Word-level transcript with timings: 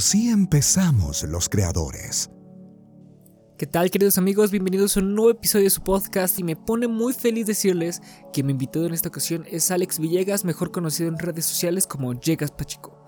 Así 0.00 0.30
empezamos 0.30 1.24
los 1.24 1.50
creadores. 1.50 2.30
¿Qué 3.58 3.66
tal 3.66 3.90
queridos 3.90 4.16
amigos? 4.16 4.50
Bienvenidos 4.50 4.96
a 4.96 5.00
un 5.00 5.14
nuevo 5.14 5.30
episodio 5.30 5.64
de 5.64 5.70
su 5.70 5.82
podcast 5.82 6.38
y 6.38 6.42
me 6.42 6.56
pone 6.56 6.88
muy 6.88 7.12
feliz 7.12 7.46
decirles 7.46 8.00
que 8.32 8.42
mi 8.42 8.52
invitado 8.52 8.86
en 8.86 8.94
esta 8.94 9.10
ocasión 9.10 9.44
es 9.46 9.70
Alex 9.70 9.98
Villegas, 9.98 10.46
mejor 10.46 10.72
conocido 10.72 11.10
en 11.10 11.18
redes 11.18 11.44
sociales 11.44 11.86
como 11.86 12.18
Llegas 12.18 12.50
Pachico. 12.50 12.99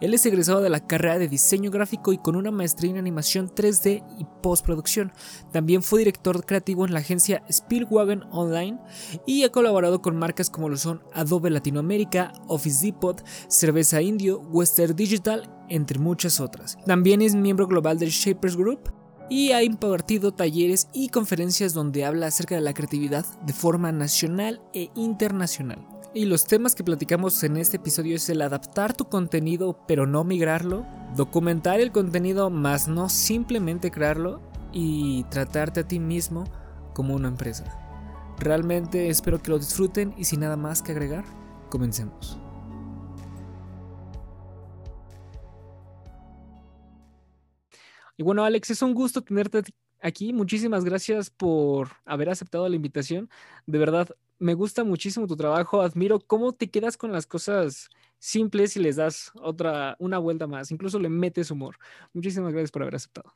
Él 0.00 0.14
es 0.14 0.24
egresado 0.24 0.62
de 0.62 0.70
la 0.70 0.86
carrera 0.86 1.18
de 1.18 1.28
diseño 1.28 1.70
gráfico 1.70 2.12
y 2.12 2.18
con 2.18 2.34
una 2.36 2.50
maestría 2.50 2.90
en 2.90 2.98
animación 2.98 3.48
3D 3.48 4.02
y 4.18 4.26
postproducción. 4.42 5.12
También 5.52 5.82
fue 5.82 5.98
director 5.98 6.44
creativo 6.46 6.86
en 6.86 6.94
la 6.94 7.00
agencia 7.00 7.42
Spielwagen 7.50 8.22
Online 8.30 8.78
y 9.26 9.44
ha 9.44 9.52
colaborado 9.52 10.00
con 10.00 10.16
marcas 10.16 10.48
como 10.48 10.68
lo 10.68 10.76
son 10.76 11.02
Adobe 11.12 11.50
Latinoamérica, 11.50 12.32
Office 12.48 12.84
Depot, 12.84 13.22
Cerveza 13.48 14.00
Indio, 14.00 14.40
Western 14.40 14.96
Digital, 14.96 15.50
entre 15.68 15.98
muchas 15.98 16.40
otras. 16.40 16.78
También 16.86 17.20
es 17.20 17.34
miembro 17.34 17.66
global 17.66 17.98
del 17.98 18.10
Shapers 18.10 18.56
Group 18.56 18.92
y 19.28 19.52
ha 19.52 19.62
impartido 19.62 20.32
talleres 20.32 20.88
y 20.92 21.08
conferencias 21.08 21.72
donde 21.72 22.04
habla 22.04 22.26
acerca 22.26 22.56
de 22.56 22.60
la 22.62 22.74
creatividad 22.74 23.24
de 23.46 23.52
forma 23.52 23.92
nacional 23.92 24.60
e 24.74 24.90
internacional. 24.96 25.78
Y 26.12 26.24
los 26.24 26.44
temas 26.44 26.74
que 26.74 26.82
platicamos 26.82 27.40
en 27.44 27.56
este 27.56 27.76
episodio 27.76 28.16
es 28.16 28.28
el 28.30 28.42
adaptar 28.42 28.96
tu 28.96 29.08
contenido 29.08 29.78
pero 29.86 30.08
no 30.08 30.24
migrarlo, 30.24 30.84
documentar 31.14 31.78
el 31.78 31.92
contenido 31.92 32.50
más 32.50 32.88
no 32.88 33.08
simplemente 33.08 33.92
crearlo 33.92 34.40
y 34.72 35.22
tratarte 35.30 35.80
a 35.80 35.86
ti 35.86 36.00
mismo 36.00 36.44
como 36.94 37.14
una 37.14 37.28
empresa. 37.28 37.64
Realmente 38.40 39.08
espero 39.08 39.40
que 39.40 39.52
lo 39.52 39.60
disfruten 39.60 40.12
y 40.16 40.24
sin 40.24 40.40
nada 40.40 40.56
más 40.56 40.82
que 40.82 40.90
agregar, 40.90 41.24
comencemos. 41.68 42.40
Y 48.16 48.24
bueno, 48.24 48.44
Alex, 48.44 48.70
es 48.70 48.82
un 48.82 48.94
gusto 48.94 49.22
tenerte 49.22 49.62
aquí. 50.02 50.32
Muchísimas 50.32 50.84
gracias 50.84 51.30
por 51.30 51.88
haber 52.04 52.30
aceptado 52.30 52.68
la 52.68 52.74
invitación. 52.74 53.30
De 53.66 53.78
verdad, 53.78 54.08
me 54.40 54.54
gusta 54.54 54.82
muchísimo 54.82 55.26
tu 55.26 55.36
trabajo, 55.36 55.82
admiro 55.82 56.18
cómo 56.18 56.52
te 56.52 56.70
quedas 56.70 56.96
con 56.96 57.12
las 57.12 57.26
cosas 57.26 57.90
simples 58.18 58.76
y 58.76 58.80
les 58.80 58.96
das 58.96 59.30
otra, 59.40 59.96
una 59.98 60.18
vuelta 60.18 60.46
más, 60.46 60.72
incluso 60.72 60.98
le 60.98 61.08
metes 61.08 61.50
humor. 61.50 61.76
Muchísimas 62.12 62.52
gracias 62.52 62.72
por 62.72 62.82
haber 62.82 62.96
aceptado. 62.96 63.32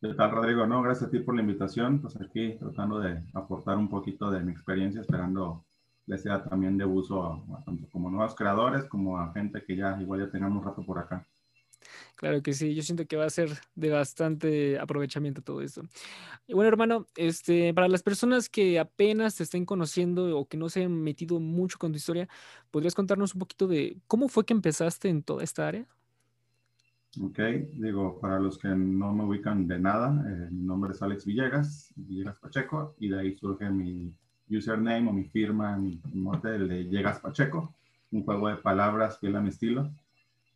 ¿Qué 0.00 0.14
tal, 0.14 0.30
Rodrigo? 0.30 0.66
No, 0.66 0.80
gracias 0.80 1.08
a 1.08 1.10
ti 1.10 1.18
por 1.18 1.34
la 1.34 1.42
invitación. 1.42 2.00
Pues 2.00 2.16
aquí 2.16 2.56
tratando 2.58 3.00
de 3.00 3.22
aportar 3.34 3.76
un 3.76 3.88
poquito 3.88 4.30
de 4.30 4.40
mi 4.40 4.52
experiencia, 4.52 5.02
esperando 5.02 5.64
les 6.06 6.22
sea 6.22 6.42
también 6.42 6.78
de 6.78 6.86
uso 6.86 7.22
a, 7.22 7.64
tanto 7.64 7.86
como 7.90 8.10
nuevos 8.10 8.34
creadores 8.34 8.84
como 8.84 9.18
a 9.18 9.32
gente 9.32 9.62
que 9.62 9.76
ya 9.76 10.00
igual 10.00 10.20
ya 10.20 10.30
tengamos 10.30 10.64
rato 10.64 10.82
por 10.82 10.98
acá. 10.98 11.26
Claro 12.16 12.42
que 12.42 12.52
sí, 12.52 12.74
yo 12.74 12.82
siento 12.82 13.06
que 13.06 13.16
va 13.16 13.24
a 13.24 13.30
ser 13.30 13.50
de 13.74 13.90
bastante 13.90 14.78
aprovechamiento 14.78 15.42
todo 15.42 15.62
esto. 15.62 15.82
Bueno, 16.48 16.68
hermano, 16.68 17.06
este, 17.16 17.72
para 17.74 17.88
las 17.88 18.02
personas 18.02 18.48
que 18.48 18.78
apenas 18.78 19.36
te 19.36 19.42
estén 19.42 19.64
conociendo 19.64 20.38
o 20.38 20.46
que 20.46 20.56
no 20.56 20.68
se 20.68 20.84
han 20.84 21.02
metido 21.02 21.40
mucho 21.40 21.78
con 21.78 21.92
tu 21.92 21.96
historia, 21.96 22.28
¿podrías 22.70 22.94
contarnos 22.94 23.34
un 23.34 23.40
poquito 23.40 23.66
de 23.66 23.96
cómo 24.06 24.28
fue 24.28 24.44
que 24.44 24.52
empezaste 24.52 25.08
en 25.08 25.22
toda 25.22 25.44
esta 25.44 25.66
área? 25.68 25.86
Ok, 27.20 27.40
digo, 27.72 28.20
para 28.20 28.38
los 28.38 28.56
que 28.56 28.68
no 28.68 29.12
me 29.12 29.24
ubican 29.24 29.66
de 29.66 29.80
nada, 29.80 30.24
eh, 30.28 30.48
mi 30.50 30.62
nombre 30.62 30.92
es 30.92 31.02
Alex 31.02 31.24
Villegas, 31.24 31.92
Villegas 31.96 32.38
Pacheco, 32.38 32.94
y 33.00 33.08
de 33.08 33.18
ahí 33.18 33.36
surge 33.36 33.68
mi 33.68 34.14
username 34.48 35.08
o 35.08 35.12
mi 35.12 35.24
firma, 35.24 35.76
mi, 35.76 36.00
mi 36.12 36.30
de 36.42 36.84
Llegas 36.84 37.18
Pacheco, 37.18 37.74
un 38.12 38.24
juego 38.24 38.48
de 38.48 38.56
palabras 38.56 39.18
fiel 39.18 39.34
a 39.34 39.40
mi 39.40 39.48
estilo. 39.48 39.90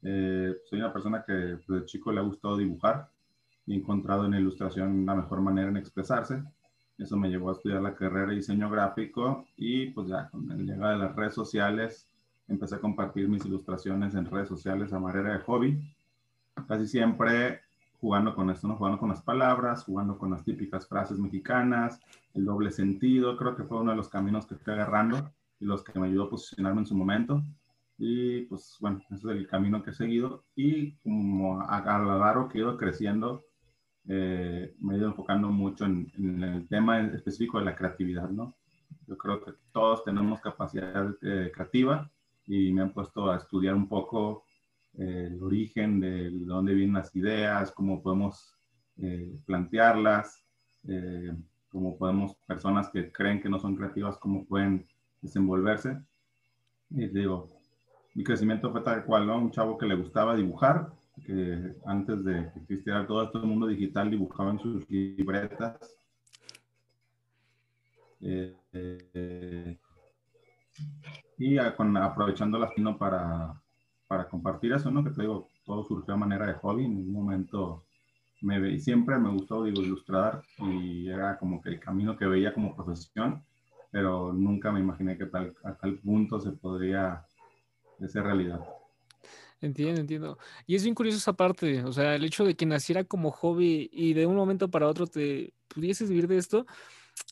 Eh, 0.04 0.54
soy 0.66 0.80
una 0.80 0.92
persona 0.92 1.24
que 1.26 1.32
desde 1.32 1.86
chico 1.86 2.12
le 2.12 2.20
ha 2.20 2.22
gustado 2.22 2.58
dibujar 2.58 3.08
y 3.66 3.72
he 3.72 3.76
encontrado 3.76 4.26
en 4.26 4.32
la 4.32 4.40
ilustración 4.40 5.06
la 5.06 5.14
mejor 5.14 5.40
manera 5.40 5.70
en 5.70 5.78
expresarse. 5.78 6.42
Eso 6.98 7.16
me 7.16 7.28
llevó 7.28 7.48
a 7.48 7.54
estudiar 7.54 7.82
la 7.82 7.94
carrera 7.94 8.28
de 8.28 8.36
diseño 8.36 8.70
gráfico 8.70 9.46
y 9.56 9.86
pues 9.86 10.08
ya 10.08 10.28
con 10.28 10.46
la 10.46 10.54
llegada 10.56 10.92
de 10.92 10.98
las 10.98 11.16
redes 11.16 11.34
sociales 11.34 12.08
empecé 12.46 12.76
a 12.76 12.80
compartir 12.80 13.28
mis 13.28 13.44
ilustraciones 13.46 14.14
en 14.14 14.26
redes 14.26 14.48
sociales 14.48 14.92
a 14.92 15.00
manera 15.00 15.32
de 15.32 15.40
hobby. 15.40 15.80
Casi 16.68 16.86
siempre 16.86 17.62
jugando 18.00 18.34
con 18.34 18.50
esto, 18.50 18.68
¿no? 18.68 18.76
Jugando 18.76 18.98
con 18.98 19.08
las 19.08 19.22
palabras, 19.22 19.84
jugando 19.84 20.18
con 20.18 20.30
las 20.30 20.44
típicas 20.44 20.86
frases 20.86 21.18
mexicanas, 21.18 22.00
el 22.34 22.44
doble 22.44 22.70
sentido, 22.70 23.36
creo 23.38 23.56
que 23.56 23.64
fue 23.64 23.80
uno 23.80 23.92
de 23.92 23.96
los 23.96 24.10
caminos 24.10 24.46
que 24.46 24.56
fui 24.56 24.74
agarrando 24.74 25.32
y 25.58 25.64
los 25.64 25.82
que 25.82 25.98
me 25.98 26.08
ayudó 26.08 26.24
a 26.24 26.30
posicionarme 26.30 26.80
en 26.80 26.86
su 26.86 26.94
momento. 26.94 27.42
Y 27.98 28.42
pues 28.42 28.76
bueno, 28.80 29.00
ese 29.10 29.14
es 29.14 29.24
el 29.24 29.46
camino 29.46 29.82
que 29.82 29.90
he 29.90 29.94
seguido. 29.94 30.44
Y 30.56 30.96
como 30.98 31.60
a, 31.60 31.78
a 31.78 31.98
lo 31.98 32.18
largo 32.18 32.48
que 32.48 32.58
he 32.58 32.60
ido 32.62 32.76
creciendo, 32.76 33.44
eh, 34.08 34.74
me 34.80 34.94
he 34.94 34.98
ido 34.98 35.08
enfocando 35.08 35.48
mucho 35.48 35.84
en, 35.86 36.10
en, 36.18 36.42
el 36.42 36.68
tema 36.68 37.00
específico 37.00 37.58
de 37.58 37.64
la 37.64 37.76
creatividad, 37.76 38.28
¿no? 38.28 38.54
Yo 39.06 39.16
creo 39.16 39.42
que 39.42 39.52
todos 39.72 40.04
tenemos 40.04 40.40
capacidad 40.40 41.14
eh, 41.22 41.50
creativa 41.54 42.10
y 42.46 42.72
me 42.72 42.82
han 42.82 42.92
puesto 42.92 43.30
a 43.30 43.36
estudiar 43.36 43.74
un 43.74 43.88
poco 43.88 44.44
eh, 44.96 45.30
el 45.32 45.42
origen 45.42 46.00
de, 46.00 46.30
de, 46.30 46.44
dónde 46.44 46.74
vienen 46.74 46.94
las 46.94 47.14
ideas, 47.16 47.72
cómo 47.72 48.02
podemos 48.02 48.56
eh, 48.98 49.40
plantearlas, 49.44 50.44
eh, 50.86 51.32
cómo 51.68 51.98
podemos, 51.98 52.36
personas 52.46 52.90
que 52.90 53.10
creen 53.10 53.40
que 53.40 53.48
no 53.48 53.58
son 53.58 53.74
creativas, 53.74 54.16
cómo 54.18 54.44
pueden 54.44 54.86
desenvolverse. 55.20 56.00
Y 56.90 57.08
digo, 57.08 57.53
mi 58.14 58.22
crecimiento 58.22 58.70
fue 58.70 58.80
tal 58.82 59.04
cual, 59.04 59.26
¿no? 59.26 59.38
Un 59.38 59.50
chavo 59.50 59.76
que 59.76 59.86
le 59.86 59.96
gustaba 59.96 60.36
dibujar, 60.36 60.92
que 61.26 61.74
antes 61.84 62.24
de 62.24 62.50
que 62.52 62.60
existiera 62.60 63.06
todo 63.06 63.24
este 63.24 63.38
mundo 63.38 63.66
digital 63.66 64.10
dibujaba 64.10 64.52
en 64.52 64.58
sus 64.60 64.88
libretas. 64.88 65.96
Eh, 68.20 68.56
eh, 68.72 69.78
y 71.38 71.58
a, 71.58 71.74
con, 71.74 71.96
aprovechando 71.96 72.58
la 72.58 72.70
fino 72.70 72.96
para, 72.96 73.60
para 74.06 74.28
compartir 74.28 74.72
eso, 74.72 74.90
¿no? 74.90 75.02
Que 75.02 75.10
te 75.10 75.22
digo, 75.22 75.48
todo 75.64 75.84
surgió 75.84 76.14
a 76.14 76.18
manera 76.18 76.46
de 76.46 76.54
hobby. 76.54 76.84
En 76.84 76.96
un 76.96 77.12
momento 77.12 77.84
me 78.42 78.60
ve, 78.60 78.78
siempre 78.78 79.18
me 79.18 79.30
gustó, 79.30 79.64
digo, 79.64 79.82
ilustrar 79.82 80.42
y 80.58 81.08
era 81.08 81.36
como 81.38 81.60
que 81.60 81.70
el 81.70 81.80
camino 81.80 82.16
que 82.16 82.26
veía 82.26 82.54
como 82.54 82.76
profesión, 82.76 83.42
pero 83.90 84.32
nunca 84.32 84.70
me 84.70 84.80
imaginé 84.80 85.18
que 85.18 85.26
tal, 85.26 85.54
a 85.64 85.74
tal 85.74 85.98
punto 85.98 86.40
se 86.40 86.52
podría 86.52 87.24
ser 88.08 88.22
realidad. 88.22 88.60
Entiendo, 89.60 90.00
entiendo. 90.00 90.38
Y 90.66 90.74
es 90.74 90.82
bien 90.82 90.94
curioso 90.94 91.18
esa 91.18 91.32
parte, 91.32 91.82
o 91.84 91.92
sea, 91.92 92.14
el 92.14 92.24
hecho 92.24 92.44
de 92.44 92.54
que 92.54 92.66
naciera 92.66 93.04
como 93.04 93.30
hobby 93.30 93.88
y 93.92 94.12
de 94.12 94.26
un 94.26 94.36
momento 94.36 94.70
para 94.70 94.88
otro 94.88 95.06
te 95.06 95.54
pudieses 95.68 96.10
vivir 96.10 96.28
de 96.28 96.36
esto, 96.36 96.66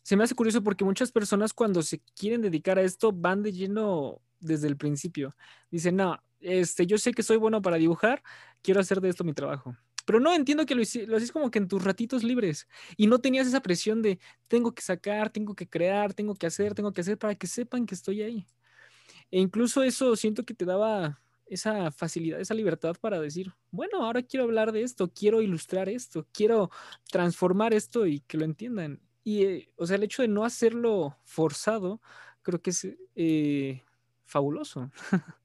se 0.03 0.17
me 0.17 0.25
hace 0.25 0.35
curioso 0.35 0.63
porque 0.63 0.85
muchas 0.85 1.13
personas 1.13 1.53
cuando 1.53 1.83
se 1.83 2.01
quieren 2.17 2.41
dedicar 2.41 2.79
a 2.79 2.83
esto 2.83 3.13
van 3.13 3.43
de 3.43 3.53
lleno 3.53 4.23
desde 4.41 4.69
el 4.69 4.77
principio. 4.77 5.37
Dicen, 5.71 5.97
no, 5.97 6.23
este, 6.41 6.87
yo 6.87 6.99
sé 6.99 7.13
que 7.13 7.23
soy 7.23 7.37
bueno 7.37 7.61
para 7.61 7.77
dibujar, 7.77 8.23
quiero 8.63 8.81
hacer 8.81 9.01
de 9.01 9.11
esto 9.11 9.25
mi 9.25 9.35
trabajo. 9.35 9.77
Pero 10.05 10.19
no 10.19 10.33
entiendo 10.35 10.67
que 10.67 10.75
lo, 10.75 10.83
lo 11.07 11.17
haces 11.17 11.33
como 11.33 11.51
que 11.51 11.59
en 11.59 11.69
tus 11.69 11.85
ratitos 11.85 12.25
libres 12.25 12.67
y 12.97 13.07
no 13.07 13.21
tenías 13.21 13.47
esa 13.47 13.61
presión 13.61 14.03
de 14.03 14.19
tengo 14.49 14.75
que 14.75 14.83
sacar, 14.83 15.31
tengo 15.31 15.55
que 15.55 15.69
crear, 15.69 16.13
tengo 16.15 16.35
que 16.35 16.47
hacer, 16.47 16.75
tengo 16.75 16.93
que 16.93 17.03
hacer 17.03 17.19
para 17.19 17.35
que 17.35 17.47
sepan 17.47 17.87
que 17.87 17.95
estoy 17.95 18.23
ahí. 18.23 18.47
E 19.31 19.41
incluso 19.41 19.83
eso 19.83 20.15
siento 20.17 20.45
que 20.45 20.55
te 20.55 20.65
daba 20.65 21.21
esa 21.47 21.91
facilidad, 21.91 22.41
esa 22.41 22.55
libertad 22.55 22.97
para 23.01 23.21
decir, 23.21 23.53
bueno, 23.71 24.05
ahora 24.05 24.23
quiero 24.23 24.45
hablar 24.45 24.73
de 24.73 24.83
esto, 24.83 25.13
quiero 25.13 25.43
ilustrar 25.43 25.89
esto, 25.89 26.27
quiero 26.33 26.71
transformar 27.11 27.75
esto 27.75 28.07
y 28.07 28.21
que 28.21 28.39
lo 28.39 28.45
entiendan. 28.45 29.01
Y, 29.23 29.43
eh, 29.45 29.69
o 29.77 29.87
sea, 29.87 29.97
el 29.97 30.03
hecho 30.03 30.23
de 30.23 30.29
no 30.29 30.45
hacerlo 30.45 31.19
forzado, 31.25 32.01
creo 32.43 32.61
que 32.61 32.71
es 32.71 32.89
eh, 33.15 33.83
fabuloso. 34.25 34.91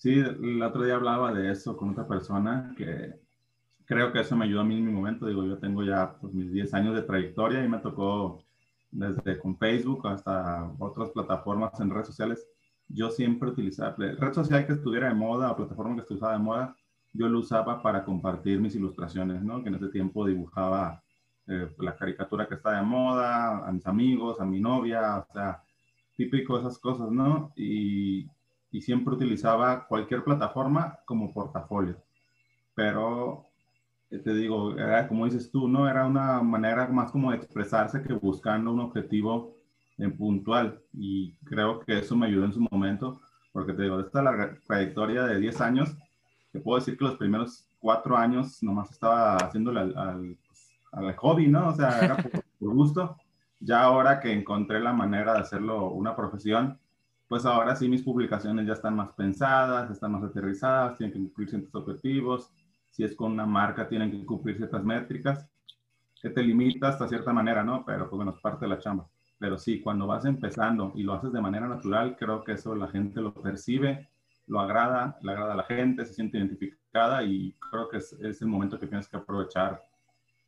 Sí, 0.00 0.12
el 0.12 0.62
otro 0.62 0.84
día 0.84 0.94
hablaba 0.94 1.32
de 1.32 1.50
eso 1.50 1.76
con 1.76 1.90
otra 1.90 2.06
persona 2.06 2.72
que 2.76 3.18
creo 3.84 4.12
que 4.12 4.20
eso 4.20 4.36
me 4.36 4.44
ayudó 4.44 4.60
a 4.60 4.64
mí 4.64 4.76
en 4.76 4.86
mi 4.86 4.92
momento. 4.92 5.26
Digo, 5.26 5.44
yo 5.44 5.58
tengo 5.58 5.82
ya 5.82 6.16
pues, 6.20 6.32
mis 6.32 6.52
10 6.52 6.72
años 6.74 6.94
de 6.94 7.02
trayectoria 7.02 7.64
y 7.64 7.68
me 7.68 7.78
tocó 7.78 8.44
desde 8.90 9.38
con 9.38 9.56
Facebook 9.58 10.06
hasta 10.08 10.70
otras 10.78 11.10
plataformas 11.10 11.78
en 11.80 11.90
redes 11.90 12.06
sociales 12.06 12.46
yo 12.88 13.10
siempre 13.10 13.50
utilizaba, 13.50 13.94
red 13.96 14.32
social 14.32 14.66
que 14.66 14.72
estuviera 14.72 15.08
de 15.08 15.14
moda 15.14 15.52
o 15.52 15.56
plataforma 15.56 15.94
que 15.94 16.00
estuviera 16.00 16.32
de 16.32 16.38
moda, 16.38 16.76
yo 17.12 17.28
lo 17.28 17.40
usaba 17.40 17.82
para 17.82 18.04
compartir 18.04 18.60
mis 18.60 18.74
ilustraciones, 18.74 19.42
¿no? 19.42 19.62
Que 19.62 19.68
en 19.68 19.74
ese 19.74 19.88
tiempo 19.88 20.26
dibujaba 20.26 21.02
eh, 21.46 21.70
la 21.78 21.96
caricatura 21.96 22.48
que 22.48 22.54
está 22.54 22.72
de 22.72 22.82
moda, 22.82 23.66
a 23.66 23.72
mis 23.72 23.86
amigos, 23.86 24.40
a 24.40 24.44
mi 24.44 24.60
novia, 24.60 25.18
o 25.18 25.32
sea, 25.32 25.62
típico 26.16 26.58
esas 26.58 26.78
cosas, 26.78 27.10
¿no? 27.10 27.52
Y, 27.56 28.26
y 28.70 28.80
siempre 28.80 29.14
utilizaba 29.14 29.86
cualquier 29.86 30.24
plataforma 30.24 30.98
como 31.04 31.32
portafolio. 31.32 31.96
Pero, 32.74 33.44
eh, 33.44 33.47
te 34.10 34.34
digo, 34.34 34.76
era 34.78 35.06
como 35.08 35.26
dices 35.26 35.50
tú, 35.50 35.68
¿no? 35.68 35.88
Era 35.88 36.06
una 36.06 36.42
manera 36.42 36.88
más 36.88 37.10
como 37.10 37.30
de 37.30 37.36
expresarse 37.36 38.02
que 38.02 38.14
buscando 38.14 38.72
un 38.72 38.80
objetivo 38.80 39.54
en 39.98 40.16
puntual 40.16 40.80
y 40.92 41.34
creo 41.44 41.80
que 41.80 41.98
eso 41.98 42.16
me 42.16 42.26
ayudó 42.26 42.44
en 42.44 42.52
su 42.52 42.60
momento 42.60 43.20
porque 43.58 43.72
te 43.72 43.82
digo, 43.82 43.98
esta 43.98 44.22
la 44.22 44.56
trayectoria 44.66 45.24
de 45.24 45.40
10 45.40 45.60
años, 45.60 45.96
te 46.52 46.60
puedo 46.60 46.78
decir 46.78 46.96
que 46.96 47.04
los 47.04 47.16
primeros 47.16 47.68
cuatro 47.80 48.16
años 48.16 48.62
nomás 48.62 48.90
estaba 48.90 49.36
haciéndole 49.36 49.80
al, 49.80 50.36
al, 50.92 51.16
hobby, 51.16 51.48
¿no? 51.48 51.68
O 51.68 51.74
sea, 51.74 51.98
era 51.98 52.16
por, 52.60 52.74
gusto. 52.74 53.16
Ya 53.60 53.82
ahora 53.82 54.20
que 54.20 54.32
encontré 54.32 54.78
la 54.78 54.92
manera 54.92 55.34
de 55.34 55.40
hacerlo 55.40 55.90
una 55.90 56.14
profesión, 56.14 56.78
pues 57.26 57.44
ahora 57.44 57.74
sí 57.74 57.88
mis 57.88 58.02
publicaciones 58.02 58.66
ya 58.66 58.74
están 58.74 58.94
más 58.94 59.10
pensadas, 59.14 59.90
están 59.90 60.12
más 60.12 60.22
aterrizadas, 60.22 60.96
tienen 60.96 61.12
que 61.12 61.18
cumplir 61.18 61.48
ciertos 61.50 61.74
objetivos. 61.74 62.52
Si 62.98 63.04
es 63.04 63.14
con 63.14 63.30
una 63.30 63.46
marca, 63.46 63.88
tienen 63.88 64.10
que 64.10 64.26
cumplir 64.26 64.56
ciertas 64.56 64.82
métricas 64.82 65.46
que 66.20 66.30
te 66.30 66.42
limita 66.42 66.88
hasta 66.88 67.06
cierta 67.06 67.32
manera, 67.32 67.62
¿no? 67.62 67.84
Pero 67.86 68.10
pues 68.10 68.16
bueno, 68.16 68.32
es 68.32 68.40
parte 68.40 68.64
de 68.64 68.70
la 68.70 68.80
chamba. 68.80 69.08
Pero 69.38 69.56
sí, 69.56 69.80
cuando 69.80 70.08
vas 70.08 70.24
empezando 70.24 70.90
y 70.96 71.04
lo 71.04 71.12
haces 71.12 71.32
de 71.32 71.40
manera 71.40 71.68
natural, 71.68 72.16
creo 72.18 72.42
que 72.42 72.54
eso 72.54 72.74
la 72.74 72.88
gente 72.88 73.20
lo 73.20 73.32
percibe, 73.32 74.08
lo 74.48 74.58
agrada, 74.58 75.16
le 75.22 75.30
agrada 75.30 75.52
a 75.52 75.56
la 75.56 75.62
gente, 75.62 76.04
se 76.06 76.14
siente 76.14 76.38
identificada 76.38 77.22
y 77.22 77.54
creo 77.70 77.88
que 77.88 77.98
es, 77.98 78.14
es 78.14 78.42
el 78.42 78.48
momento 78.48 78.80
que 78.80 78.88
tienes 78.88 79.06
que 79.08 79.16
aprovechar 79.16 79.80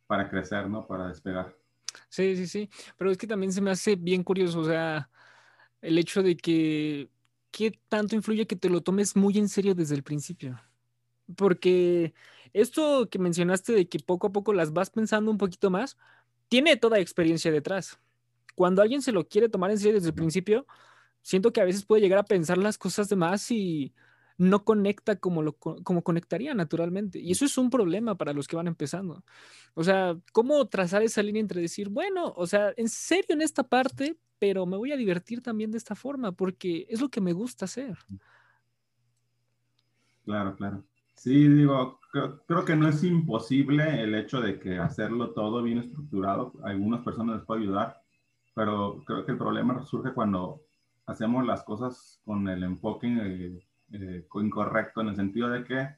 para 0.05 0.29
crecer, 0.29 0.69
¿no? 0.69 0.85
Para 0.85 1.07
despegar. 1.07 1.55
Sí, 2.09 2.35
sí, 2.35 2.47
sí. 2.47 2.69
Pero 2.97 3.11
es 3.11 3.17
que 3.17 3.27
también 3.27 3.53
se 3.53 3.61
me 3.61 3.71
hace 3.71 3.95
bien 3.95 4.25
curioso, 4.25 4.59
o 4.59 4.65
sea, 4.65 5.09
el 5.81 5.97
hecho 5.97 6.21
de 6.21 6.35
que, 6.35 7.09
¿qué 7.49 7.79
tanto 7.87 8.13
influye 8.13 8.45
que 8.45 8.57
te 8.57 8.69
lo 8.69 8.81
tomes 8.81 9.15
muy 9.15 9.37
en 9.37 9.47
serio 9.47 9.73
desde 9.73 9.95
el 9.95 10.03
principio? 10.03 10.59
Porque 11.35 12.13
esto 12.53 13.09
que 13.09 13.19
mencionaste 13.19 13.73
de 13.73 13.87
que 13.87 13.99
poco 13.99 14.27
a 14.27 14.31
poco 14.31 14.53
las 14.53 14.73
vas 14.73 14.89
pensando 14.89 15.31
un 15.31 15.37
poquito 15.37 15.69
más, 15.69 15.97
tiene 16.49 16.77
toda 16.77 16.99
experiencia 16.99 17.51
detrás. 17.51 17.99
Cuando 18.55 18.81
alguien 18.81 19.01
se 19.01 19.11
lo 19.11 19.27
quiere 19.27 19.49
tomar 19.49 19.71
en 19.71 19.77
serio 19.77 19.95
desde 19.95 20.09
el 20.09 20.15
principio, 20.15 20.67
siento 21.21 21.53
que 21.53 21.61
a 21.61 21.65
veces 21.65 21.85
puede 21.85 22.01
llegar 22.01 22.19
a 22.19 22.23
pensar 22.23 22.57
las 22.57 22.77
cosas 22.77 23.07
de 23.09 23.15
más 23.15 23.49
y 23.51 23.93
no 24.37 24.63
conecta 24.65 25.17
como, 25.17 25.43
lo, 25.43 25.53
como 25.53 26.03
conectaría 26.03 26.53
naturalmente. 26.53 27.19
Y 27.19 27.31
eso 27.31 27.45
es 27.45 27.57
un 27.57 27.69
problema 27.69 28.15
para 28.15 28.33
los 28.33 28.47
que 28.47 28.55
van 28.55 28.67
empezando. 28.67 29.23
O 29.75 29.83
sea, 29.83 30.17
¿cómo 30.33 30.67
trazar 30.67 31.03
esa 31.03 31.21
línea 31.21 31.41
entre 31.41 31.61
decir, 31.61 31.89
bueno, 31.89 32.33
o 32.35 32.47
sea, 32.47 32.73
en 32.75 32.89
serio 32.89 33.35
en 33.35 33.41
esta 33.41 33.63
parte, 33.63 34.17
pero 34.39 34.65
me 34.65 34.77
voy 34.77 34.91
a 34.91 34.97
divertir 34.97 35.41
también 35.41 35.71
de 35.71 35.77
esta 35.77 35.95
forma 35.95 36.31
porque 36.31 36.87
es 36.89 36.99
lo 36.99 37.09
que 37.09 37.21
me 37.21 37.33
gusta 37.33 37.65
hacer? 37.65 37.97
Claro, 40.25 40.55
claro. 40.55 40.90
Sí, 41.21 41.47
digo, 41.47 41.99
creo, 42.47 42.65
que 42.65 42.75
no 42.75 42.87
es 42.87 43.03
imposible 43.03 44.01
el 44.01 44.15
hecho 44.15 44.41
de 44.41 44.59
que 44.59 44.79
hacerlo 44.79 45.33
todo 45.33 45.61
bien 45.61 45.77
estructurado. 45.77 46.51
algunas 46.63 47.01
personas 47.01 47.35
les 47.35 47.45
puede 47.45 47.61
ayudar, 47.61 48.01
pero 48.55 49.03
creo 49.05 49.23
que 49.23 49.33
el 49.33 49.37
problema 49.37 49.85
surge 49.85 50.13
cuando 50.13 50.63
hacemos 51.05 51.45
las 51.45 51.61
cosas 51.61 52.19
con 52.25 52.49
el 52.49 52.63
enfoque 52.63 53.07
eh, 53.07 53.59
eh, 53.91 54.25
incorrecto, 54.33 55.01
en 55.01 55.09
el 55.09 55.15
sentido 55.15 55.49
de 55.49 55.63
que 55.63 55.89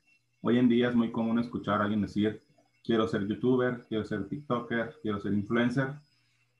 hoy 0.41 0.57
en 0.57 0.67
día 0.67 0.89
es 0.89 0.95
muy 0.95 1.09
común 1.09 1.39
escuchar 1.39 1.79
a 1.79 1.85
alguien 1.85 2.01
decir, 2.01 2.41
quiero 2.83 3.07
ser 3.07 3.25
youtuber, 3.25 3.85
quiero 3.87 4.03
ser 4.03 4.27
TikToker, 4.27 4.95
quiero 5.01 5.21
ser 5.21 5.31
influencer, 5.31 5.93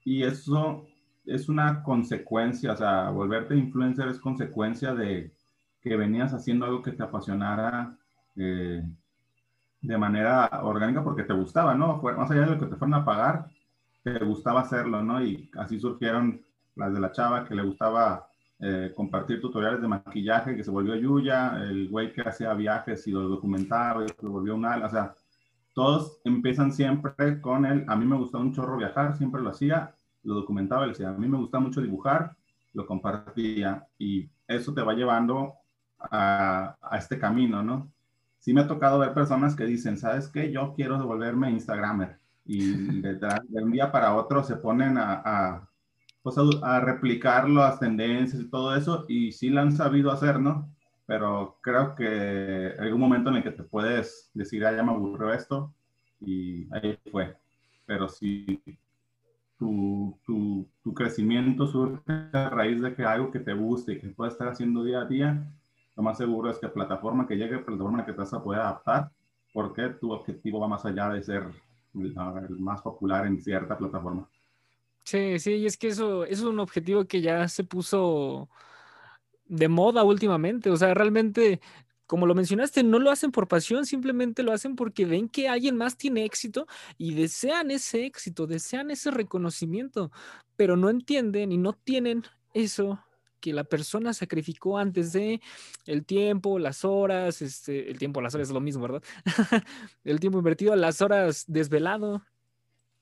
y 0.05 0.23
eso 0.23 0.85
es 1.25 1.49
una 1.49 1.83
consecuencia, 1.83 2.71
o 2.71 2.77
sea, 2.77 3.09
volverte 3.09 3.57
influencer 3.57 4.07
es 4.07 4.19
consecuencia 4.19 4.95
de 4.95 5.33
que 5.81 5.97
venías 5.97 6.33
haciendo 6.33 6.65
algo 6.65 6.81
que 6.81 6.93
te 6.93 7.03
apasionara 7.03 7.97
eh, 8.35 8.83
de 9.81 9.97
manera 9.97 10.49
orgánica 10.63 11.03
porque 11.03 11.23
te 11.23 11.33
gustaba, 11.33 11.75
¿no? 11.75 12.01
Más 12.01 12.31
allá 12.31 12.41
de 12.41 12.51
lo 12.51 12.59
que 12.59 12.67
te 12.67 12.75
fueron 12.77 12.93
a 12.93 13.05
pagar, 13.05 13.47
te 14.01 14.17
gustaba 14.19 14.61
hacerlo, 14.61 15.03
¿no? 15.03 15.23
Y 15.23 15.49
así 15.57 15.79
surgieron 15.79 16.41
las 16.75 16.93
de 16.93 16.99
la 16.99 17.11
chava 17.11 17.45
que 17.45 17.55
le 17.55 17.63
gustaba 17.63 18.27
eh, 18.59 18.93
compartir 18.95 19.41
tutoriales 19.41 19.81
de 19.81 19.87
maquillaje, 19.87 20.55
que 20.55 20.63
se 20.63 20.71
volvió 20.71 20.95
Yuya, 20.95 21.57
el 21.63 21.89
güey 21.89 22.13
que 22.13 22.21
hacía 22.21 22.53
viajes 22.53 23.05
y 23.07 23.11
lo 23.11 23.27
documentaba 23.27 24.05
y 24.05 24.07
se 24.07 24.25
volvió 24.25 24.55
un 24.55 24.65
ala, 24.65 24.85
o 24.85 24.89
sea, 24.89 25.13
todos 25.73 26.21
empiezan 26.23 26.71
siempre 26.71 27.41
con 27.41 27.65
el, 27.65 27.83
a 27.87 27.95
mí 27.95 28.05
me 28.05 28.15
gustaba 28.15 28.43
un 28.43 28.53
chorro 28.53 28.77
viajar, 28.77 29.17
siempre 29.17 29.41
lo 29.41 29.49
hacía, 29.49 29.93
lo 30.23 30.35
documentaba, 30.35 30.83
le 30.83 30.93
decía, 30.93 31.09
a 31.09 31.13
mí 31.13 31.27
me 31.27 31.37
gusta 31.37 31.59
mucho 31.59 31.81
dibujar, 31.81 32.35
lo 32.73 32.85
compartía 32.85 33.85
y 33.97 34.29
eso 34.47 34.73
te 34.73 34.81
va 34.81 34.93
llevando 34.93 35.55
a, 35.99 36.75
a 36.81 36.97
este 36.97 37.19
camino, 37.19 37.63
¿no? 37.63 37.91
Sí 38.43 38.53
me 38.53 38.59
ha 38.59 38.67
tocado 38.67 38.99
ver 38.99 39.13
personas 39.13 39.55
que 39.55 39.65
dicen, 39.65 39.97
¿sabes 39.97 40.27
qué? 40.27 40.51
Yo 40.51 40.73
quiero 40.75 40.97
devolverme 40.97 41.49
Instagramer. 41.49 42.17
Y 42.45 42.73
de, 43.01 43.17
un 43.53 43.71
día 43.71 43.89
para 43.89 44.15
otro 44.15 44.43
se 44.43 44.57
ponen 44.57 44.97
a, 44.97 45.69
pues 46.21 46.35
a, 46.61 46.81
replicar 46.81 47.49
las 47.49 47.79
tendencias 47.79 48.41
y 48.41 48.49
todo 48.49 48.75
eso, 48.75 49.05
y 49.07 49.31
sí 49.31 49.49
lo 49.49 49.61
han 49.61 49.71
sabido 49.71 50.11
hacer, 50.11 50.41
¿no? 50.41 50.69
Pero 51.05 51.57
creo 51.61 51.95
que 51.95 52.73
hay 52.77 52.91
un 52.91 52.99
momento 52.99 53.29
en 53.29 53.37
el 53.37 53.43
que 53.43 53.51
te 53.51 53.63
puedes 53.63 54.29
decir, 54.33 54.65
ah, 54.65 54.75
ya 54.75 54.83
me 54.83 54.91
aburrió 54.91 55.31
esto, 55.31 55.73
y 56.19 56.67
ahí 56.73 56.99
fue. 57.13 57.37
Pero 57.85 58.09
si 58.09 58.61
tu, 59.57 60.19
tu, 60.25 60.67
tu 60.83 60.93
crecimiento 60.93 61.65
surge 61.65 62.01
a 62.33 62.49
raíz 62.49 62.81
de 62.81 62.93
que 62.93 63.05
algo 63.05 63.31
que 63.31 63.39
te 63.39 63.53
guste 63.53 63.93
y 63.93 63.99
que 63.99 64.09
puedas 64.09 64.33
estar 64.33 64.49
haciendo 64.49 64.83
día 64.83 64.99
a 64.99 65.05
día, 65.05 65.47
lo 65.95 66.03
más 66.03 66.17
seguro 66.17 66.49
es 66.49 66.57
que 66.57 66.67
plataforma 66.69 67.27
que 67.27 67.35
llegue, 67.35 67.59
plataforma 67.59 68.05
que 68.05 68.13
te 68.13 68.17
vas 68.17 68.33
a 68.33 68.43
poder 68.43 68.61
adaptar, 68.61 69.11
porque 69.53 69.89
tu 69.89 70.11
objetivo 70.11 70.59
va 70.59 70.67
más 70.67 70.85
allá 70.85 71.09
de 71.09 71.21
ser 71.21 71.43
el 71.95 72.59
más 72.59 72.81
popular 72.81 73.27
en 73.27 73.39
cierta 73.39 73.77
plataforma. 73.77 74.27
Sí, 75.03 75.37
sí, 75.37 75.53
y 75.55 75.65
es 75.65 75.77
que 75.77 75.89
eso, 75.89 76.23
eso 76.23 76.43
es 76.43 76.49
un 76.49 76.59
objetivo 76.59 77.05
que 77.05 77.21
ya 77.21 77.47
se 77.47 77.63
puso 77.63 78.49
de 79.45 79.67
moda 79.67 80.03
últimamente. 80.03 80.69
O 80.69 80.77
sea, 80.77 80.93
realmente, 80.93 81.61
como 82.07 82.25
lo 82.25 82.33
mencionaste, 82.33 82.83
no 82.83 82.99
lo 82.99 83.11
hacen 83.11 83.31
por 83.31 83.47
pasión, 83.47 83.85
simplemente 83.85 84.43
lo 84.43 84.53
hacen 84.53 84.75
porque 84.75 85.05
ven 85.05 85.29
que 85.29 85.49
alguien 85.49 85.77
más 85.77 85.97
tiene 85.97 86.25
éxito 86.25 86.65
y 86.97 87.13
desean 87.13 87.69
ese 87.69 88.05
éxito, 88.05 88.47
desean 88.47 88.91
ese 88.91 89.11
reconocimiento, 89.11 90.11
pero 90.55 90.77
no 90.77 90.89
entienden 90.89 91.51
y 91.51 91.57
no 91.57 91.73
tienen 91.73 92.23
eso 92.53 92.99
que 93.43 93.51
la 93.51 93.65
persona 93.65 94.13
sacrificó 94.13 94.77
antes 94.77 95.11
de 95.11 95.41
el 95.85 96.05
tiempo, 96.05 96.59
las 96.59 96.85
horas, 96.85 97.41
este, 97.41 97.91
el 97.91 97.99
tiempo, 97.99 98.21
las 98.21 98.33
horas 98.33 98.47
es 98.47 98.53
lo 98.53 98.61
mismo, 98.61 98.83
¿verdad? 98.83 99.03
el 100.05 100.21
tiempo 100.21 100.37
invertido, 100.37 100.73
las 100.77 101.01
horas 101.01 101.43
desvelado 101.45 102.23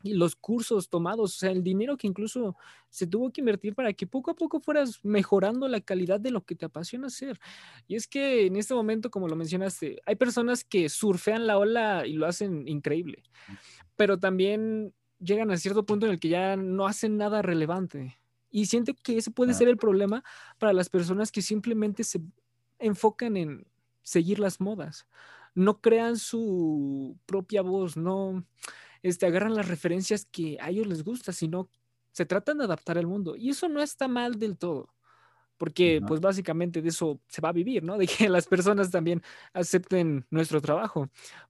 y 0.01 0.15
los 0.15 0.35
cursos 0.35 0.89
tomados, 0.89 1.35
o 1.35 1.37
sea, 1.37 1.51
el 1.51 1.61
dinero 1.61 1.95
que 1.95 2.07
incluso 2.07 2.55
se 2.89 3.05
tuvo 3.05 3.31
que 3.31 3.41
invertir 3.41 3.75
para 3.75 3.93
que 3.93 4.07
poco 4.07 4.31
a 4.31 4.35
poco 4.35 4.59
fueras 4.59 4.99
mejorando 5.03 5.67
la 5.67 5.79
calidad 5.79 6.19
de 6.19 6.31
lo 6.31 6.43
que 6.43 6.55
te 6.55 6.65
apasiona 6.65 7.05
hacer. 7.05 7.39
Y 7.87 7.95
es 7.95 8.07
que 8.07 8.47
en 8.47 8.55
este 8.55 8.73
momento, 8.73 9.11
como 9.11 9.27
lo 9.27 9.35
mencionaste, 9.35 10.01
hay 10.07 10.15
personas 10.15 10.63
que 10.63 10.89
surfean 10.89 11.45
la 11.45 11.59
ola 11.59 12.07
y 12.07 12.13
lo 12.13 12.25
hacen 12.25 12.67
increíble, 12.67 13.21
pero 13.95 14.17
también 14.17 14.91
llegan 15.19 15.51
a 15.51 15.57
cierto 15.57 15.85
punto 15.85 16.07
en 16.07 16.13
el 16.13 16.19
que 16.19 16.29
ya 16.29 16.55
no 16.55 16.87
hacen 16.87 17.17
nada 17.17 17.43
relevante. 17.43 18.17
Y 18.51 18.65
siento 18.67 18.93
que 19.01 19.17
ese 19.17 19.31
puede 19.31 19.53
ser 19.53 19.69
el 19.69 19.77
problema 19.77 20.23
para 20.59 20.73
las 20.73 20.89
personas 20.89 21.31
que 21.31 21.41
simplemente 21.41 22.03
se 22.03 22.21
enfocan 22.79 23.37
en 23.37 23.65
seguir 24.03 24.39
las 24.39 24.59
modas. 24.59 25.07
No 25.55 25.81
crean 25.81 26.17
su 26.17 27.17
propia 27.25 27.61
voz, 27.61 27.97
no 27.97 28.45
este, 29.03 29.25
agarran 29.25 29.55
las 29.55 29.67
referencias 29.67 30.25
que 30.25 30.57
a 30.61 30.69
ellos 30.69 30.87
les 30.87 31.03
gusta, 31.03 31.31
sino 31.31 31.69
se 32.11 32.25
tratan 32.25 32.57
de 32.57 32.65
adaptar 32.65 32.97
al 32.97 33.07
mundo. 33.07 33.35
Y 33.35 33.49
eso 33.49 33.69
no 33.69 33.81
está 33.81 34.07
mal 34.07 34.37
del 34.37 34.57
todo, 34.57 34.93
porque 35.57 36.01
pues 36.05 36.19
básicamente 36.19 36.81
de 36.81 36.89
eso 36.89 37.19
se 37.27 37.41
va 37.41 37.49
a 37.49 37.53
vivir, 37.53 37.83
¿no? 37.83 37.97
De 37.97 38.07
que 38.07 38.29
las 38.29 38.47
personas 38.47 38.91
también 38.91 39.21
acepten 39.53 40.25
nuestro 40.29 40.61
trabajo, 40.61 41.09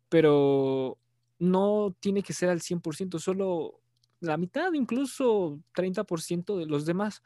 pero 0.10 0.98
no 1.40 1.96
tiene 2.00 2.22
que 2.22 2.34
ser 2.34 2.50
al 2.50 2.62
100%, 2.62 3.20
solo 3.20 3.82
la 4.22 4.38
mitad, 4.38 4.72
incluso 4.74 5.60
30% 5.76 6.58
de 6.58 6.66
los 6.66 6.86
demás, 6.86 7.22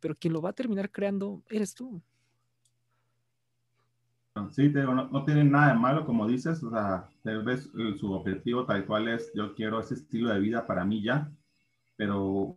pero 0.00 0.14
quien 0.14 0.32
lo 0.32 0.42
va 0.42 0.50
a 0.50 0.54
terminar 0.54 0.90
creando 0.90 1.42
eres 1.48 1.74
tú. 1.74 2.02
Sí, 4.50 4.68
no, 4.68 5.08
no 5.08 5.24
tiene 5.24 5.44
nada 5.44 5.72
de 5.72 5.78
malo, 5.78 6.06
como 6.06 6.26
dices, 6.26 6.62
o 6.62 6.70
sea, 6.70 7.08
tal 7.22 7.42
vez 7.42 7.70
su 7.98 8.12
objetivo 8.12 8.64
tal 8.64 8.86
cual 8.86 9.08
es, 9.08 9.30
yo 9.34 9.54
quiero 9.54 9.80
ese 9.80 9.94
estilo 9.94 10.30
de 10.30 10.40
vida 10.40 10.66
para 10.66 10.84
mí 10.84 11.02
ya, 11.02 11.30
pero 11.96 12.56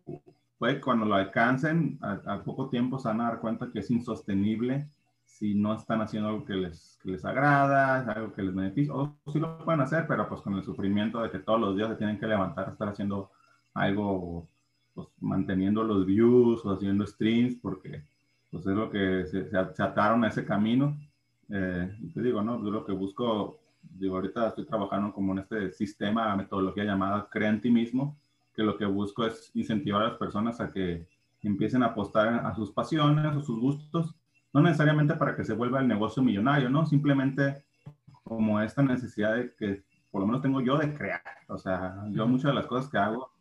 puede 0.58 0.80
cuando 0.80 1.06
lo 1.06 1.16
alcancen, 1.16 2.00
a, 2.02 2.44
poco 2.44 2.70
tiempo 2.70 3.00
se 3.00 3.08
van 3.10 3.22
a 3.22 3.26
dar 3.26 3.40
cuenta 3.40 3.72
que 3.72 3.80
es 3.80 3.92
insostenible 3.92 4.88
si 5.26 5.56
no 5.56 5.74
están 5.76 6.02
haciendo 6.02 6.30
algo 6.30 6.46
que 6.46 6.54
les, 6.54 6.98
que 7.02 7.10
les 7.10 7.26
agrada, 7.26 8.00
algo 8.00 8.32
que 8.34 8.44
les 8.44 8.54
beneficia, 8.54 8.94
o 8.94 9.18
sí 9.32 9.40
lo 9.40 9.58
pueden 9.58 9.82
hacer, 9.82 10.06
pero 10.08 10.30
pues 10.30 10.42
con 10.42 10.54
el 10.54 10.64
sufrimiento 10.64 11.22
de 11.22 11.32
que 11.32 11.40
todos 11.40 11.60
los 11.60 11.76
días 11.76 11.90
se 11.90 11.96
tienen 11.96 12.20
que 12.20 12.28
levantar 12.28 12.70
a 12.70 12.72
estar 12.72 12.88
haciendo 12.88 13.32
algo 13.74 14.48
pues, 14.94 15.08
manteniendo 15.20 15.84
los 15.84 16.06
views 16.06 16.66
o 16.66 16.74
haciendo 16.74 17.06
streams, 17.06 17.56
porque 17.56 18.04
pues 18.52 18.66
es 18.68 18.76
lo 18.76 18.90
que 18.90 19.26
se, 19.26 19.50
se 19.50 19.84
ataron 19.84 20.24
a 20.24 20.28
ese 20.28 20.46
camino. 20.46 20.98
Eh, 21.50 21.92
te 22.14 22.22
digo, 22.22 22.42
¿no? 22.42 22.64
Yo 22.64 22.72
lo 22.72 22.86
que 22.86 22.92
busco, 22.92 23.60
digo, 23.82 24.16
ahorita 24.16 24.50
estoy 24.50 24.66
trabajando 24.66 25.14
como 25.14 25.34
en 25.34 25.40
este 25.40 25.72
sistema, 25.72 26.36
metodología 26.36 26.84
llamada 26.84 27.28
Crea 27.32 27.50
en 27.50 27.62
ti 27.62 27.72
mismo, 27.72 28.18
que 28.56 28.64
lo 28.64 28.78
que 28.78 28.86
busco 28.86 29.26
es 29.26 29.52
incentivar 29.56 30.04
a 30.04 30.08
las 30.10 30.18
personas 30.18 30.62
a 30.62 30.72
que 30.72 31.08
empiecen 31.42 31.84
a 31.84 31.88
apostar 31.88 32.46
a 32.46 32.56
sus 32.56 32.72
pasiones 32.72 33.36
o 33.36 33.42
sus 33.42 33.60
gustos, 33.60 34.16
no 34.54 34.62
necesariamente 34.62 35.16
para 35.16 35.36
que 35.36 35.44
se 35.44 35.54
vuelva 35.54 35.82
el 35.82 35.88
negocio 35.88 36.24
millonario, 36.24 36.70
¿no? 36.70 36.86
Simplemente 36.86 37.64
como 38.24 38.62
esta 38.62 38.82
necesidad 38.82 39.36
de 39.36 39.54
que 39.56 39.84
por 40.12 40.22
lo 40.22 40.28
menos 40.28 40.42
tengo 40.42 40.62
yo 40.62 40.78
de 40.78 40.94
crear. 40.94 41.22
O 41.48 41.58
sea, 41.58 42.04
yo 42.12 42.28
muchas 42.28 42.52
de 42.52 42.54
las 42.54 42.68
cosas 42.68 42.90
que 42.90 42.98
hago 42.98 43.33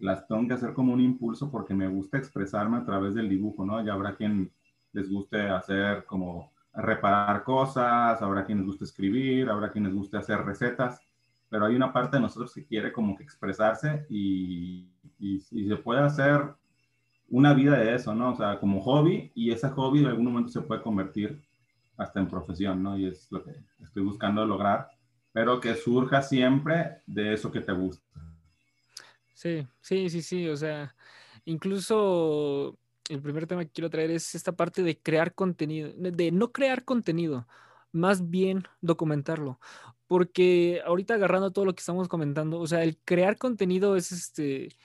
las 0.00 0.26
tengo 0.26 0.48
que 0.48 0.54
hacer 0.54 0.72
como 0.72 0.92
un 0.92 1.00
impulso 1.00 1.50
porque 1.50 1.74
me 1.74 1.86
gusta 1.86 2.18
expresarme 2.18 2.78
a 2.78 2.84
través 2.84 3.14
del 3.14 3.28
dibujo, 3.28 3.64
¿no? 3.64 3.84
Ya 3.84 3.92
habrá 3.92 4.16
quien 4.16 4.50
les 4.92 5.10
guste 5.10 5.40
hacer 5.48 6.04
como 6.06 6.52
reparar 6.72 7.44
cosas, 7.44 8.20
habrá 8.22 8.44
quien 8.44 8.58
les 8.58 8.66
guste 8.66 8.84
escribir, 8.84 9.48
habrá 9.50 9.70
quien 9.70 9.84
les 9.84 9.94
guste 9.94 10.16
hacer 10.16 10.44
recetas, 10.44 11.00
pero 11.48 11.66
hay 11.66 11.74
una 11.74 11.92
parte 11.92 12.16
de 12.16 12.22
nosotros 12.22 12.54
que 12.54 12.64
quiere 12.64 12.92
como 12.92 13.16
que 13.16 13.24
expresarse 13.24 14.06
y, 14.08 14.88
y, 15.18 15.40
se 15.40 15.76
puede 15.76 16.00
hacer 16.00 16.54
una 17.28 17.54
vida 17.54 17.76
de 17.76 17.94
eso, 17.94 18.14
¿no? 18.14 18.32
O 18.32 18.36
sea, 18.36 18.58
como 18.58 18.80
hobby 18.80 19.30
y 19.34 19.50
ese 19.50 19.68
hobby 19.68 20.00
en 20.00 20.06
algún 20.06 20.26
momento 20.26 20.50
se 20.50 20.62
puede 20.62 20.82
convertir 20.82 21.42
hasta 21.96 22.20
en 22.20 22.28
profesión, 22.28 22.82
¿no? 22.82 22.96
Y 22.96 23.06
es 23.06 23.30
lo 23.30 23.42
que 23.44 23.52
estoy 23.80 24.02
buscando 24.02 24.44
lograr, 24.46 24.88
pero 25.32 25.60
que 25.60 25.74
surja 25.74 26.22
siempre 26.22 27.02
de 27.06 27.34
eso 27.34 27.52
que 27.52 27.60
te 27.60 27.72
gusta. 27.72 28.04
Sí, 29.40 29.66
sí, 29.80 30.10
sí, 30.10 30.20
sí, 30.20 30.48
o 30.48 30.56
sea, 30.56 30.94
incluso 31.46 32.78
el 33.08 33.22
primer 33.22 33.46
tema 33.46 33.64
que 33.64 33.70
quiero 33.70 33.88
traer 33.88 34.10
es 34.10 34.34
esta 34.34 34.52
parte 34.52 34.82
de 34.82 35.00
crear 35.00 35.34
contenido, 35.34 35.90
de 35.96 36.30
no 36.30 36.52
crear 36.52 36.84
contenido, 36.84 37.46
más 37.90 38.28
bien 38.28 38.64
documentarlo, 38.82 39.58
porque 40.06 40.82
ahorita 40.84 41.14
agarrando 41.14 41.52
todo 41.52 41.64
lo 41.64 41.74
que 41.74 41.80
estamos 41.80 42.06
comentando, 42.08 42.60
o 42.60 42.66
sea, 42.66 42.82
el 42.84 42.98
crear 42.98 43.38
contenido 43.38 43.96
es 43.96 44.12
este 44.12 44.76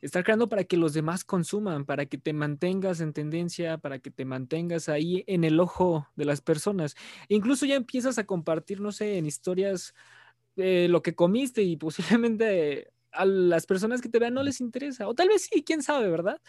estar 0.00 0.22
creando 0.22 0.48
para 0.48 0.62
que 0.64 0.76
los 0.76 0.92
demás 0.94 1.24
consuman, 1.24 1.84
para 1.86 2.06
que 2.06 2.18
te 2.18 2.32
mantengas 2.34 3.00
en 3.00 3.12
tendencia, 3.14 3.78
para 3.78 3.98
que 3.98 4.10
te 4.12 4.24
mantengas 4.26 4.88
ahí 4.88 5.24
en 5.26 5.42
el 5.44 5.58
ojo 5.60 6.06
de 6.14 6.24
las 6.26 6.40
personas. 6.40 6.94
incluso 7.28 7.66
ya 7.66 7.74
empiezas 7.76 8.18
a 8.18 8.24
compartir, 8.26 8.80
no 8.80 8.92
sé, 8.92 9.18
en 9.18 9.26
historias 9.26 9.92
eh, 10.56 10.88
lo 10.88 11.02
que 11.02 11.14
comiste 11.14 11.62
y 11.62 11.76
posiblemente 11.78 12.92
a 13.14 13.24
las 13.24 13.66
personas 13.66 14.00
que 14.00 14.08
te 14.08 14.18
vean 14.18 14.34
no 14.34 14.42
les 14.42 14.60
interesa, 14.60 15.08
o 15.08 15.14
tal 15.14 15.28
vez 15.28 15.48
sí, 15.50 15.62
quién 15.62 15.82
sabe, 15.82 16.08
¿verdad? 16.10 16.40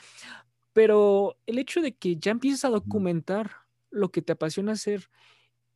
Pero 0.74 1.38
el 1.46 1.58
hecho 1.60 1.82
de 1.82 1.96
que 1.96 2.18
ya 2.18 2.32
empieces 2.32 2.66
a 2.66 2.70
documentar 2.70 3.52
lo 3.92 4.12
que 4.12 4.22
te 4.22 4.34
apasiona 4.34 4.74
hacer 4.74 5.10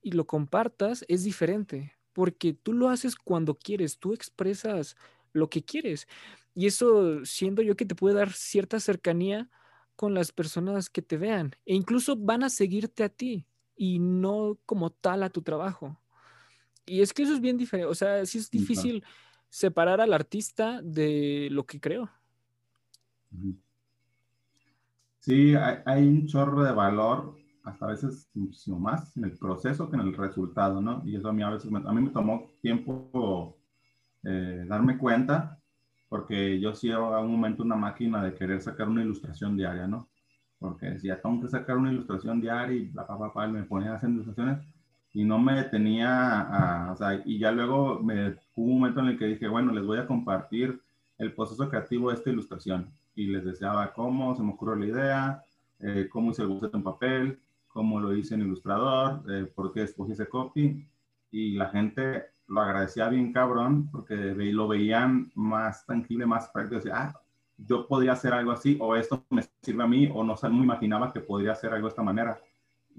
y 0.02 0.12
lo 0.12 0.26
compartas 0.26 1.06
es 1.08 1.24
diferente, 1.24 1.96
porque 2.14 2.54
tú 2.54 2.74
lo 2.74 2.90
haces 2.90 3.16
cuando 3.16 3.56
quieres, 3.56 3.98
tú 3.98 4.14
expresas 4.14 4.98
lo 5.32 5.50
que 5.50 5.64
quieres. 5.64 6.08
Y 6.54 6.68
eso 6.68 7.24
siento 7.26 7.62
yo 7.62 7.76
que 7.76 7.86
te 7.86 7.96
puede 7.96 8.16
dar 8.16 8.34
cierta 8.34 8.80
cercanía 8.80 9.50
con 9.96 10.14
las 10.14 10.32
personas 10.32 10.90
que 10.90 11.02
te 11.02 11.18
vean 11.18 11.56
e 11.66 11.76
incluso 11.76 12.16
van 12.16 12.44
a 12.44 12.50
seguirte 12.50 13.04
a 13.04 13.10
ti 13.10 13.46
y 13.76 14.00
no 14.00 14.58
como 14.66 14.90
tal 14.90 15.24
a 15.24 15.30
tu 15.30 15.42
trabajo. 15.42 16.00
Y 16.86 17.02
es 17.02 17.14
que 17.14 17.24
eso 17.24 17.34
es 17.34 17.42
bien 17.42 17.58
diferente, 17.58 17.90
o 17.90 17.96
sea, 17.96 18.26
sí 18.26 18.40
es 18.40 18.50
difícil 18.50 19.04
separar 19.50 20.02
al 20.02 20.14
artista 20.14 20.82
de 20.82 21.50
lo 21.52 21.66
que 21.66 21.80
creo. 21.80 22.10
Sí, 25.20 25.54
hay, 25.56 26.08
un 26.08 26.28
chorro 26.28 26.64
de 26.64 26.72
valor, 26.72 27.38
hasta 27.64 27.86
a 27.86 27.90
veces 27.90 28.30
muchísimo 28.34 28.80
más 28.80 29.16
en 29.18 29.26
el 29.26 29.38
proceso 29.38 29.90
que 29.90 29.96
en 29.96 30.02
el 30.02 30.16
resultado, 30.16 30.82
¿no? 30.82 31.02
Y 31.06 31.16
eso 31.16 31.30
a 31.30 31.34
mí 31.34 31.44
a 31.44 31.50
veces, 31.50 31.72
a 31.72 31.94
mí 31.94 32.02
me 32.02 32.10
tomó 32.10 32.52
tiempo 32.62 33.58
eh, 34.24 34.66
darme 34.68 34.98
cuenta 34.98 35.60
porque 36.10 36.60
yo 36.60 36.76
sí 36.76 36.92
a 36.92 37.00
un 37.00 37.32
momento 37.32 37.64
una 37.64 37.76
máquina 37.76 38.24
de 38.24 38.34
querer 38.34 38.62
sacar 38.62 38.90
una 38.90 39.04
ilustración 39.04 39.56
diaria, 39.56 39.88
¿no? 39.88 40.10
Porque 40.58 40.88
decía, 40.88 41.22
tengo 41.22 41.40
que 41.42 41.48
sacar 41.48 41.78
una 41.78 41.92
ilustración 41.92 42.42
diaria 42.42 42.76
y 42.76 42.92
la 42.92 43.06
papá, 43.06 43.48
me 43.48 43.64
ponía 43.64 43.92
a 43.92 43.96
hacer 43.96 44.10
ilustraciones 44.10 44.58
y 45.20 45.26
no 45.26 45.38
me 45.38 45.54
detenía 45.54 46.40
a, 46.40 46.94
o 46.94 46.96
sea, 46.96 47.22
y 47.26 47.38
ya 47.40 47.52
luego 47.52 48.00
me, 48.00 48.38
hubo 48.56 48.72
un 48.72 48.80
momento 48.80 49.02
en 49.02 49.08
el 49.08 49.20
que 49.20 49.26
dije, 49.26 49.50
bueno, 49.50 49.74
les 49.74 49.86
voy 49.86 49.98
a 49.98 50.08
compartir 50.08 50.82
el 51.18 51.34
proceso 51.34 51.68
creativo 51.68 52.08
de 52.10 52.16
esta 52.16 52.30
ilustración 52.30 52.90
y 53.16 53.26
les 53.28 53.44
deseaba 53.44 53.92
cómo 53.92 54.34
se 54.34 54.44
me 54.44 54.52
ocurrió 54.52 54.76
la 54.78 54.86
idea, 54.86 55.44
eh, 55.82 56.08
cómo 56.10 56.32
hice 56.32 56.44
el 56.44 56.48
boceto 56.48 56.78
en 56.78 56.84
papel, 56.84 57.40
cómo 57.68 58.00
lo 58.00 58.16
hice 58.16 58.36
en 58.36 58.44
Ilustrador, 58.44 59.22
eh, 59.30 59.52
por 59.54 59.74
qué 59.74 59.84
escogí 59.84 60.14
ese 60.14 60.30
copy 60.30 60.88
y 61.32 61.52
la 61.58 61.68
gente 61.68 62.28
lo 62.48 62.62
agradecía 62.62 63.10
bien 63.10 63.34
cabrón 63.34 63.90
porque 63.92 64.16
lo 64.16 64.70
veían 64.70 65.34
más 65.36 65.86
tangible, 65.86 66.26
más 66.28 66.48
práctico. 66.48 66.78
Decía, 66.78 66.96
ah, 66.96 67.22
yo 67.58 67.86
podría 67.88 68.14
hacer 68.14 68.32
algo 68.32 68.54
así, 68.54 68.78
o 68.80 68.96
esto 68.96 69.22
me 69.32 69.44
sirve 69.62 69.84
a 69.84 69.88
mí, 69.88 70.10
o 70.14 70.24
no, 70.24 70.36
no 70.42 70.64
imaginaba 70.64 71.12
que 71.12 71.20
podría 71.20 71.52
hacer 71.52 71.74
algo 71.74 71.88
de 71.88 71.90
esta 71.90 72.04
manera. 72.04 72.40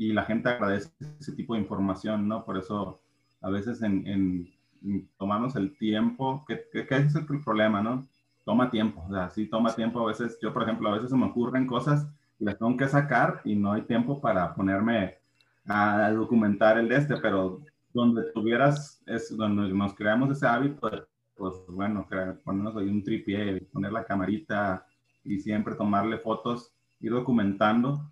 Y 0.00 0.14
la 0.14 0.24
gente 0.24 0.48
agradece 0.48 0.90
ese 1.20 1.32
tipo 1.32 1.52
de 1.52 1.60
información, 1.60 2.26
¿no? 2.26 2.42
Por 2.46 2.56
eso 2.56 3.02
a 3.42 3.50
veces 3.50 3.82
en, 3.82 4.06
en, 4.06 5.08
tomarnos 5.18 5.56
el 5.56 5.76
tiempo, 5.76 6.42
que, 6.48 6.62
que, 6.72 6.80
ese 6.80 7.06
es 7.06 7.16
el 7.16 7.26
problema, 7.44 7.82
¿no? 7.82 8.08
Toma 8.46 8.70
tiempo, 8.70 9.04
o 9.06 9.12
sea, 9.12 9.28
sí 9.28 9.44
toma 9.44 9.74
tiempo. 9.74 10.00
A 10.00 10.06
veces, 10.06 10.38
yo 10.40 10.54
por 10.54 10.62
ejemplo, 10.62 10.88
a 10.88 10.94
veces 10.94 11.10
se 11.10 11.16
me 11.18 11.26
ocurren 11.26 11.66
cosas 11.66 12.08
y 12.38 12.46
las 12.46 12.56
tengo 12.58 12.74
que 12.78 12.88
sacar 12.88 13.42
y 13.44 13.54
no 13.54 13.72
hay 13.72 13.82
tiempo 13.82 14.22
para 14.22 14.54
ponerme 14.54 15.18
a 15.66 16.10
documentar 16.12 16.78
el 16.78 16.88
de 16.88 16.96
este, 16.96 17.18
pero 17.18 17.60
donde 17.92 18.22
tuvieras, 18.32 19.02
es 19.04 19.36
donde 19.36 19.68
nos 19.68 19.92
creamos 19.92 20.30
ese 20.30 20.46
hábito, 20.46 20.90
pues 21.36 21.54
bueno, 21.68 22.08
ponernos 22.42 22.74
ahí 22.74 22.88
un 22.88 23.04
tripié, 23.04 23.60
poner 23.70 23.92
la 23.92 24.06
camarita 24.06 24.86
y 25.24 25.40
siempre 25.40 25.74
tomarle 25.74 26.16
fotos, 26.16 26.72
ir 27.00 27.12
documentando. 27.12 28.10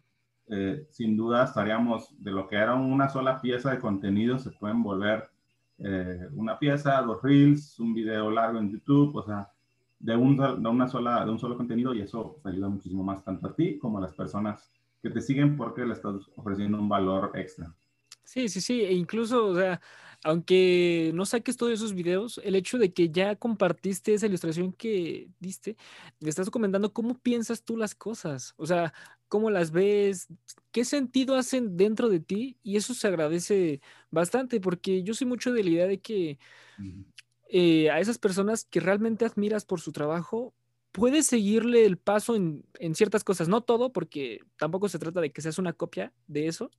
Eh, 0.51 0.87
sin 0.91 1.17
duda 1.17 1.45
estaríamos 1.45 2.15
de 2.23 2.31
lo 2.31 2.49
que 2.49 2.57
era 2.57 2.75
una 2.75 3.09
sola 3.09 3.41
pieza 3.41 3.71
de 3.71 3.79
contenido, 3.79 4.39
se 4.39 4.51
pueden 4.51 4.83
volver 4.83 5.29
eh, 5.79 6.27
una 6.33 6.59
pieza, 6.59 7.03
dos 7.03 7.23
reels, 7.23 7.79
un 7.79 7.93
video 7.93 8.31
largo 8.31 8.59
en 8.59 8.71
YouTube, 8.71 9.15
o 9.15 9.23
sea, 9.23 9.51
de 9.99 10.17
un, 10.17 10.37
de 10.37 10.69
una 10.69 10.89
sola, 10.89 11.25
de 11.25 11.31
un 11.31 11.39
solo 11.39 11.57
contenido 11.57 11.95
y 11.95 12.01
eso 12.01 12.41
ayuda 12.45 12.69
muchísimo 12.69 13.03
más 13.05 13.23
tanto 13.25 13.49
a 13.49 13.55
ti 13.55 13.79
como 13.79 13.99
a 13.99 14.01
las 14.01 14.15
personas 14.15 14.73
que 15.03 15.11
te 15.11 15.21
siguen 15.21 15.57
porque 15.57 15.85
le 15.85 15.93
estás 15.93 16.15
ofreciendo 16.37 16.79
un 16.79 16.89
valor 16.89 17.33
extra. 17.35 17.73
Sí, 18.25 18.49
sí, 18.49 18.61
sí, 18.61 18.83
e 18.83 18.93
incluso, 18.93 19.47
o 19.47 19.55
sea, 19.55 19.81
aunque 20.25 21.13
no 21.15 21.27
saques 21.27 21.57
todos 21.57 21.73
esos 21.73 21.95
videos, 21.95 22.41
el 22.45 22.57
hecho 22.57 22.79
de 22.79 22.93
que 22.93 23.11
ya 23.11 23.37
compartiste 23.37 24.15
esa 24.15 24.27
ilustración 24.27 24.73
que 24.73 25.29
diste, 25.39 25.77
le 26.21 26.29
estás 26.29 26.51
comentando 26.51 26.93
cómo 26.93 27.19
piensas 27.19 27.63
tú 27.63 27.77
las 27.77 27.95
cosas, 27.95 28.55
o 28.57 28.67
sea, 28.67 28.93
cómo 29.29 29.51
las 29.51 29.71
ves, 29.71 30.29
qué 30.73 30.85
sentido 30.85 31.37
hacen 31.37 31.77
dentro 31.77 32.09
de 32.09 32.21
ti, 32.21 32.57
y 32.63 32.77
eso 32.77 32.95
se 32.95 33.07
agradece 33.07 33.81
bastante, 34.11 34.61
porque 34.61 35.03
yo 35.03 35.15
soy 35.15 35.27
mucho 35.27 35.53
de 35.53 35.63
la 35.63 35.71
idea 35.71 35.87
de 35.87 36.01
que 36.01 36.39
eh, 37.49 37.91
a 37.91 38.01
esas 38.01 38.19
personas 38.19 38.65
que 38.65 38.81
realmente 38.81 39.25
admiras 39.25 39.65
por 39.65 39.81
su 39.81 39.93
trabajo, 39.93 40.53
puedes 40.91 41.27
seguirle 41.27 41.85
el 41.85 41.97
paso 41.97 42.35
en, 42.35 42.65
en 42.81 42.95
ciertas 42.95 43.23
cosas, 43.23 43.49
no 43.49 43.61
todo, 43.61 43.93
porque 43.93 44.41
tampoco 44.57 44.89
se 44.89 44.99
trata 44.99 45.21
de 45.21 45.31
que 45.31 45.43
seas 45.43 45.59
una 45.59 45.73
copia 45.73 46.13
de 46.27 46.49
eso, 46.49 46.71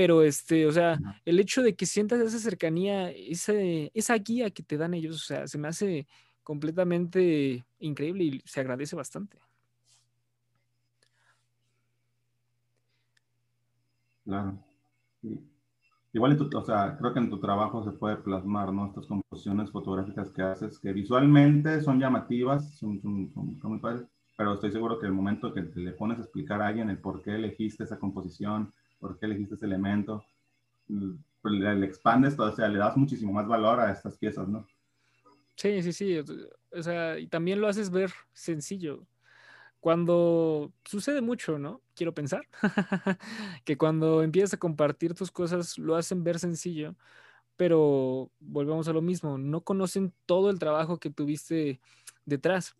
pero 0.00 0.22
este, 0.22 0.66
o 0.66 0.72
sea, 0.72 0.98
el 1.26 1.38
hecho 1.38 1.62
de 1.62 1.76
que 1.76 1.84
sientas 1.84 2.20
esa 2.20 2.38
cercanía, 2.38 3.10
ese, 3.10 3.90
esa 3.92 4.14
guía 4.14 4.50
que 4.50 4.62
te 4.62 4.78
dan 4.78 4.94
ellos, 4.94 5.16
o 5.16 5.18
sea, 5.18 5.46
se 5.46 5.58
me 5.58 5.68
hace 5.68 6.06
completamente 6.42 7.66
increíble 7.80 8.24
y 8.24 8.42
se 8.46 8.60
agradece 8.60 8.96
bastante. 8.96 9.36
Claro. 14.24 14.58
Igual, 16.14 16.50
o 16.54 16.64
sea, 16.64 16.96
creo 16.96 17.12
que 17.12 17.18
en 17.20 17.28
tu 17.28 17.38
trabajo 17.38 17.84
se 17.84 17.92
puede 17.92 18.16
plasmar, 18.16 18.72
¿no? 18.72 18.86
Estas 18.86 19.04
composiciones 19.04 19.70
fotográficas 19.70 20.30
que 20.30 20.40
haces, 20.40 20.78
que 20.78 20.94
visualmente 20.94 21.82
son 21.82 22.00
llamativas, 22.00 22.78
son, 22.78 23.02
son, 23.02 23.30
son 23.34 23.70
muy 23.70 23.80
padres, 23.80 24.06
pero 24.34 24.54
estoy 24.54 24.72
seguro 24.72 24.98
que 24.98 25.04
el 25.04 25.12
momento 25.12 25.52
que 25.52 25.60
le 25.60 25.92
pones 25.92 26.16
a 26.16 26.22
explicar 26.22 26.62
a 26.62 26.68
alguien 26.68 26.88
el 26.88 27.02
por 27.02 27.20
qué 27.20 27.34
elegiste 27.34 27.84
esa 27.84 27.98
composición, 27.98 28.72
por 29.00 29.18
qué 29.18 29.26
elegiste 29.26 29.54
ese 29.56 29.66
elemento, 29.66 30.24
pues 30.86 31.54
le, 31.54 31.86
expandes 31.86 32.36
todo, 32.36 32.52
o 32.52 32.54
sea, 32.54 32.68
le 32.68 32.78
das 32.78 32.96
muchísimo 32.96 33.32
más 33.32 33.48
valor 33.48 33.80
a 33.80 33.90
estas 33.90 34.16
piezas, 34.18 34.46
¿no? 34.46 34.66
Sí, 35.56 35.82
sí, 35.82 35.92
sí, 35.92 36.18
o 36.72 36.82
sea, 36.82 37.18
y 37.18 37.26
también 37.26 37.60
lo 37.60 37.68
haces 37.68 37.90
ver 37.90 38.12
sencillo. 38.32 39.06
Cuando 39.80 40.72
sucede 40.84 41.22
mucho, 41.22 41.58
¿no? 41.58 41.80
Quiero 41.94 42.14
pensar 42.14 42.46
que 43.64 43.78
cuando 43.78 44.22
empiezas 44.22 44.54
a 44.54 44.58
compartir 44.58 45.14
tus 45.14 45.30
cosas 45.30 45.78
lo 45.78 45.96
hacen 45.96 46.22
ver 46.22 46.38
sencillo, 46.38 46.94
pero 47.56 48.30
volvemos 48.40 48.88
a 48.88 48.92
lo 48.92 49.02
mismo, 49.02 49.38
no 49.38 49.62
conocen 49.62 50.12
todo 50.26 50.50
el 50.50 50.58
trabajo 50.58 50.98
que 50.98 51.10
tuviste 51.10 51.80
detrás. 52.26 52.76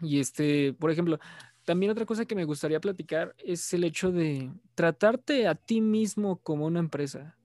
Y 0.00 0.20
este, 0.20 0.72
por 0.74 0.90
ejemplo, 0.90 1.18
también 1.64 1.92
otra 1.92 2.06
cosa 2.06 2.24
que 2.24 2.34
me 2.34 2.44
gustaría 2.44 2.80
platicar 2.80 3.34
es 3.38 3.72
el 3.72 3.84
hecho 3.84 4.12
de 4.12 4.50
tratarte 4.74 5.46
a 5.46 5.54
ti 5.54 5.80
mismo 5.80 6.36
como 6.36 6.66
una 6.66 6.80
empresa. 6.80 7.36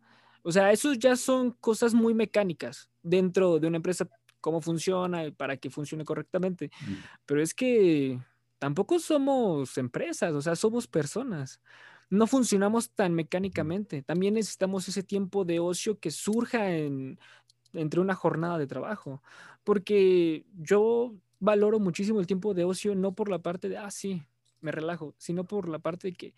O 0.43 0.51
sea, 0.51 0.71
eso 0.71 0.93
ya 0.93 1.15
son 1.15 1.51
cosas 1.51 1.93
muy 1.93 2.13
mecánicas 2.13 2.89
dentro 3.03 3.59
de 3.59 3.67
una 3.67 3.77
empresa, 3.77 4.07
cómo 4.41 4.61
funciona 4.61 5.25
y 5.25 5.31
para 5.31 5.57
que 5.57 5.69
funcione 5.69 6.05
correctamente. 6.05 6.71
Mm. 6.81 6.93
Pero 7.25 7.41
es 7.41 7.53
que 7.53 8.19
tampoco 8.57 8.99
somos 8.99 9.77
empresas, 9.77 10.33
o 10.33 10.41
sea, 10.41 10.55
somos 10.55 10.87
personas. 10.87 11.61
No 12.09 12.25
funcionamos 12.25 12.89
tan 12.89 13.13
mecánicamente. 13.13 14.01
También 14.01 14.33
necesitamos 14.33 14.87
ese 14.87 15.03
tiempo 15.03 15.45
de 15.45 15.59
ocio 15.59 15.99
que 15.99 16.11
surja 16.11 16.71
en 16.71 17.19
entre 17.73 17.99
una 17.99 18.15
jornada 18.15 18.57
de 18.57 18.67
trabajo, 18.67 19.21
porque 19.63 20.45
yo 20.57 21.13
valoro 21.39 21.79
muchísimo 21.79 22.19
el 22.19 22.27
tiempo 22.27 22.53
de 22.53 22.65
ocio, 22.65 22.95
no 22.95 23.13
por 23.13 23.29
la 23.29 23.39
parte 23.39 23.69
de, 23.69 23.77
ah, 23.77 23.91
sí, 23.91 24.23
me 24.61 24.71
relajo, 24.71 25.15
sino 25.17 25.45
por 25.45 25.69
la 25.69 25.79
parte 25.79 26.09
de 26.09 26.13
que 26.13 26.33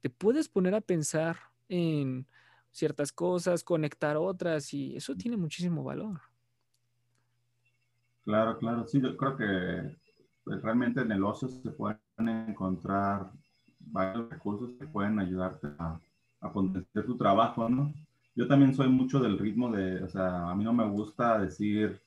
te 0.00 0.10
puedes 0.10 0.48
poner 0.48 0.74
a 0.74 0.80
pensar 0.80 1.36
en 1.68 2.26
ciertas 2.70 3.12
cosas, 3.12 3.64
conectar 3.64 4.16
otras 4.16 4.72
y 4.74 4.96
eso 4.96 5.14
tiene 5.16 5.36
muchísimo 5.36 5.82
valor. 5.82 6.20
Claro, 8.24 8.58
claro, 8.58 8.86
sí, 8.86 9.00
yo 9.00 9.16
creo 9.16 9.36
que 9.36 9.96
pues, 10.44 10.62
realmente 10.62 11.00
en 11.00 11.12
el 11.12 11.24
ocio 11.24 11.48
se 11.48 11.70
pueden 11.70 11.98
encontrar 12.18 13.30
varios 13.78 14.30
recursos 14.30 14.70
que 14.78 14.86
pueden 14.86 15.18
ayudarte 15.18 15.68
a, 15.78 16.00
a 16.40 16.52
potenciar 16.52 17.04
tu 17.04 17.16
trabajo, 17.16 17.68
¿no? 17.68 17.92
Yo 18.34 18.48
también 18.48 18.74
soy 18.74 18.88
mucho 18.88 19.20
del 19.20 19.38
ritmo 19.38 19.70
de, 19.70 20.02
o 20.02 20.08
sea, 20.08 20.50
a 20.50 20.54
mí 20.54 20.64
no 20.64 20.72
me 20.72 20.88
gusta 20.88 21.38
decir, 21.38 22.00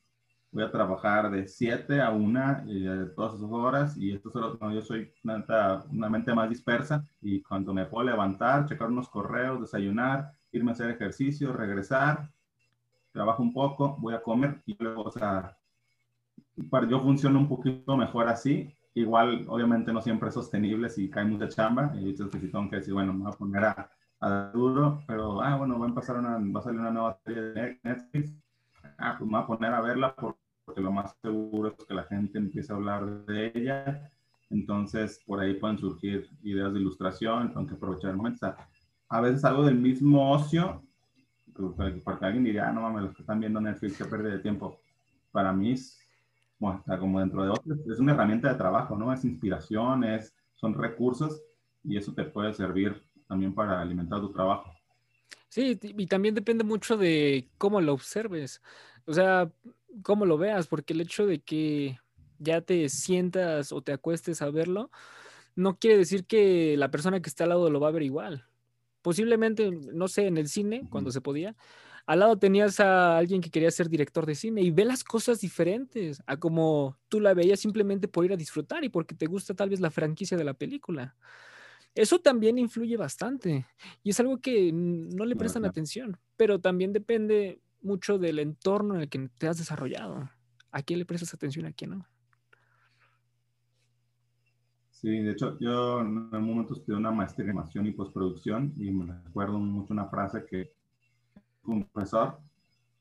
voy 0.58 0.66
a 0.66 0.72
trabajar 0.72 1.30
de 1.30 1.48
7 1.48 2.02
a 2.02 2.10
1 2.10 2.64
y 2.66 2.86
todas 3.16 3.36
esas 3.36 3.52
horas 3.52 3.96
y 3.96 4.12
esto 4.12 4.32
solo, 4.32 4.58
no, 4.60 4.74
yo 4.74 4.82
soy 4.82 5.12
una, 5.24 5.46
una, 5.92 6.10
mente 6.10 6.34
más 6.34 6.50
dispersa 6.50 7.06
y 7.22 7.44
cuando 7.44 7.76
me 7.76 7.86
puedo 7.86 8.08
levantar, 8.08 8.66
checar 8.66 8.88
unos 8.88 9.08
correos, 9.08 9.62
desayunar, 9.62 10.32
irme 10.52 10.72
a 10.72 10.74
hacer 10.74 10.90
ejercicio, 10.90 11.54
regresar, 11.54 12.32
trabajo 13.12 13.44
un 13.44 13.54
poco, 13.54 13.98
voy 14.00 14.16
a 14.16 14.24
comer 14.24 14.64
y 14.66 14.76
luego, 14.80 15.04
o 15.04 15.12
sea, 15.12 15.56
yo 16.90 17.02
funciono 17.02 17.38
un 17.38 17.48
poquito 17.48 17.96
mejor 17.96 18.28
así. 18.28 18.74
Igual, 18.96 19.46
obviamente, 19.48 19.94
no 19.94 20.02
siempre 20.02 20.30
es 20.30 20.34
sostenible 20.34 20.90
si 20.90 21.08
cae 21.08 21.24
mucha 21.24 21.48
chamba. 21.50 21.94
Y 21.96 22.06
dices 22.06 22.30
que 22.32 22.40
tengo 22.40 22.68
que 22.68 22.78
decir, 22.78 22.96
bueno, 22.96 23.14
me 23.14 23.26
voy 23.26 23.32
a 23.32 23.38
poner 23.38 23.64
a, 23.64 23.92
a 24.22 24.52
duro, 24.52 25.04
pero, 25.06 25.40
ah, 25.40 25.56
bueno, 25.56 25.78
va 25.78 25.86
a 25.86 25.90
empezar 25.90 26.18
una, 26.18 26.40
va 26.40 26.60
a 26.60 26.64
salir 26.64 26.80
una 26.80 26.90
nueva 26.90 27.20
serie 27.24 27.42
de 27.44 27.80
Netflix. 27.84 28.34
Ah, 28.98 29.16
pues 29.20 29.30
me 29.30 29.38
voy 29.38 29.44
a 29.44 29.48
poner 29.48 29.74
a 29.74 29.82
verla 29.82 30.16
porque 30.78 30.84
lo 30.86 30.92
más 30.92 31.16
seguro 31.24 31.70
es 31.70 31.86
que 31.86 31.94
la 31.96 32.04
gente 32.04 32.38
empiece 32.38 32.72
a 32.72 32.76
hablar 32.76 33.26
de 33.26 33.52
ella. 33.56 34.12
Entonces, 34.52 35.20
por 35.26 35.40
ahí 35.40 35.56
pueden 35.56 35.80
surgir 35.80 36.30
ideas 36.44 36.72
de 36.72 36.80
ilustración, 36.80 37.52
tengo 37.52 37.66
que 37.66 37.74
aprovechar 37.74 38.12
el 38.12 38.18
momento. 38.18 38.46
O 38.46 38.50
sea, 38.52 38.70
a 39.10 39.22
veces 39.22 39.44
algo 39.44 39.66
del 39.66 39.74
mismo 39.74 40.32
ocio, 40.32 40.84
porque 41.52 42.26
alguien 42.26 42.44
diría, 42.44 42.70
ah, 42.70 42.72
no 42.72 42.82
mames, 42.82 43.06
los 43.06 43.16
que 43.16 43.24
están 43.24 43.40
viendo 43.40 43.60
Netflix, 43.60 43.98
que 43.98 44.06
pérdida 44.06 44.34
de 44.34 44.40
tiempo. 44.40 44.80
Para 45.32 45.52
mí 45.52 45.72
es 45.72 46.00
bueno, 46.60 46.78
está 46.80 47.00
como 47.00 47.20
dentro 47.20 47.44
de 47.44 47.50
otros, 47.50 47.80
es 47.92 48.00
una 48.00 48.14
herramienta 48.14 48.52
de 48.52 48.56
trabajo, 48.56 48.96
¿no? 48.96 49.12
Es 49.12 49.26
inspiración, 49.26 50.04
es, 50.04 50.36
son 50.56 50.76
recursos 50.76 51.42
y 51.84 51.98
eso 51.98 52.14
te 52.14 52.24
puede 52.24 52.54
servir 52.54 53.02
también 53.28 53.54
para 53.54 53.82
alimentar 53.82 54.22
tu 54.22 54.32
trabajo. 54.32 54.72
Sí, 55.50 55.80
y 55.82 56.06
también 56.06 56.36
depende 56.36 56.64
mucho 56.64 56.98
de 56.98 57.48
cómo 57.58 57.82
lo 57.82 57.94
observes, 57.94 58.62
o 59.08 59.14
sea, 59.14 59.50
cómo 60.04 60.26
lo 60.26 60.38
veas, 60.38 60.68
porque 60.68 60.94
el 60.94 61.02
hecho 61.02 61.26
de 61.26 61.40
que 61.40 62.00
ya 62.40 62.62
te 62.62 62.88
sientas 62.90 63.72
o 63.72 63.82
te 63.82 63.92
acuestes 63.92 64.42
a 64.42 64.50
verlo, 64.50 64.92
no 65.56 65.78
quiere 65.80 65.98
decir 65.98 66.26
que 66.26 66.78
la 66.78 66.92
persona 66.92 67.22
que 67.22 67.30
está 67.30 67.44
al 67.44 67.50
lado 67.50 67.70
lo 67.70 67.80
va 67.80 67.88
a 67.88 67.92
ver 67.92 68.04
igual. 68.04 68.46
Posiblemente, 69.02 69.72
no 69.72 70.08
sé, 70.08 70.28
en 70.28 70.38
el 70.38 70.48
cine, 70.48 70.88
cuando 70.90 71.12
se 71.12 71.22
podía, 71.22 71.56
al 72.06 72.20
lado 72.20 72.38
tenías 72.40 72.80
a 72.80 73.18
alguien 73.18 73.42
que 73.42 73.50
quería 73.50 73.70
ser 73.70 73.90
director 73.90 74.26
de 74.26 74.36
cine 74.36 74.62
y 74.62 74.72
ve 74.72 74.86
las 74.86 75.04
cosas 75.04 75.42
diferentes 75.42 76.24
a 76.26 76.38
como 76.38 76.98
tú 77.10 77.20
la 77.20 77.34
veías 77.34 77.60
simplemente 77.60 78.08
por 78.08 78.24
ir 78.24 78.32
a 78.32 78.38
disfrutar 78.38 78.84
y 78.86 78.90
porque 78.90 79.14
te 79.14 79.26
gusta 79.26 79.54
tal 79.54 79.70
vez 79.70 79.82
la 79.82 79.92
franquicia 79.92 80.38
de 80.38 80.46
la 80.46 80.54
película. 80.54 81.16
Eso 81.94 82.20
también 82.20 82.60
influye 82.60 82.96
bastante 82.96 83.66
y 84.04 84.12
es 84.12 84.20
algo 84.22 84.40
que 84.40 84.72
no 84.72 85.26
le 85.26 85.36
prestan 85.36 85.66
atención, 85.66 86.18
pero 86.38 86.60
también 86.60 86.94
depende 86.94 87.60
mucho 87.88 88.18
del 88.18 88.40
entorno 88.40 88.96
en 88.96 89.02
el 89.02 89.10
que 89.10 89.30
te 89.38 89.48
has 89.48 89.58
desarrollado. 89.58 90.30
¿A 90.72 90.82
quién 90.84 91.00
le 91.00 91.06
prestas 91.06 91.34
atención 91.34 91.66
y 91.66 91.70
a 91.70 91.74
quién 91.74 91.92
no? 91.92 92.06
Sí, 94.92 95.10
de 95.10 95.32
hecho, 95.32 95.58
yo 95.60 96.02
en 96.02 96.08
un 96.08 96.44
momento 96.44 96.74
estudié 96.74 96.98
una 96.98 97.12
maestría 97.12 97.46
en 97.46 97.52
animación 97.52 97.86
y 97.86 97.92
postproducción 97.92 98.74
y 98.78 98.92
me 98.92 99.14
recuerdo 99.24 99.60
mucho 99.60 99.94
una 99.94 100.08
frase 100.08 100.46
que 100.46 100.74
un 101.64 101.86
profesor 101.86 102.40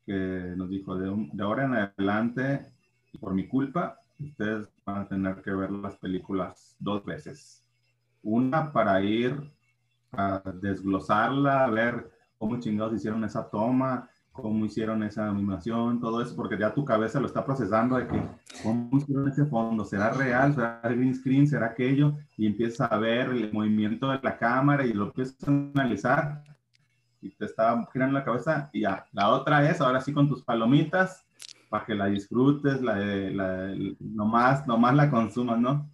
que 0.05 0.55
nos 0.57 0.69
dijo, 0.69 0.97
de, 0.97 1.11
de 1.33 1.43
ahora 1.43 1.65
en 1.65 1.75
adelante, 1.75 2.67
por 3.19 3.35
mi 3.35 3.49
culpa, 3.49 3.99
ustedes 4.19 4.69
van 4.85 5.03
a 5.03 5.09
tener 5.09 5.43
que 5.43 5.53
ver 5.53 5.71
las 5.71 5.97
películas 5.97 6.77
dos 6.79 7.05
veces. 7.05 7.65
Una 8.23 8.73
para 8.73 9.03
ir 9.03 9.53
a 10.13 10.43
desglosarla, 10.61 11.65
a 11.65 11.71
ver 11.71 12.11
cómo 12.39 12.61
chingados 12.61 12.95
hicieron 12.95 13.25
esa 13.25 13.49
toma, 13.49 14.09
cómo 14.37 14.65
hicieron 14.65 15.03
esa 15.03 15.29
animación, 15.29 16.01
todo 16.01 16.23
eso, 16.23 16.37
porque 16.37 16.59
ya 16.59 16.75
tu 16.75 16.85
cabeza 16.85 17.21
lo 17.21 17.27
está 17.27 17.45
procesando 17.45 17.97
de 17.97 18.07
que, 18.07 18.23
¿cómo 18.63 18.97
hicieron 18.99 19.29
ese 19.29 19.47
fondo? 19.47 19.85
¿Será 19.85 20.11
real? 20.11 20.55
¿Será 20.55 20.81
green 20.85 21.15
screen? 21.15 21.49
¿Será 21.49 21.67
aquello? 21.67 22.15
Y 22.37 22.47
empieza 22.47 22.87
a 22.87 22.99
ver 22.99 23.31
el 23.31 23.53
movimiento 23.53 24.11
de 24.11 24.21
la 24.23 24.37
cámara 24.37 24.85
y 24.85 24.93
lo 24.93 25.07
empiezas 25.07 25.37
a 25.49 25.51
analizar 25.51 26.45
y 27.21 27.31
te 27.31 27.47
está 27.47 27.85
girando 27.93 28.19
la 28.19 28.25
cabeza 28.25 28.71
y 28.73 28.83
ya. 28.83 29.07
La 29.13 29.31
otra 29.31 29.69
es, 29.69 29.81
ahora 29.81 30.01
sí 30.01 30.13
con 30.13 30.29
tus 30.29 30.43
palomitas, 30.43 31.27
para 31.69 31.85
que 31.85 31.95
la 31.95 32.07
disfrutes, 32.07 32.81
la, 32.81 32.97
la, 32.97 33.75
nomás, 33.99 34.67
nomás 34.67 34.95
la 34.95 35.11
consumas, 35.11 35.59
¿no? 35.59 35.91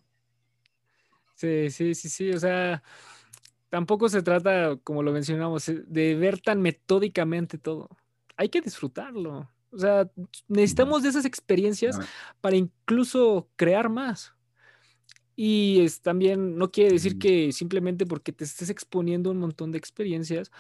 Sí, 1.35 1.71
sí, 1.71 1.95
sí, 1.95 2.09
sí, 2.09 2.31
o 2.31 2.39
sea, 2.39 2.83
tampoco 3.69 4.09
se 4.09 4.23
trata, 4.23 4.77
como 4.85 5.03
lo 5.03 5.13
mencionamos, 5.13 5.71
de 5.87 6.15
ver 6.15 6.41
tan 6.41 6.61
metódicamente 6.61 7.59
todo. 7.59 7.89
Hay 8.37 8.49
que 8.49 8.61
disfrutarlo. 8.61 9.49
O 9.71 9.79
sea, 9.79 10.11
necesitamos 10.49 11.03
de 11.03 11.09
esas 11.09 11.25
experiencias 11.25 11.99
para 12.41 12.57
incluso 12.57 13.49
crear 13.57 13.89
más. 13.89 14.35
Y 15.35 15.81
es 15.81 16.03
también, 16.03 16.59
no 16.59 16.71
quiere 16.71 16.93
decir 16.93 17.19
que 17.19 17.53
simplemente 17.53 18.05
porque 18.05 18.33
te 18.33 18.45
estés 18.45 18.69
exponiendo 18.69 19.31
un 19.31 19.39
montón 19.39 19.73
de 19.73 19.79
experiencias 19.79 20.51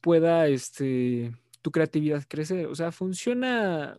pueda 0.00 0.48
este, 0.48 1.32
tu 1.60 1.70
creatividad 1.70 2.24
crecer. 2.26 2.66
O 2.66 2.74
sea, 2.74 2.92
funciona 2.92 3.98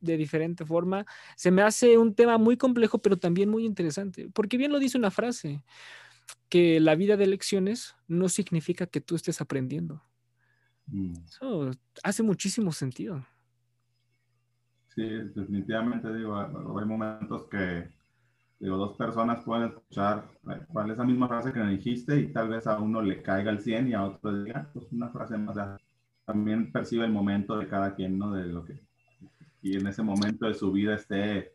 de 0.00 0.16
diferente 0.16 0.64
forma. 0.64 1.06
Se 1.36 1.50
me 1.50 1.62
hace 1.62 1.98
un 1.98 2.14
tema 2.14 2.38
muy 2.38 2.56
complejo, 2.56 2.98
pero 2.98 3.16
también 3.16 3.48
muy 3.48 3.64
interesante, 3.64 4.28
porque 4.32 4.56
bien 4.56 4.72
lo 4.72 4.78
dice 4.78 4.98
una 4.98 5.10
frase, 5.10 5.62
que 6.48 6.78
la 6.80 6.94
vida 6.94 7.16
de 7.16 7.26
lecciones 7.26 7.96
no 8.06 8.28
significa 8.28 8.86
que 8.86 9.00
tú 9.00 9.16
estés 9.16 9.40
aprendiendo. 9.40 10.02
Mm. 10.86 11.14
Eso 11.26 11.70
hace 12.02 12.22
muchísimo 12.22 12.72
sentido. 12.72 13.24
Sí, 14.94 15.02
definitivamente 15.02 16.14
digo, 16.14 16.36
hay 16.36 16.86
momentos 16.86 17.44
que 17.50 17.88
digo, 18.60 18.76
dos 18.76 18.96
personas 18.96 19.42
pueden 19.44 19.68
escuchar 19.68 20.30
cuál 20.68 20.90
es 20.90 20.98
la 20.98 21.04
misma 21.04 21.28
frase 21.28 21.52
que 21.52 21.60
me 21.60 21.72
dijiste 21.72 22.18
y 22.18 22.32
tal 22.32 22.48
vez 22.48 22.66
a 22.66 22.78
uno 22.78 23.02
le 23.02 23.22
caiga 23.22 23.50
el 23.50 23.60
100 23.60 23.88
y 23.88 23.94
a 23.94 24.04
otro 24.04 24.42
diga, 24.42 24.70
pues 24.72 24.86
una 24.92 25.10
frase 25.10 25.36
más. 25.36 25.56
También 26.24 26.72
percibe 26.72 27.04
el 27.04 27.12
momento 27.12 27.58
de 27.58 27.68
cada 27.68 27.94
quien, 27.94 28.18
¿no? 28.18 28.32
De 28.32 28.46
lo 28.46 28.64
que, 28.64 28.80
y 29.60 29.76
en 29.76 29.86
ese 29.86 30.02
momento 30.02 30.46
de 30.46 30.54
su 30.54 30.72
vida 30.72 30.94
esté, 30.94 31.52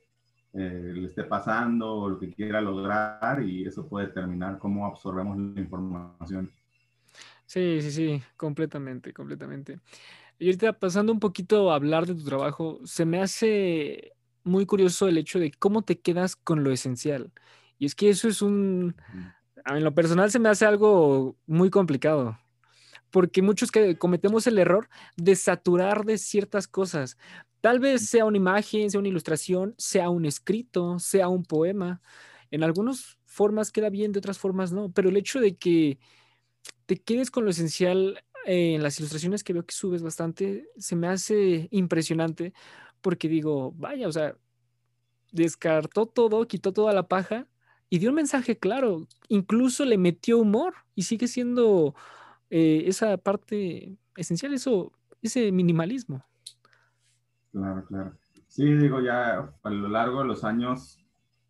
eh, 0.54 0.94
le 0.94 1.08
esté 1.08 1.24
pasando 1.24 1.94
o 1.94 2.10
lo 2.10 2.20
que 2.20 2.32
quiera 2.32 2.62
lograr 2.62 3.42
y 3.42 3.66
eso 3.66 3.88
puede 3.88 4.08
determinar 4.08 4.60
cómo 4.60 4.86
absorbemos 4.86 5.38
la 5.38 5.62
información. 5.62 6.52
Sí, 7.50 7.82
sí, 7.82 7.92
sí, 7.92 8.22
completamente, 8.38 9.12
completamente. 9.12 9.80
Y 10.40 10.48
ahorita 10.48 10.74
pasando 10.80 11.14
un 11.14 11.20
poquito 11.20 11.72
a 11.72 11.76
hablar 11.76 12.06
de 12.06 12.14
tu 12.16 12.24
trabajo, 12.24 12.80
se 12.86 13.06
me 13.06 13.22
hace 13.22 14.14
muy 14.44 14.68
curioso 14.68 15.08
el 15.08 15.18
hecho 15.18 15.40
de 15.40 15.52
cómo 15.52 15.82
te 15.84 16.00
quedas 16.00 16.36
con 16.36 16.64
lo 16.64 16.72
esencial. 16.72 17.32
Y 17.80 17.88
es 17.88 17.96
que 17.96 18.10
eso 18.10 18.28
es 18.28 18.44
un, 18.44 18.96
en 19.66 19.84
lo 19.84 19.96
personal 19.96 20.32
se 20.32 20.40
me 20.40 20.50
hace 20.50 20.66
algo 20.66 21.38
muy 21.48 21.72
complicado, 21.72 22.38
porque 23.12 23.42
muchos 23.42 23.72
que 23.72 23.98
cometemos 23.98 24.48
el 24.48 24.60
error 24.60 24.90
de 25.18 25.36
saturar 25.36 26.06
de 26.06 26.18
ciertas 26.18 26.68
cosas. 26.68 27.18
Tal 27.62 27.80
vez 27.80 28.08
sea 28.10 28.26
una 28.26 28.38
imagen, 28.38 28.92
sea 28.92 29.00
una 29.00 29.10
ilustración, 29.10 29.76
sea 29.78 30.10
un 30.10 30.26
escrito, 30.26 31.00
sea 31.00 31.30
un 31.30 31.44
poema. 31.44 32.02
En 32.52 32.64
algunas 32.64 33.18
formas 33.26 33.72
queda 33.72 33.90
bien, 33.90 34.12
de 34.12 34.20
otras 34.20 34.40
formas 34.40 34.72
no, 34.72 34.92
pero 34.92 35.10
el 35.10 35.18
hecho 35.18 35.40
de 35.40 35.58
que 35.58 36.00
te 36.86 36.98
quedes 36.98 37.32
con 37.32 37.46
lo 37.46 37.52
esencial 37.52 38.24
en 38.46 38.82
las 38.82 39.00
ilustraciones 39.00 39.44
que 39.44 39.54
veo 39.54 39.66
que 39.66 39.76
subes 39.76 40.02
bastante, 40.02 40.70
se 40.78 40.96
me 40.96 41.08
hace 41.08 41.68
impresionante 41.72 42.54
porque 43.02 43.28
digo, 43.28 43.74
vaya, 43.78 44.08
o 44.08 44.12
sea, 44.12 44.36
descartó 45.32 46.06
todo, 46.06 46.48
quitó 46.48 46.74
toda 46.74 46.94
la 46.94 47.08
paja 47.08 47.48
y 47.90 48.00
dio 48.00 48.10
un 48.10 48.16
mensaje 48.16 48.58
claro, 48.58 49.08
incluso 49.28 49.86
le 49.86 49.98
metió 49.98 50.40
humor 50.40 50.74
y 50.96 51.04
sigue 51.04 51.28
siendo 51.28 51.96
eh, 52.50 52.84
esa 52.86 53.18
parte 53.18 53.98
esencial, 54.16 54.54
eso, 54.54 54.92
ese 55.22 55.52
minimalismo. 55.52 56.24
Claro, 57.52 57.86
claro. 57.86 58.18
Sí, 58.48 58.66
digo, 58.66 59.02
ya 59.02 59.54
a 59.64 59.70
lo 59.70 59.90
largo 59.90 60.20
de 60.20 60.26
los 60.26 60.44
años 60.44 61.00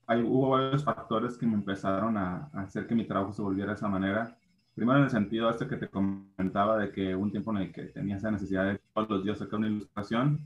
hay, 0.06 0.22
hubo 0.22 0.50
varios 0.50 0.84
factores 0.84 1.38
que 1.38 1.46
me 1.46 1.54
empezaron 1.54 2.18
a, 2.18 2.50
hacer 2.54 2.88
que 2.88 2.96
mi 2.96 3.06
trabajo 3.06 3.34
se 3.34 3.42
volviera 3.42 3.72
de 3.72 3.78
esa 3.78 3.88
manera. 3.88 4.38
Primero 4.80 5.00
en 5.00 5.04
el 5.04 5.12
sentido 5.12 5.50
este 5.50 5.68
que 5.68 5.76
te 5.76 5.90
comentaba 5.90 6.78
de 6.78 6.94
que 6.94 7.14
un 7.14 7.30
tiempo 7.32 7.52
en 7.52 7.58
el 7.58 7.72
que 7.74 7.84
tenía 7.88 8.16
esa 8.16 8.32
necesidad 8.32 8.64
de 8.64 8.80
todos 8.94 9.10
los 9.10 9.24
días 9.26 9.38
sacar 9.38 9.60
una 9.60 9.68
ilustración, 9.68 10.40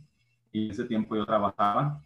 y 0.51 0.71
ese 0.71 0.85
tiempo 0.85 1.15
yo 1.15 1.23
trabajaba, 1.23 2.01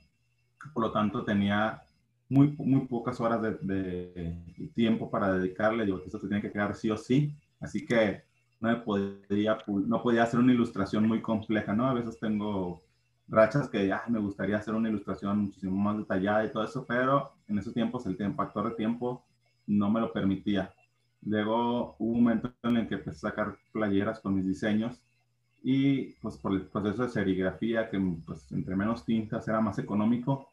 por 0.74 0.84
lo 0.84 0.92
tanto 0.92 1.24
tenía 1.24 1.82
muy, 2.28 2.54
muy 2.58 2.82
pocas 2.82 3.22
horas 3.22 3.42
de, 3.42 4.70
tiempo 4.76 5.10
para 5.10 5.38
dedicarle, 5.38 5.86
digo 5.86 6.02
que 6.02 6.10
eso 6.10 6.20
se 6.20 6.28
tiene 6.28 6.42
que 6.42 6.52
quedar 6.52 6.76
sí 6.76 6.92
o 6.92 6.98
sí, 6.98 7.34
así 7.62 7.86
que 7.86 8.24
no 8.60 8.84
podía, 8.84 9.58
no 9.66 10.04
podía 10.04 10.24
hacer 10.24 10.42
una 10.42 10.52
ilustración 10.52 11.08
muy 11.08 11.22
compleja, 11.22 11.74
¿no? 11.74 11.88
A 11.88 11.94
veces 11.94 12.20
tengo 12.20 12.82
rachas 13.30 13.70
que 13.70 13.88
ya 13.88 14.04
me 14.10 14.20
gustaría 14.20 14.58
hacer 14.58 14.76
una 14.76 14.90
ilustración 14.90 15.40
muchísimo 15.44 15.78
más 15.78 15.98
detallada 15.98 16.44
y 16.44 16.52
todo 16.52 16.66
eso, 16.66 16.86
pero 16.86 17.36
en 17.48 17.58
esos 17.58 17.74
tiempos 17.74 18.06
el 18.06 18.18
factor 18.36 18.70
de 18.70 18.76
tiempo 18.76 19.24
no 19.66 19.90
me 19.90 20.02
lo 20.02 20.12
permitía. 20.12 20.74
Luego 21.24 21.96
hubo 22.00 22.12
un 22.12 22.24
momento 22.24 22.54
en 22.64 22.78
el 22.78 22.88
que 22.88 22.96
empecé 22.96 23.28
a 23.28 23.30
sacar 23.30 23.58
playeras 23.72 24.20
con 24.20 24.36
mis 24.36 24.46
diseños 24.46 25.00
y 25.64 26.14
pues 26.22 26.38
por 26.38 26.54
el 26.54 26.62
proceso 26.62 27.04
de 27.04 27.10
serigrafía, 27.10 27.90
que 27.90 28.00
pues 28.26 28.52
entre 28.52 28.76
menos 28.76 29.04
tintas 29.04 29.48
era 29.48 29.60
más 29.60 29.80
económico, 29.80 30.50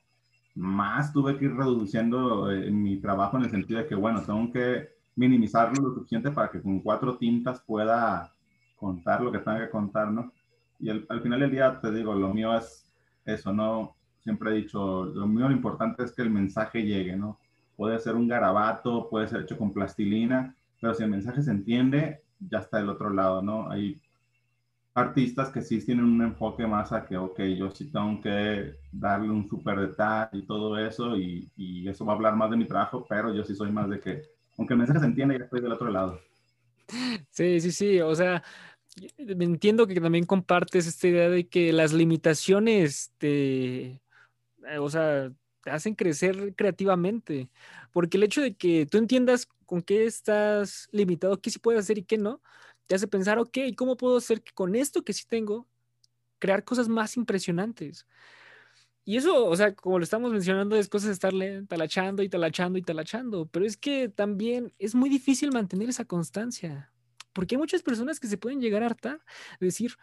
más 0.54 1.12
tuve 1.12 1.36
que 1.36 1.46
ir 1.46 1.54
reduciendo 1.54 2.50
eh, 2.50 2.70
mi 2.70 2.96
trabajo 2.96 3.36
en 3.36 3.44
el 3.44 3.50
sentido 3.50 3.80
de 3.80 3.86
que, 3.86 3.94
bueno, 3.94 4.22
tengo 4.22 4.52
que 4.52 4.88
minimizarlo 5.16 5.88
lo 5.88 5.94
suficiente 5.94 6.30
para 6.30 6.50
que 6.50 6.60
con 6.60 6.80
cuatro 6.80 7.16
tintas 7.16 7.60
pueda 7.60 8.32
contar 8.76 9.20
lo 9.20 9.32
que 9.32 9.38
tenga 9.38 9.60
que 9.60 9.70
contar, 9.70 10.10
¿no? 10.10 10.32
Y 10.80 10.90
al, 10.90 11.20
final 11.22 11.40
del 11.40 11.50
día, 11.50 11.80
te 11.80 11.90
digo, 11.92 12.14
lo 12.14 12.32
mío 12.32 12.56
es 12.56 12.92
eso, 13.24 13.52
¿no? 13.52 13.94
Siempre 14.22 14.50
he 14.50 14.54
dicho, 14.54 15.04
lo 15.06 15.26
mío 15.26 15.48
lo 15.48 15.54
importante 15.54 16.04
es 16.04 16.12
que 16.12 16.22
el 16.22 16.30
mensaje 16.30 16.82
llegue, 16.82 17.16
¿no? 17.16 17.38
Puede 17.76 17.98
ser 17.98 18.14
un 18.14 18.28
garabato, 18.28 19.08
puede 19.08 19.28
ser 19.28 19.42
hecho 19.42 19.58
con 19.58 19.72
plastilina, 19.72 20.54
pero 20.80 20.94
si 20.94 21.02
el 21.02 21.10
mensaje 21.10 21.42
se 21.42 21.50
entiende, 21.50 22.22
ya 22.38 22.58
está 22.58 22.78
del 22.78 22.88
otro 22.88 23.10
lado, 23.10 23.42
¿no? 23.42 23.70
Hay 23.70 24.00
artistas 24.94 25.50
que 25.50 25.60
sí 25.60 25.84
tienen 25.84 26.04
un 26.04 26.22
enfoque 26.22 26.66
más 26.66 26.92
a 26.92 27.04
que, 27.04 27.16
ok, 27.16 27.40
yo 27.58 27.70
sí 27.70 27.90
tengo 27.90 28.20
que 28.20 28.76
darle 28.92 29.30
un 29.30 29.48
súper 29.48 29.80
detalle 29.80 30.38
y 30.38 30.46
todo 30.46 30.78
eso, 30.78 31.16
y, 31.16 31.50
y, 31.56 31.88
eso 31.88 32.04
va 32.04 32.12
a 32.12 32.16
hablar 32.16 32.36
más 32.36 32.50
de 32.50 32.56
mi 32.56 32.64
trabajo, 32.64 33.04
pero 33.08 33.34
yo 33.34 33.44
sí 33.44 33.56
soy 33.56 33.72
más 33.72 33.90
de 33.90 33.98
que, 33.98 34.22
aunque 34.56 34.74
el 34.74 34.78
mensaje 34.78 35.00
se 35.00 35.06
entiende, 35.06 35.38
ya 35.38 35.44
estoy 35.44 35.60
del 35.60 35.72
otro 35.72 35.90
lado. 35.90 36.20
Sí, 37.30 37.60
sí, 37.60 37.72
sí, 37.72 38.00
o 38.00 38.14
sea, 38.14 38.42
entiendo 39.18 39.86
que 39.86 40.00
también 40.00 40.26
compartes 40.26 40.86
esta 40.86 41.08
idea 41.08 41.28
de 41.28 41.48
que 41.48 41.72
las 41.72 41.92
limitaciones 41.92 43.12
te, 43.18 44.00
eh, 44.66 44.78
o 44.78 44.88
sea, 44.88 45.32
te 45.64 45.70
hacen 45.70 45.94
crecer 45.94 46.54
creativamente, 46.54 47.48
porque 47.90 48.18
el 48.18 48.24
hecho 48.24 48.42
de 48.42 48.54
que 48.54 48.86
tú 48.86 48.98
entiendas 48.98 49.48
con 49.64 49.82
qué 49.82 50.04
estás 50.04 50.88
limitado, 50.92 51.40
qué 51.40 51.50
sí 51.50 51.58
puedes 51.58 51.80
hacer 51.80 51.98
y 51.98 52.04
qué 52.04 52.18
no, 52.18 52.42
te 52.86 52.94
hace 52.94 53.08
pensar, 53.08 53.38
ok, 53.38 53.58
¿cómo 53.76 53.96
puedo 53.96 54.18
hacer 54.18 54.42
que 54.42 54.52
con 54.52 54.76
esto 54.76 55.02
que 55.02 55.14
sí 55.14 55.24
tengo, 55.26 55.66
crear 56.38 56.64
cosas 56.64 56.88
más 56.88 57.16
impresionantes? 57.16 58.06
Y 59.06 59.16
eso, 59.16 59.46
o 59.46 59.56
sea, 59.56 59.74
como 59.74 59.98
lo 59.98 60.04
estamos 60.04 60.32
mencionando, 60.32 60.76
es 60.76 60.88
cosas 60.88 61.08
de 61.08 61.14
estarle 61.14 61.62
talachando 61.62 62.22
y 62.22 62.28
talachando 62.28 62.78
y 62.78 62.82
talachando, 62.82 63.46
pero 63.46 63.64
es 63.64 63.76
que 63.76 64.10
también 64.10 64.72
es 64.78 64.94
muy 64.94 65.08
difícil 65.08 65.50
mantener 65.50 65.88
esa 65.88 66.04
constancia, 66.04 66.92
porque 67.32 67.54
hay 67.54 67.58
muchas 67.58 67.82
personas 67.82 68.20
que 68.20 68.28
se 68.28 68.36
pueden 68.36 68.60
llegar 68.60 68.82
a 68.82 68.86
hartar, 68.86 69.20
decir, 69.60 69.96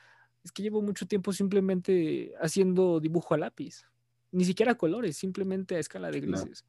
es 0.44 0.52
que 0.52 0.64
llevo 0.64 0.82
mucho 0.82 1.06
tiempo 1.08 1.34
simplemente 1.34 2.34
haciendo 2.42 3.00
dibujo 3.00 3.36
a 3.36 3.38
lápiz, 3.38 3.86
ni 4.32 4.46
siquiera 4.46 4.76
colores, 4.76 5.18
simplemente 5.18 5.76
a 5.76 5.80
escala 5.80 6.12
de 6.12 6.22
grises, 6.22 6.66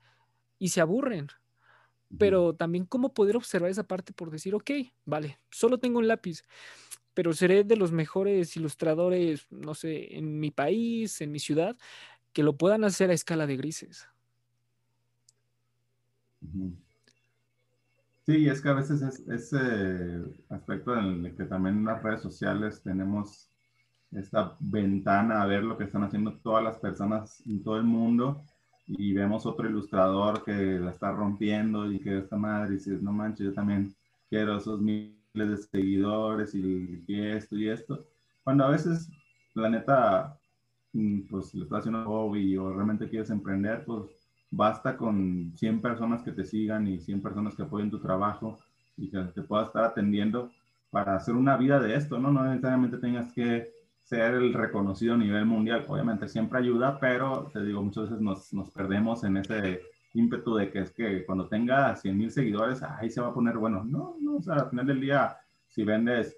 y 0.59 0.69
se 0.69 0.81
aburren. 0.81 1.29
Pero 2.19 2.55
también 2.55 2.85
cómo 2.85 3.15
poder 3.15 3.37
observar 3.37 3.71
esa 3.71 3.87
parte 3.87 4.13
por 4.13 4.31
decir, 4.31 4.55
ok, 4.55 4.71
vale, 5.07 5.39
solo 5.51 5.79
tengo 5.79 5.99
un 5.99 6.09
lápiz, 6.09 6.43
pero 7.15 7.33
seré 7.33 7.65
de 7.65 7.77
los 7.77 7.91
mejores 7.91 8.55
ilustradores, 8.57 9.47
no 9.51 9.75
sé, 9.75 10.17
en 10.17 10.39
mi 10.39 10.51
país, 10.51 11.21
en 11.23 11.33
mi 11.33 11.39
ciudad, 11.39 11.77
que 12.33 12.43
lo 12.43 12.57
puedan 12.57 12.85
hacer 12.85 13.11
a 13.11 13.15
escala 13.15 13.47
de 13.47 13.57
grises. 13.57 14.09
Sí, 18.27 18.49
es 18.49 18.61
que 18.61 18.69
a 18.69 18.75
veces 18.75 19.03
es 19.03 19.21
ese 19.29 20.23
aspecto 20.49 20.97
en 20.97 21.27
el 21.27 21.37
que 21.37 21.45
también 21.45 21.79
en 21.79 21.85
las 21.85 22.03
redes 22.03 22.23
sociales 22.23 22.83
tenemos 22.83 23.52
esta 24.13 24.57
ventana 24.61 25.43
a 25.43 25.47
ver 25.47 25.65
lo 25.65 25.77
que 25.77 25.85
están 25.85 26.05
haciendo 26.05 26.35
todas 26.35 26.63
las 26.63 26.79
personas 26.79 27.43
en 27.47 27.63
todo 27.63 27.77
el 27.77 27.85
mundo 27.85 28.43
y 28.87 29.13
vemos 29.13 29.47
otro 29.47 29.69
ilustrador 29.69 30.45
que 30.45 30.53
la 30.53 30.91
está 30.91 31.13
rompiendo 31.13 31.91
y 31.91 31.99
que 31.99 32.19
esta 32.19 32.37
madre 32.37 32.73
dice, 32.75 32.99
no 33.01 33.13
manches, 33.13 33.47
yo 33.47 33.55
también 33.55 33.95
quiero 34.29 34.57
esos 34.57 34.81
miles 34.81 35.15
de 35.35 35.57
seguidores 35.57 36.55
y, 36.55 37.05
y 37.07 37.21
esto 37.21 37.57
y 37.57 37.69
esto. 37.69 38.07
Cuando 38.45 38.65
a 38.65 38.71
veces, 38.71 39.09
la 39.55 39.71
neta, 39.71 40.39
mm, 40.93 41.21
pues 41.31 41.55
le 41.55 41.65
estás 41.65 41.81
haciendo 41.81 42.01
un 42.01 42.07
hobby 42.07 42.57
o 42.57 42.73
realmente 42.73 43.09
quieres 43.09 43.31
emprender, 43.31 43.85
pues 43.85 44.11
basta 44.51 44.97
con 44.97 45.53
100 45.57 45.81
personas 45.81 46.23
que 46.23 46.33
te 46.33 46.45
sigan 46.45 46.87
y 46.87 47.01
100 47.01 47.23
personas 47.23 47.55
que 47.55 47.63
apoyen 47.63 47.91
tu 47.91 48.01
trabajo 48.01 48.59
y 48.97 49.09
que 49.11 49.19
te 49.35 49.43
puedas 49.43 49.69
estar 49.69 49.85
atendiendo 49.85 50.51
para 50.91 51.17
hacer 51.17 51.35
una 51.35 51.57
vida 51.57 51.81
de 51.81 51.95
esto, 51.95 52.19
¿no? 52.19 52.31
No 52.31 52.45
necesariamente 52.45 52.99
tengas 52.99 53.33
que 53.33 53.82
ser 54.13 54.35
el 54.35 54.53
reconocido 54.53 55.15
a 55.15 55.17
nivel 55.17 55.47
mundial. 55.47 55.87
Obviamente 55.89 56.29
siempre 56.29 56.59
ayuda, 56.59 57.01
pero 57.01 57.51
te 57.51 57.65
digo, 57.65 57.83
muchas 57.83 58.11
veces 58.11 58.21
nos, 58.21 58.71
perdemos 58.71 59.25
en 59.25 59.39
ese 59.39 59.81
ímpetu 60.13 60.55
de 60.55 60.71
que 60.71 60.81
es 60.81 60.91
que 60.91 61.25
cuando 61.25 61.49
tenga 61.49 61.97
100 61.97 62.19
mil 62.19 62.31
seguidores, 62.31 62.83
ahí 62.83 63.09
se 63.09 63.23
va 63.23 63.29
a 63.29 63.35
poner 63.35 63.57
bueno. 63.57 63.85
No, 63.85 64.17
no, 64.21 64.37
o 64.37 64.43
sea, 64.43 64.57
al 64.57 64.69
final 64.69 64.87
del 64.87 65.01
día, 65.01 65.39
si 65.67 65.83
vendes, 65.85 66.37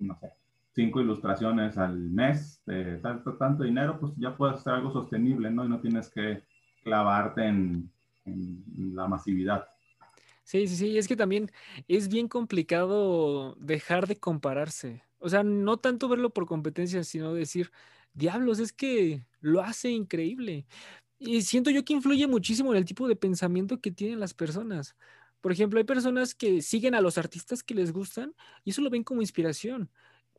no 0.00 0.18
sé, 0.20 0.30
cinco 0.74 1.02
ilustraciones 1.02 1.76
al 1.76 1.98
mes 1.98 2.62
de 2.64 2.98
tanto 3.38 3.62
dinero, 3.62 4.00
pues 4.00 4.14
ya 4.16 4.34
puedes 4.34 4.56
hacer 4.56 4.72
algo 4.72 4.90
sostenible, 4.90 5.50
¿no? 5.50 5.66
Y 5.66 5.68
no 5.68 5.80
tienes 5.80 6.08
que 6.08 6.42
clavarte 6.82 7.44
en, 7.44 7.92
la 8.94 9.06
masividad. 9.06 9.66
Sí, 10.44 10.66
sí, 10.66 10.76
sí, 10.76 10.96
es 10.96 11.08
que 11.08 11.16
también 11.16 11.50
es 11.88 12.08
bien 12.08 12.28
complicado 12.28 13.54
dejar 13.56 14.06
de 14.06 14.16
compararse. 14.16 15.02
O 15.22 15.28
sea, 15.28 15.42
no 15.42 15.78
tanto 15.78 16.08
verlo 16.08 16.30
por 16.30 16.46
competencia, 16.46 17.04
sino 17.04 17.34
decir, 17.34 17.70
diablos, 18.14 18.58
es 18.58 18.72
que 18.72 19.26
lo 19.40 19.62
hace 19.62 19.90
increíble. 19.90 20.66
Y 21.18 21.42
siento 21.42 21.70
yo 21.70 21.84
que 21.84 21.94
influye 21.94 22.26
muchísimo 22.26 22.72
en 22.72 22.78
el 22.78 22.84
tipo 22.84 23.08
de 23.08 23.16
pensamiento 23.16 23.80
que 23.80 23.92
tienen 23.92 24.20
las 24.20 24.34
personas. 24.34 24.96
Por 25.40 25.52
ejemplo, 25.52 25.78
hay 25.78 25.84
personas 25.84 26.34
que 26.34 26.62
siguen 26.62 26.94
a 26.94 27.00
los 27.00 27.18
artistas 27.18 27.62
que 27.62 27.74
les 27.74 27.92
gustan 27.92 28.34
y 28.64 28.70
eso 28.70 28.82
lo 28.82 28.90
ven 28.90 29.04
como 29.04 29.22
inspiración 29.22 29.90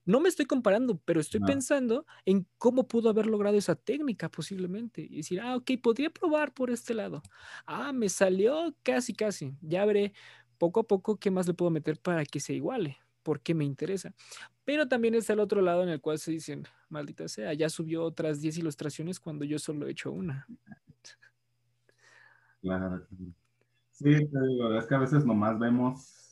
no 0.05 0.19
me 0.19 0.29
estoy 0.29 0.45
comparando, 0.45 0.99
pero 1.05 1.21
estoy 1.21 1.39
pensando 1.39 2.05
en 2.25 2.45
cómo 2.57 2.87
pudo 2.87 3.09
haber 3.09 3.25
logrado 3.27 3.57
esa 3.57 3.75
técnica 3.75 4.29
posiblemente. 4.29 5.01
Y 5.01 5.17
decir, 5.17 5.39
ah, 5.41 5.55
ok, 5.55 5.71
podría 5.81 6.09
probar 6.09 6.53
por 6.53 6.69
este 6.71 6.93
lado. 6.93 7.21
Ah, 7.65 7.93
me 7.93 8.09
salió 8.09 8.75
casi, 8.83 9.13
casi. 9.13 9.53
Ya 9.61 9.85
veré 9.85 10.13
poco 10.57 10.81
a 10.81 10.87
poco 10.87 11.17
qué 11.17 11.31
más 11.31 11.47
le 11.47 11.53
puedo 11.53 11.71
meter 11.71 11.99
para 11.99 12.25
que 12.25 12.39
se 12.39 12.53
iguale, 12.53 12.97
porque 13.23 13.53
me 13.53 13.65
interesa. 13.65 14.13
Pero 14.65 14.87
también 14.87 15.15
está 15.15 15.33
el 15.33 15.39
otro 15.39 15.61
lado 15.61 15.83
en 15.83 15.89
el 15.89 16.01
cual 16.01 16.19
se 16.19 16.31
dicen, 16.31 16.63
maldita 16.89 17.27
sea, 17.27 17.53
ya 17.53 17.69
subió 17.69 18.03
otras 18.03 18.41
10 18.41 18.59
ilustraciones 18.59 19.19
cuando 19.19 19.45
yo 19.45 19.57
solo 19.57 19.87
he 19.87 19.91
hecho 19.91 20.11
una. 20.11 20.47
Claro. 22.61 23.05
Sí, 23.91 24.11
es 24.11 24.85
que 24.87 24.95
a 24.95 24.99
veces 24.99 25.25
nomás 25.25 25.59
vemos 25.59 26.23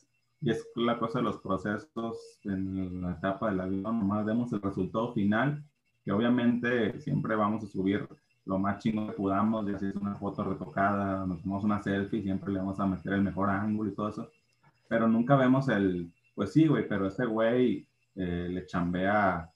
y 0.42 0.50
es 0.50 0.68
la 0.76 0.98
cosa 0.98 1.20
de 1.20 1.26
los 1.26 1.38
procesos 1.38 2.40
en 2.44 3.02
la 3.02 3.12
etapa 3.12 3.52
de 3.52 3.58
la 3.58 3.68
nomás 3.68 4.26
vemos 4.26 4.52
el 4.52 4.62
resultado 4.62 5.14
final, 5.14 5.64
que 6.04 6.12
obviamente 6.12 7.00
siempre 7.00 7.36
vamos 7.36 7.64
a 7.64 7.68
subir 7.68 8.08
lo 8.46 8.58
más 8.58 8.80
chingo 8.80 9.06
que 9.06 9.14
podamos, 9.14 9.68
ya 9.68 9.78
si 9.78 9.86
es 9.86 9.96
una 9.96 10.16
foto 10.16 10.44
retocada, 10.44 11.28
nos 11.28 11.44
tomamos 11.44 11.64
una 11.64 11.84
selfie, 11.84 12.24
siempre 12.24 12.52
le 12.52 12.60
vamos 12.60 12.80
a 12.80 12.88
meter 12.88 13.14
el 13.14 13.22
mejor 13.22 13.52
ángulo 13.52 13.92
y 13.92 13.94
todo 13.94 14.10
eso, 14.10 14.32
pero 14.90 15.08
nunca 15.08 15.36
vemos 15.36 15.70
el, 15.70 16.12
pues 16.34 16.54
sí, 16.54 16.68
güey, 16.68 16.88
pero 16.88 17.08
ese 17.08 17.26
güey 17.26 17.88
eh, 18.16 18.48
le 18.50 18.66
chambea, 18.66 19.50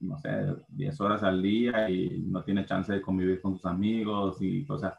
no 0.00 0.18
sé, 0.18 0.54
10 0.68 1.00
horas 1.00 1.22
al 1.22 1.42
día 1.42 1.88
y 1.90 2.24
no 2.26 2.42
tiene 2.42 2.66
chance 2.66 2.92
de 2.92 3.02
convivir 3.02 3.40
con 3.40 3.54
sus 3.54 3.66
amigos 3.66 4.38
y 4.40 4.64
cosas, 4.64 4.94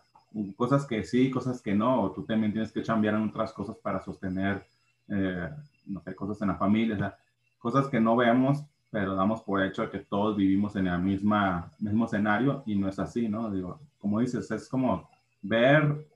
cosas 0.56 0.86
que 0.86 1.04
sí, 1.04 1.30
cosas 1.30 1.62
que 1.62 1.74
no, 1.74 2.12
tú 2.12 2.24
también 2.26 2.52
tienes 2.52 2.72
que 2.72 2.84
chambear 2.84 3.15
en 3.15 3.30
otras 3.30 3.54
cosas 3.54 3.78
para 3.78 4.02
sostener 4.02 4.63
eh, 5.10 5.50
no 5.88 6.02
sé, 6.02 6.15
cosas 6.15 6.39
en 6.41 6.50
la 6.50 6.56
familia, 6.56 6.95
o 6.95 7.00
sea, 7.00 7.17
cosas 7.58 7.88
que 7.88 8.00
no 8.00 8.15
vemos, 8.15 8.63
pero 8.91 9.15
damos 9.15 9.41
por 9.41 9.63
hecho 9.63 9.89
que 9.89 10.00
todos 10.00 10.38
vivimos 10.38 10.76
en 10.76 10.88
el 10.88 11.00
misma, 11.00 11.72
mismo 11.80 12.06
escenario 12.06 12.63
y 12.65 12.76
no 12.76 12.88
es 12.88 13.00
así, 13.00 13.28
¿no? 13.28 13.50
Digo, 13.50 13.80
como 13.98 14.19
dices, 14.19 14.50
es 14.52 14.69
como 14.69 15.10
ver, 15.41 16.08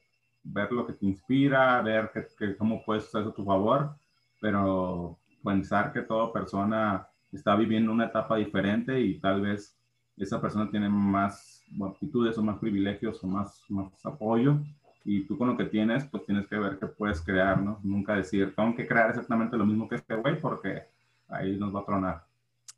ver 0.43 0.71
lo 0.71 0.86
que 0.86 0.93
te 0.93 1.08
inspira, 1.08 1.82
ver 1.82 2.12
que, 2.38 2.56
cómo 2.56 2.84
puedes 2.86 3.06
eso 3.06 3.19
a 3.19 3.34
tu 3.34 3.43
favor, 3.43 3.95
pero 4.43 5.17
pensar 5.41 5.93
que 5.93 6.01
toda 6.01 6.34
persona 6.34 7.08
está 7.32 7.56
viviendo 7.56 7.93
una 7.93 8.08
etapa 8.08 8.36
diferente 8.36 8.99
y 8.99 9.17
tal 9.17 9.39
vez 9.39 9.79
esa 10.17 10.41
persona 10.41 10.69
tiene 10.69 10.89
más 10.89 11.63
aptitudes 11.82 12.38
o 12.38 12.43
más 12.43 12.60
privilegios 12.60 13.23
o 13.23 13.27
más, 13.27 13.63
más 13.69 14.06
apoyo 14.06 14.60
y 15.06 15.21
tú 15.21 15.38
con 15.38 15.47
lo 15.47 15.56
que 15.56 15.63
tienes, 15.63 16.03
pues 16.12 16.25
tienes 16.25 16.45
que 16.47 16.58
ver 16.58 16.77
qué 16.77 16.88
puedes 16.88 17.21
crear, 17.21 17.62
¿no? 17.62 17.79
Nunca 17.84 18.17
decir, 18.17 18.53
tengo 18.53 18.75
que 18.75 18.86
crear 18.86 19.12
exactamente 19.12 19.56
lo 19.56 19.65
mismo 19.65 19.88
que 19.88 19.95
este 19.95 20.13
güey 20.13 20.38
porque 20.38 20.84
ahí 21.29 21.56
nos 21.56 21.73
va 21.73 21.79
a 21.79 21.86
tronar. 21.86 22.25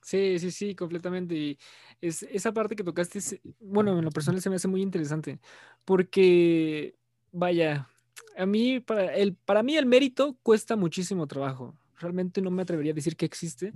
Sí, 0.03 0.37
sí, 0.37 0.51
sí, 0.51 0.75
completamente. 0.75 1.33
Y 1.33 1.57
es, 1.99 2.21
esa 2.21 2.53
parte 2.53 2.75
que 2.75 2.83
tocaste, 2.83 3.19
bueno, 3.59 3.97
en 3.97 4.05
lo 4.05 4.11
personal 4.11 4.39
se 4.39 4.51
me 4.51 4.57
hace 4.57 4.67
muy 4.67 4.83
interesante, 4.83 5.39
porque, 5.83 6.95
vaya, 7.31 7.89
a 8.37 8.45
mí, 8.45 8.79
para, 8.79 9.15
el, 9.15 9.35
para 9.35 9.63
mí 9.63 9.77
el 9.77 9.85
mérito 9.85 10.37
cuesta 10.43 10.75
muchísimo 10.75 11.27
trabajo. 11.27 11.75
Realmente 11.99 12.41
no 12.41 12.51
me 12.51 12.63
atrevería 12.63 12.91
a 12.91 12.95
decir 12.95 13.15
que 13.15 13.25
existe, 13.25 13.73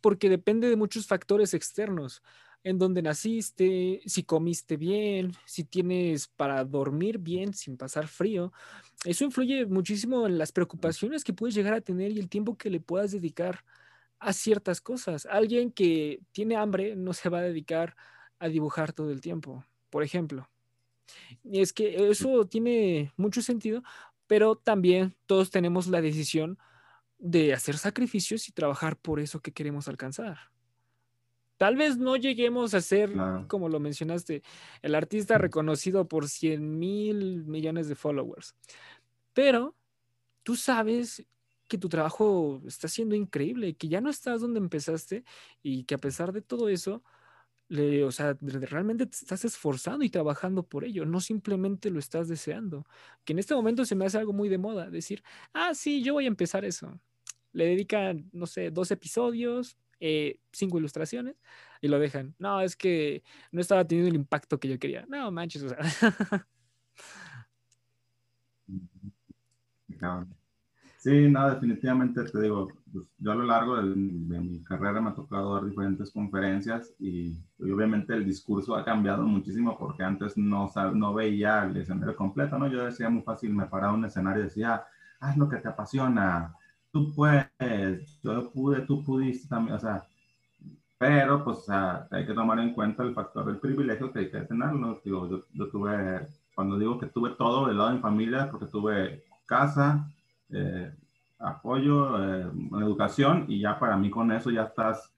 porque 0.00 0.28
depende 0.28 0.68
de 0.68 0.76
muchos 0.76 1.06
factores 1.06 1.54
externos 1.54 2.22
en 2.66 2.78
donde 2.78 3.00
naciste, 3.00 4.02
si 4.06 4.24
comiste 4.24 4.76
bien, 4.76 5.32
si 5.44 5.62
tienes 5.62 6.26
para 6.26 6.64
dormir 6.64 7.18
bien 7.18 7.54
sin 7.54 7.76
pasar 7.76 8.08
frío. 8.08 8.52
Eso 9.04 9.24
influye 9.24 9.66
muchísimo 9.66 10.26
en 10.26 10.36
las 10.36 10.50
preocupaciones 10.50 11.22
que 11.22 11.32
puedes 11.32 11.54
llegar 11.54 11.74
a 11.74 11.80
tener 11.80 12.10
y 12.10 12.18
el 12.18 12.28
tiempo 12.28 12.56
que 12.58 12.68
le 12.68 12.80
puedas 12.80 13.12
dedicar 13.12 13.64
a 14.18 14.32
ciertas 14.32 14.80
cosas. 14.80 15.26
Alguien 15.26 15.70
que 15.70 16.20
tiene 16.32 16.56
hambre 16.56 16.96
no 16.96 17.12
se 17.12 17.28
va 17.28 17.38
a 17.38 17.42
dedicar 17.42 17.94
a 18.40 18.48
dibujar 18.48 18.92
todo 18.92 19.12
el 19.12 19.20
tiempo, 19.20 19.64
por 19.88 20.02
ejemplo. 20.02 20.48
Y 21.44 21.60
es 21.60 21.72
que 21.72 22.08
eso 22.08 22.46
tiene 22.46 23.12
mucho 23.16 23.42
sentido, 23.42 23.82
pero 24.26 24.56
también 24.56 25.14
todos 25.26 25.50
tenemos 25.50 25.86
la 25.86 26.00
decisión 26.00 26.58
de 27.18 27.54
hacer 27.54 27.78
sacrificios 27.78 28.48
y 28.48 28.52
trabajar 28.52 28.96
por 28.96 29.20
eso 29.20 29.40
que 29.40 29.52
queremos 29.52 29.88
alcanzar. 29.88 30.38
Tal 31.56 31.76
vez 31.76 31.96
no 31.96 32.16
lleguemos 32.16 32.74
a 32.74 32.82
ser, 32.82 33.10
como 33.48 33.70
lo 33.70 33.80
mencionaste, 33.80 34.42
el 34.82 34.94
artista 34.94 35.38
reconocido 35.38 36.06
por 36.06 36.28
100 36.28 36.78
mil 36.78 37.44
millones 37.46 37.88
de 37.88 37.94
followers, 37.94 38.54
pero 39.32 39.74
tú 40.42 40.54
sabes 40.54 41.24
que 41.66 41.78
tu 41.78 41.88
trabajo 41.88 42.60
está 42.66 42.88
siendo 42.88 43.14
increíble, 43.14 43.74
que 43.74 43.88
ya 43.88 44.00
no 44.00 44.10
estás 44.10 44.40
donde 44.40 44.60
empezaste 44.60 45.24
y 45.62 45.84
que 45.84 45.94
a 45.94 45.98
pesar 45.98 46.32
de 46.32 46.42
todo 46.42 46.68
eso, 46.68 47.02
le, 47.68 48.04
o 48.04 48.12
sea, 48.12 48.36
realmente 48.40 49.06
te 49.06 49.16
estás 49.16 49.44
esforzando 49.44 50.04
y 50.04 50.10
trabajando 50.10 50.62
por 50.62 50.84
ello, 50.84 51.04
no 51.04 51.20
simplemente 51.20 51.90
lo 51.90 51.98
estás 51.98 52.28
deseando. 52.28 52.86
Que 53.24 53.32
en 53.32 53.38
este 53.40 53.54
momento 53.54 53.84
se 53.84 53.94
me 53.94 54.06
hace 54.06 54.18
algo 54.18 54.32
muy 54.32 54.48
de 54.48 54.58
moda, 54.58 54.90
decir, 54.90 55.22
ah, 55.52 55.74
sí, 55.74 56.02
yo 56.02 56.14
voy 56.14 56.24
a 56.24 56.28
empezar 56.28 56.64
eso. 56.64 57.00
Le 57.52 57.66
dedican, 57.66 58.28
no 58.32 58.46
sé, 58.46 58.70
dos 58.70 58.90
episodios, 58.90 59.76
eh, 60.00 60.40
cinco 60.52 60.78
ilustraciones 60.78 61.36
y 61.80 61.88
lo 61.88 61.98
dejan. 61.98 62.34
No, 62.38 62.60
es 62.60 62.76
que 62.76 63.22
no 63.50 63.60
estaba 63.60 63.86
teniendo 63.86 64.10
el 64.10 64.16
impacto 64.16 64.60
que 64.60 64.68
yo 64.68 64.78
quería. 64.78 65.06
No, 65.08 65.30
manches, 65.30 65.62
o 65.62 65.68
sea. 65.70 66.46
Sí, 71.06 71.28
no, 71.30 71.48
definitivamente 71.48 72.24
te 72.24 72.40
digo, 72.40 72.66
pues, 72.92 73.06
yo 73.18 73.30
a 73.30 73.36
lo 73.36 73.44
largo 73.44 73.76
de, 73.76 73.94
mi 73.94 74.64
carrera 74.64 75.00
me 75.00 75.10
ha 75.10 75.14
tocado 75.14 75.54
dar 75.54 75.64
diferentes 75.64 76.10
conferencias 76.10 76.92
y, 76.98 77.38
obviamente 77.60 78.12
el 78.12 78.24
discurso 78.24 78.74
ha 78.74 78.84
cambiado 78.84 79.22
muchísimo 79.22 79.78
porque 79.78 80.02
antes 80.02 80.36
no, 80.36 80.68
no 80.94 81.14
veía 81.14 81.62
el 81.62 81.76
escenario 81.76 82.16
completo, 82.16 82.58
¿no? 82.58 82.66
Yo 82.66 82.84
decía 82.84 83.08
muy 83.08 83.22
fácil, 83.22 83.54
me 83.54 83.66
paraba 83.66 83.92
un 83.92 84.04
escenario 84.04 84.40
y 84.42 84.46
decía, 84.46 84.82
haz 85.20 85.36
lo 85.36 85.48
que 85.48 85.58
te 85.58 85.68
apasiona, 85.68 86.52
tú 86.90 87.14
puedes, 87.14 88.20
yo 88.20 88.50
pude, 88.50 88.80
tú 88.80 89.04
pudiste 89.04 89.46
también, 89.46 89.76
o 89.76 89.78
sea, 89.78 90.04
pero 90.98 91.44
pues 91.44 91.68
hay 91.68 92.26
que 92.26 92.34
tomar 92.34 92.58
en 92.58 92.74
cuenta 92.74 93.04
el 93.04 93.14
factor 93.14 93.46
del 93.46 93.58
privilegio 93.58 94.12
que 94.12 94.18
hay 94.18 94.30
que 94.32 94.40
tener, 94.40 94.72
¿no? 94.72 94.98
Digo, 95.04 95.30
yo, 95.30 95.44
yo 95.52 95.68
tuve, 95.70 96.26
cuando 96.52 96.76
digo 96.76 96.98
que 96.98 97.06
tuve 97.06 97.30
todo 97.38 97.68
del 97.68 97.78
lado 97.78 97.90
de 97.90 97.96
mi 97.96 98.02
familia, 98.02 98.50
porque 98.50 98.66
tuve 98.66 99.22
casa, 99.46 100.10
eh, 100.50 100.92
apoyo, 101.38 102.22
eh, 102.22 102.46
educación 102.80 103.44
y 103.48 103.60
ya 103.60 103.78
para 103.78 103.96
mí 103.96 104.10
con 104.10 104.32
eso 104.32 104.50
ya 104.50 104.64
estás, 104.64 105.12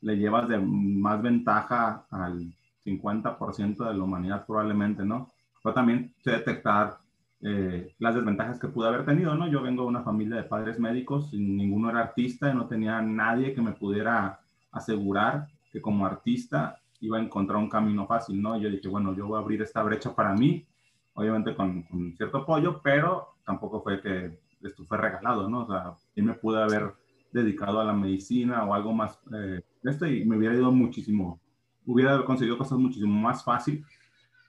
le 0.00 0.16
llevas 0.16 0.48
de 0.48 0.58
más 0.58 1.22
ventaja 1.22 2.04
al 2.10 2.52
50% 2.84 3.88
de 3.88 3.94
la 3.94 4.04
humanidad 4.04 4.46
probablemente, 4.46 5.04
¿no? 5.04 5.28
Pero 5.62 5.74
también 5.74 6.12
sé 6.22 6.32
detectar 6.32 6.98
eh, 7.40 7.94
las 7.98 8.14
desventajas 8.14 8.58
que 8.58 8.68
pude 8.68 8.88
haber 8.88 9.04
tenido, 9.04 9.34
¿no? 9.34 9.48
Yo 9.48 9.62
vengo 9.62 9.82
de 9.82 9.88
una 9.88 10.02
familia 10.02 10.36
de 10.36 10.44
padres 10.44 10.78
médicos, 10.78 11.32
ninguno 11.32 11.90
era 11.90 12.00
artista 12.00 12.50
y 12.50 12.54
no 12.54 12.66
tenía 12.66 13.00
nadie 13.00 13.54
que 13.54 13.62
me 13.62 13.72
pudiera 13.72 14.40
asegurar 14.72 15.48
que 15.70 15.80
como 15.80 16.06
artista 16.06 16.78
iba 17.00 17.18
a 17.18 17.22
encontrar 17.22 17.58
un 17.58 17.68
camino 17.68 18.06
fácil, 18.06 18.40
¿no? 18.40 18.56
Yo 18.58 18.70
dije, 18.70 18.88
bueno, 18.88 19.14
yo 19.14 19.26
voy 19.26 19.38
a 19.38 19.42
abrir 19.42 19.62
esta 19.62 19.82
brecha 19.82 20.14
para 20.14 20.34
mí, 20.34 20.64
obviamente 21.14 21.54
con, 21.54 21.82
con 21.82 22.14
cierto 22.16 22.38
apoyo, 22.38 22.80
pero 22.82 23.34
tampoco 23.44 23.82
fue 23.82 24.00
que 24.00 24.38
esto 24.62 24.84
fue 24.84 24.98
regalado, 24.98 25.48
¿no? 25.48 25.62
O 25.62 25.66
sea, 25.66 25.94
yo 26.14 26.24
me 26.24 26.34
pude 26.34 26.62
haber 26.62 26.92
dedicado 27.32 27.80
a 27.80 27.84
la 27.84 27.92
medicina 27.92 28.64
o 28.64 28.74
algo 28.74 28.92
más 28.92 29.18
eh, 29.34 29.62
esto 29.84 30.06
y 30.06 30.24
me 30.24 30.36
hubiera 30.36 30.54
ido 30.54 30.70
muchísimo, 30.70 31.40
hubiera 31.86 32.24
conseguido 32.24 32.58
cosas 32.58 32.78
muchísimo 32.78 33.12
más 33.20 33.42
fácil, 33.42 33.84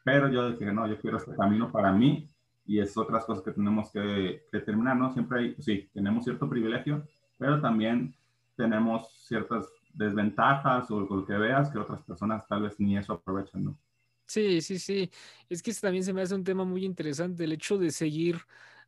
pero 0.03 0.29
yo 0.29 0.51
dije, 0.51 0.71
no, 0.71 0.87
yo 0.87 0.99
quiero 0.99 1.17
este 1.17 1.35
camino 1.35 1.71
para 1.71 1.91
mí 1.91 2.27
y 2.65 2.79
es 2.79 2.95
otras 2.97 3.25
cosas 3.25 3.43
que 3.43 3.51
tenemos 3.51 3.91
que, 3.91 4.45
que 4.51 4.59
terminar, 4.59 4.97
¿no? 4.97 5.11
Siempre 5.13 5.39
hay, 5.39 5.55
sí, 5.59 5.89
tenemos 5.93 6.23
cierto 6.23 6.49
privilegio, 6.49 7.07
pero 7.37 7.59
también 7.61 8.15
tenemos 8.55 9.07
ciertas 9.27 9.67
desventajas 9.93 10.89
o 10.91 10.99
lo 10.99 11.25
que 11.25 11.33
veas 11.33 11.69
que 11.69 11.77
otras 11.77 12.01
personas 12.03 12.47
tal 12.47 12.63
vez 12.63 12.79
ni 12.79 12.97
eso 12.97 13.13
aprovechan, 13.13 13.63
¿no? 13.65 13.77
Sí, 14.25 14.61
sí, 14.61 14.79
sí. 14.79 15.11
Es 15.49 15.61
que 15.61 15.73
también 15.73 16.03
se 16.03 16.13
me 16.13 16.21
hace 16.21 16.33
un 16.33 16.43
tema 16.43 16.63
muy 16.63 16.85
interesante, 16.85 17.43
el 17.43 17.51
hecho 17.51 17.77
de 17.77 17.91
seguir 17.91 18.37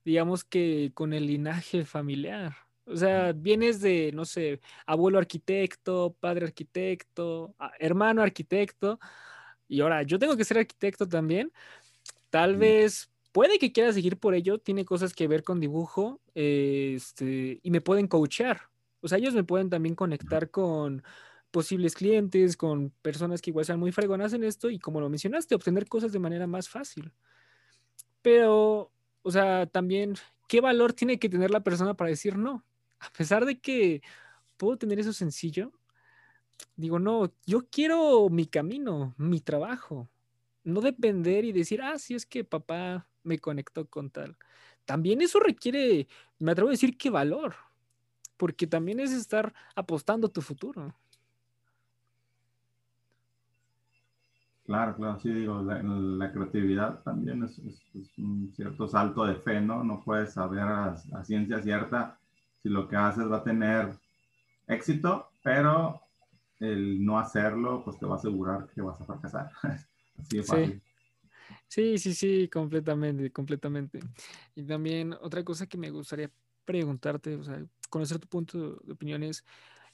digamos 0.06 0.46
que 0.46 0.92
con 0.94 1.12
el 1.12 1.28
linaje 1.28 1.84
familiar. 1.84 2.56
O 2.86 2.96
sea, 2.96 3.34
vienes 3.34 3.82
de, 3.82 4.12
no 4.14 4.26
sé, 4.26 4.62
abuelo 4.86 5.18
arquitecto, 5.18 6.16
padre 6.20 6.46
arquitecto, 6.46 7.56
hermano 7.80 8.22
arquitecto, 8.22 9.00
y 9.68 9.82
ahora 9.82 10.04
yo 10.04 10.20
tengo 10.20 10.38
que 10.38 10.46
ser 10.46 10.60
arquitecto 10.60 11.08
también. 11.08 11.52
Tal 12.30 12.56
vez 12.56 13.10
puede 13.32 13.58
que 13.58 13.72
quiera 13.72 13.92
seguir 13.92 14.18
por 14.18 14.36
ello, 14.36 14.60
tiene 14.60 14.86
cosas 14.86 15.14
que 15.14 15.28
ver 15.28 15.44
con 15.44 15.60
dibujo, 15.60 16.22
este, 16.36 17.60
y 17.64 17.72
me 17.72 17.82
pueden 17.82 18.08
coachear. 18.08 18.62
O 19.02 19.08
sea, 19.08 19.18
ellos 19.18 19.34
me 19.34 19.44
pueden 19.44 19.72
también 19.72 19.96
conectar 19.96 20.52
con 20.52 21.04
posibles 21.50 21.96
clientes, 21.96 22.56
con 22.56 22.92
personas 23.02 23.42
que 23.42 23.50
igual 23.50 23.66
sean 23.66 23.80
muy 23.80 23.92
fregonas 23.92 24.34
en 24.34 24.44
esto, 24.44 24.70
y 24.70 24.78
como 24.78 25.02
lo 25.02 25.10
mencionaste, 25.10 25.56
obtener 25.56 25.88
cosas 25.88 26.12
de 26.12 26.20
manera 26.20 26.46
más 26.46 26.70
fácil. 26.70 27.12
Pero 28.22 28.92
o 29.26 29.32
sea, 29.32 29.66
también, 29.66 30.14
¿qué 30.48 30.62
valor 30.62 30.94
tiene 30.94 31.18
que 31.18 31.30
tener 31.30 31.50
la 31.50 31.64
persona 31.64 31.96
para 31.96 32.12
decir 32.12 32.38
no? 32.38 32.64
A 33.00 33.10
pesar 33.12 33.44
de 33.44 33.60
que 33.60 34.04
puedo 34.56 34.78
tener 34.78 35.00
eso 35.00 35.14
sencillo, 35.14 35.72
digo, 36.76 37.00
no, 37.00 37.34
yo 37.44 37.66
quiero 37.68 38.30
mi 38.30 38.46
camino, 38.46 39.16
mi 39.18 39.40
trabajo, 39.40 40.08
no 40.64 40.80
depender 40.80 41.44
y 41.44 41.54
decir, 41.54 41.82
ah, 41.82 41.98
sí 41.98 42.14
es 42.14 42.28
que 42.28 42.44
papá 42.44 43.08
me 43.24 43.40
conectó 43.40 43.90
con 43.90 44.12
tal. 44.12 44.38
También 44.86 45.22
eso 45.22 45.40
requiere, 45.40 46.08
me 46.38 46.52
atrevo 46.52 46.70
a 46.70 46.74
decir 46.74 46.96
qué 46.96 47.10
valor, 47.10 47.56
porque 48.38 48.68
también 48.68 49.00
es 49.00 49.12
estar 49.12 49.56
apostando 49.76 50.30
tu 50.30 50.44
futuro. 50.44 50.94
Claro, 54.66 54.96
claro, 54.96 55.20
sí, 55.20 55.32
digo, 55.32 55.62
la, 55.62 56.32
creatividad 56.32 57.04
también 57.04 57.44
es, 57.44 57.62
un 58.18 58.52
cierto 58.56 58.88
salto 58.88 59.24
de 59.24 59.36
fe, 59.36 59.62
¿no? 59.62 59.84
No 59.84 60.02
puedes 60.04 60.34
saber 60.34 60.62
a, 60.62 60.98
ciencia 61.24 61.62
cierta 61.62 62.18
si 62.64 62.70
lo 62.70 62.88
que 62.88 62.96
haces 62.96 63.32
va 63.32 63.38
a 63.38 63.44
tener 63.44 63.94
éxito, 64.68 65.30
pero 65.44 66.02
el 66.60 67.06
no 67.06 67.20
hacerlo, 67.20 67.84
pues 67.84 68.00
te 68.00 68.08
va 68.08 68.16
a 68.16 68.18
asegurar 68.18 68.68
que 68.74 68.82
vas 68.82 69.00
a 69.00 69.06
fracasar. 69.06 69.52
Así 70.20 70.38
de 70.38 70.44
fácil. 70.44 70.82
Sí. 71.68 72.00
sí, 72.00 72.16
sí, 72.16 72.50
completamente, 72.50 73.32
completamente. 73.32 74.00
Y 74.56 74.64
también 74.64 75.14
otra 75.22 75.44
cosa 75.44 75.68
que 75.68 75.78
me 75.78 75.92
gustaría 75.92 76.32
preguntarte, 76.66 77.36
o 77.36 77.44
sea, 77.44 77.64
conocer 77.92 78.18
tu 78.18 78.28
punto 78.28 78.78
de 78.84 78.94
opinión 78.94 79.22
es, 79.22 79.46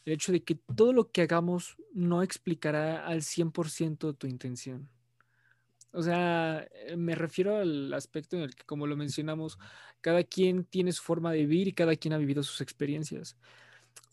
el 0.05 0.13
hecho 0.13 0.31
de 0.31 0.43
que 0.43 0.55
todo 0.75 0.93
lo 0.93 1.11
que 1.11 1.21
hagamos 1.21 1.77
no 1.93 2.23
explicará 2.23 3.05
al 3.05 3.21
100% 3.21 4.17
tu 4.17 4.27
intención. 4.27 4.89
O 5.93 6.01
sea, 6.01 6.67
eh, 6.73 6.95
me 6.95 7.15
refiero 7.15 7.57
al 7.57 7.93
aspecto 7.93 8.37
en 8.37 8.43
el 8.43 8.55
que, 8.55 8.63
como 8.63 8.87
lo 8.87 8.95
mencionamos, 8.95 9.59
cada 9.99 10.23
quien 10.23 10.63
tiene 10.63 10.91
su 10.93 11.03
forma 11.03 11.31
de 11.31 11.39
vivir 11.39 11.67
y 11.67 11.73
cada 11.73 11.95
quien 11.95 12.13
ha 12.13 12.17
vivido 12.17 12.43
sus 12.43 12.61
experiencias. 12.61 13.37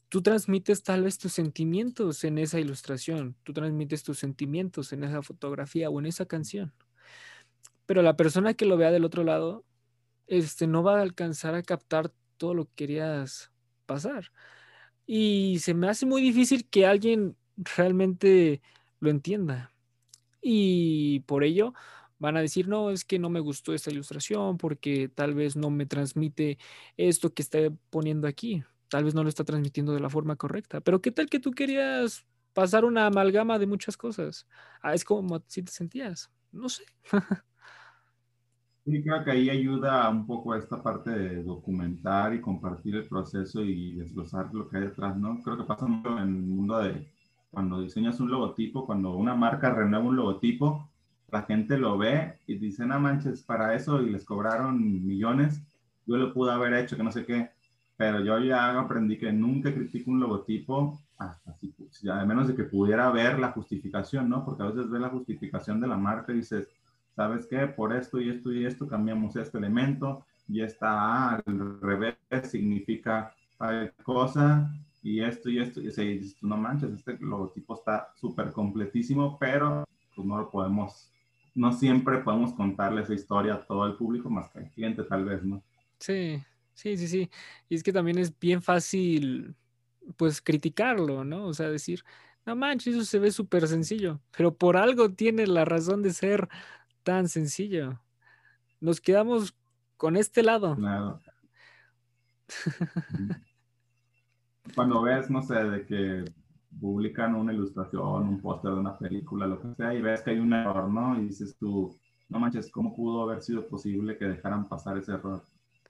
Tú 0.09 0.23
transmites 0.23 0.83
tal 0.83 1.05
vez 1.05 1.19
tus 1.19 1.33
sentimientos 1.33 2.25
en 2.25 2.39
esa 2.39 2.59
ilustración, 2.59 3.37
tú 3.45 3.53
transmites 3.53 4.03
tus 4.03 4.19
sentimientos 4.19 4.93
en 4.93 5.05
esa 5.05 5.23
fotografía 5.23 5.91
o 5.91 6.01
en 6.01 6.07
esa 6.07 6.27
canción. 6.27 6.73
Pero 7.87 8.03
la 8.03 8.17
persona 8.17 8.55
que 8.55 8.67
lo 8.67 8.77
vea 8.77 8.91
del 8.91 9.05
otro 9.05 9.23
lado, 9.23 9.65
este, 10.27 10.67
no 10.67 10.83
va 10.83 10.99
a 10.99 11.03
alcanzar 11.03 11.55
a 11.55 11.63
captar 11.63 12.11
todo 12.39 12.55
lo 12.55 12.65
que 12.67 12.75
querías 12.77 13.53
pasar. 13.87 14.33
Y 15.11 15.59
se 15.61 15.73
me 15.75 15.89
hace 15.89 16.05
muy 16.07 16.21
difícil 16.23 16.69
que 16.69 16.87
alguien 16.87 17.35
realmente 17.57 18.61
lo 19.01 19.11
entienda. 19.11 19.73
Y 20.43 21.21
por 21.21 21.45
ello 21.45 21.75
van 22.19 22.37
a 22.37 22.43
decir, 22.43 22.69
no, 22.69 22.91
es 22.91 23.05
que 23.05 23.19
no 23.19 23.31
me 23.31 23.41
gustó 23.41 23.75
esta 23.75 23.91
ilustración 23.91 24.59
porque 24.59 25.09
tal 25.09 25.35
vez 25.35 25.57
no 25.57 25.71
me 25.71 25.87
transmite 25.87 26.59
esto 26.99 27.33
que 27.35 27.43
está 27.43 27.59
poniendo 27.91 28.29
aquí. 28.29 28.65
tal 28.89 29.05
vez 29.05 29.15
no 29.15 29.23
lo 29.25 29.31
está 29.31 29.45
transmitiendo 29.45 29.95
de 29.95 30.01
la 30.01 30.11
forma 30.11 30.37
correcta. 30.37 30.81
Pero 30.83 31.01
¿qué 31.03 31.11
tal 31.13 31.29
que 31.31 31.41
tú 31.41 31.53
querías 31.53 32.27
pasar 32.55 32.85
una 32.85 33.07
amalgama 33.07 33.59
de 33.59 33.67
muchas 33.67 33.97
cosas? 33.97 34.47
Ah, 34.83 34.95
es 34.95 35.05
como 35.05 35.43
si 35.49 35.63
te 35.63 35.73
sentías, 35.73 36.31
no 36.53 36.69
sé. 36.69 36.85
Sí, 38.89 39.03
creo 39.03 39.23
que 39.23 39.31
ahí 39.33 39.51
ayuda 39.51 40.09
un 40.09 40.27
poco 40.27 40.55
a 40.55 40.59
esta 40.59 40.83
parte 40.83 41.11
de 41.11 41.43
documentar 41.43 42.33
y 42.33 42.41
compartir 42.41 42.97
el 42.97 43.07
proceso 43.07 43.63
y 43.63 43.93
desglosar 43.97 44.49
lo 44.55 44.67
que 44.67 44.79
hay 44.79 44.85
detrás, 44.85 45.15
¿no? 45.15 45.43
Creo 45.43 45.59
que 45.59 45.65
pasa 45.65 45.87
mucho 45.87 46.17
en 46.17 46.29
el 46.37 46.43
mundo 46.43 46.79
de 46.79 47.07
cuando 47.51 47.83
diseñas 47.83 48.19
un 48.19 48.31
logotipo, 48.31 48.87
cuando 48.87 49.15
una 49.15 49.35
marca 49.35 49.75
renueva 49.75 50.07
un 50.07 50.17
logotipo, 50.17 50.89
la 51.31 51.43
gente 51.43 51.77
lo 51.77 51.99
ve 51.99 52.39
y 52.47 52.57
dice, 52.57 52.87
no 52.87 52.99
manches, 52.99 53.43
para 53.43 53.75
eso 53.75 54.01
y 54.01 54.09
les 54.09 54.25
cobraron 54.25 54.81
millones, 55.07 55.61
yo 56.07 56.17
lo 56.17 56.33
pude 56.33 56.53
haber 56.53 56.73
hecho, 56.73 56.97
que 56.97 57.03
no 57.03 57.13
sé 57.13 57.27
qué, 57.27 57.51
pero 57.99 58.21
yo 58.25 58.39
ya 58.39 58.79
aprendí 58.81 59.19
que 59.19 59.31
nunca 59.33 59.75
critico 59.75 60.11
un 60.11 60.21
logotipo, 60.21 60.99
hasta 61.19 61.55
si, 61.91 62.09
a 62.09 62.25
menos 62.25 62.49
de 62.49 62.55
que 62.55 62.65
pudiera 62.65 63.11
ver 63.11 63.39
la 63.39 63.53
justificación, 63.53 64.31
¿no? 64.31 64.47
Porque 64.47 64.63
a 64.63 64.67
veces 64.67 64.89
ves 64.89 65.01
la 65.03 65.11
justificación 65.11 65.79
de 65.79 65.89
la 65.89 65.99
marca 65.99 66.33
y 66.33 66.37
dices, 66.37 66.69
¿sabes 67.19 67.49
qué? 67.49 67.67
Por 67.67 67.93
esto 67.93 68.21
y 68.21 68.31
esto 68.31 68.53
y 68.53 68.65
esto 68.65 68.87
cambiamos 68.87 69.35
este 69.35 69.59
elemento 69.59 70.25
y 70.47 70.63
esta 70.63 71.35
al 71.35 71.81
revés 71.81 72.15
significa 72.45 73.35
tal 73.59 73.93
cosa 74.05 74.73
y 75.03 75.21
esto 75.25 75.51
y 75.51 75.59
esto. 75.59 75.81
Y 75.81 75.91
se 75.91 76.21
no 76.43 76.57
manches, 76.57 76.93
este 76.93 77.19
logotipo 77.19 77.75
está 77.75 78.13
súper 78.15 78.53
completísimo, 78.53 79.37
pero 79.37 79.85
pues 80.15 80.29
no 80.29 80.39
lo 80.39 80.49
podemos, 80.49 81.13
no 81.57 81.73
siempre 81.73 82.19
podemos 82.19 82.53
contarle 82.53 83.03
esa 83.03 83.15
historia 83.15 83.55
a 83.55 83.67
todo 83.67 83.85
el 83.87 83.97
público 83.97 84.31
más 84.31 84.49
que 84.51 84.61
al 84.61 84.71
cliente 84.71 85.03
tal 85.03 85.25
vez, 85.25 85.43
¿no? 85.43 85.61
Sí, 85.99 86.41
sí, 86.73 86.97
sí, 86.97 87.09
sí. 87.09 87.31
Y 87.69 87.75
es 87.75 87.83
que 87.83 87.93
también 87.93 88.19
es 88.19 88.33
bien 88.39 88.63
fácil, 88.63 89.57
pues, 90.17 90.41
criticarlo, 90.41 91.25
¿no? 91.25 91.47
O 91.47 91.53
sea, 91.53 91.69
decir, 91.69 92.05
no 92.47 92.55
manches, 92.55 92.95
eso 92.95 93.05
se 93.05 93.19
ve 93.19 93.33
súper 93.33 93.67
sencillo, 93.67 94.21
pero 94.37 94.55
por 94.55 94.77
algo 94.77 95.11
tiene 95.11 95.49
la 95.49 95.65
razón 95.65 96.01
de 96.03 96.13
ser 96.13 96.49
tan 97.09 97.27
sencillo. 97.27 97.99
Nos 98.83 99.01
quedamos 99.01 99.57
con 99.97 100.15
este 100.15 100.43
lado. 100.43 100.77
Cuando 104.75 105.01
ves, 105.01 105.31
no 105.31 105.41
sé, 105.41 105.55
de 105.55 105.87
que 105.87 106.27
publican 106.79 107.35
una 107.35 107.55
ilustración, 107.55 108.29
un 108.29 108.43
póster 108.43 108.73
de 108.73 108.81
una 108.81 108.99
película, 108.99 109.47
lo 109.47 109.59
que 109.59 109.75
sea, 109.75 109.95
y 109.95 110.03
ves 110.03 110.21
que 110.21 110.33
hay 110.33 110.39
un 110.39 110.53
error, 110.53 110.87
¿no? 110.91 111.19
Y 111.19 111.29
dices 111.29 111.57
tú, 111.59 111.97
no 112.29 112.39
manches, 112.39 112.71
¿cómo 112.71 112.95
pudo 112.95 113.23
haber 113.23 113.41
sido 113.41 113.67
posible 113.67 114.19
que 114.19 114.27
dejaran 114.27 114.69
pasar 114.69 114.99
ese 114.99 115.13
error? 115.13 115.43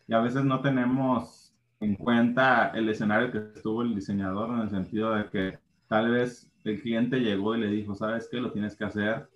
Y 0.07 0.15
a 0.15 0.21
veces 0.21 0.45
no 0.45 0.61
tenemos 0.61 1.53
en 1.81 1.97
cuenta 1.97 2.69
el 2.77 2.89
escenario 2.89 3.33
que 3.33 3.39
estuvo 3.57 3.83
el 3.83 3.93
diseñador 3.93 4.51
en 4.51 4.61
el 4.61 4.71
sentido 4.71 5.17
de 5.17 5.29
que 5.31 5.59
tal 5.89 6.13
vez 6.13 6.49
el 6.63 6.81
cliente 6.81 7.19
llegó 7.19 7.57
y 7.57 7.61
le 7.63 7.67
dijo, 7.67 7.97
¿sabes 7.97 8.29
qué? 8.31 8.37
Lo 8.37 8.53
tienes 8.53 8.77
que 8.77 8.85
hacer 8.85 9.29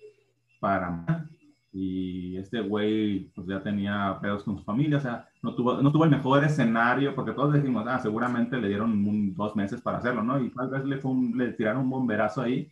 para 0.61 1.27
y 1.73 2.37
este 2.37 2.61
güey 2.61 3.31
pues 3.35 3.47
ya 3.47 3.63
tenía 3.63 4.19
pedos 4.21 4.45
con 4.45 4.59
su 4.59 4.65
familia, 4.65 4.99
o 4.99 5.01
sea, 5.01 5.29
no 5.41 5.55
tuvo, 5.55 5.81
no 5.81 5.91
tuvo 5.91 6.05
el 6.05 6.11
mejor 6.11 6.45
escenario, 6.45 7.15
porque 7.15 7.33
todos 7.33 7.55
decimos, 7.55 7.85
ah, 7.89 7.99
seguramente 7.99 8.59
le 8.59 8.69
dieron 8.69 9.35
dos 9.35 9.57
meses 9.57 9.81
para 9.81 9.99
hacerlo, 9.99 10.23
¿no? 10.23 10.39
Y 10.39 10.51
tal 10.51 10.69
vez 10.69 10.85
le, 10.85 10.99
fue 10.99 11.13
le 11.35 11.53
tiraron 11.53 11.83
un 11.83 11.91
bomberazo 11.91 12.43
ahí 12.43 12.71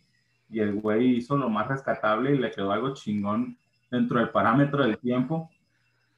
y 0.49 0.59
el 0.59 0.79
güey 0.79 1.17
hizo 1.17 1.35
lo 1.35 1.49
más 1.49 1.67
rescatable 1.67 2.35
y 2.35 2.37
le 2.37 2.51
quedó 2.51 2.71
algo 2.71 2.93
chingón 2.93 3.57
dentro 3.89 4.19
del 4.19 4.29
parámetro 4.29 4.83
del 4.83 4.97
tiempo, 4.99 5.49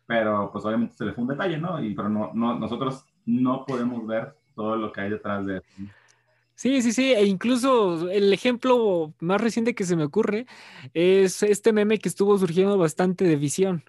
pero 0.05 0.49
pues 0.51 0.65
obviamente 0.65 0.95
se 0.95 1.05
le 1.05 1.13
fue 1.13 1.23
un 1.23 1.29
detalle, 1.29 1.57
¿no? 1.57 1.81
Y 1.81 1.93
pero 1.95 2.09
no, 2.09 2.31
no, 2.33 2.59
nosotros 2.59 3.05
no 3.25 3.65
podemos 3.65 4.05
ver 4.05 4.35
todo 4.55 4.75
lo 4.75 4.91
que 4.91 5.01
hay 5.01 5.09
detrás 5.09 5.45
de 5.45 5.57
eso. 5.57 5.67
Sí, 6.55 6.81
sí, 6.81 6.93
sí, 6.93 7.13
e 7.13 7.25
incluso 7.25 8.09
el 8.09 8.31
ejemplo 8.31 9.13
más 9.19 9.41
reciente 9.41 9.73
que 9.73 9.85
se 9.85 9.95
me 9.95 10.03
ocurre 10.03 10.45
es 10.93 11.41
este 11.41 11.73
meme 11.73 11.97
que 11.97 12.09
estuvo 12.09 12.37
surgiendo 12.37 12.77
bastante 12.77 13.25
de 13.25 13.35
visión, 13.35 13.83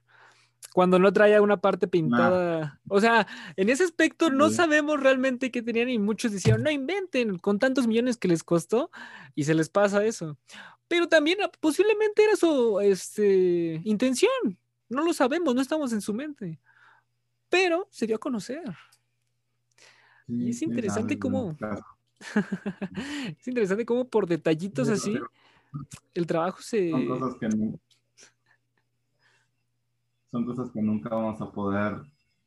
cuando 0.73 0.99
no 0.99 1.13
traía 1.13 1.43
una 1.43 1.61
parte 1.61 1.87
pintada. 1.87 2.81
O 2.89 3.01
sea, 3.01 3.27
en 3.57 3.69
ese 3.69 3.85
aspecto 3.85 4.31
no 4.31 4.49
sabemos 4.51 4.99
realmente 5.01 5.51
qué 5.51 5.63
tenían 5.63 5.91
y 5.91 5.99
muchos 5.99 6.33
decían, 6.33 6.63
no 6.63 6.71
inventen 6.71 7.39
con 7.39 7.59
tantos 7.59 7.87
millones 7.87 8.17
que 8.17 8.29
les 8.29 8.43
costó 8.43 8.91
y 9.35 9.45
se 9.45 9.55
les 9.55 9.69
pasa 9.69 10.05
eso. 10.05 10.39
Pero 10.89 11.07
también 11.07 11.39
ah, 11.43 11.51
posiblemente 11.61 12.25
era 12.25 12.35
su 12.35 12.81
este, 12.81 13.81
intención, 13.85 14.59
no 14.89 15.05
lo 15.05 15.13
sabemos, 15.13 15.55
no 15.55 15.61
estamos 15.61 15.93
en 15.93 16.01
su 16.01 16.15
mente, 16.15 16.59
pero 17.49 17.89
se 17.91 18.07
dio 18.07 18.17
a 18.17 18.21
conocer. 18.21 18.65
y 20.27 20.51
es 20.51 20.63
interesante 20.63 21.19
cómo... 21.19 21.57
es 23.39 23.49
interesante 23.49 23.85
cómo 23.85 24.07
por 24.09 24.27
detallitos 24.27 24.89
así 24.89 25.19
el 26.15 26.27
trabajo 26.27 26.59
se... 26.61 26.91
Son 26.91 27.07
cosas 27.07 27.35
que, 27.39 27.49
son 30.31 30.47
cosas 30.47 30.71
que 30.73 30.83
nunca 30.83 31.11
vamos 31.11 31.41
a 31.41 31.51
poder, 31.51 31.97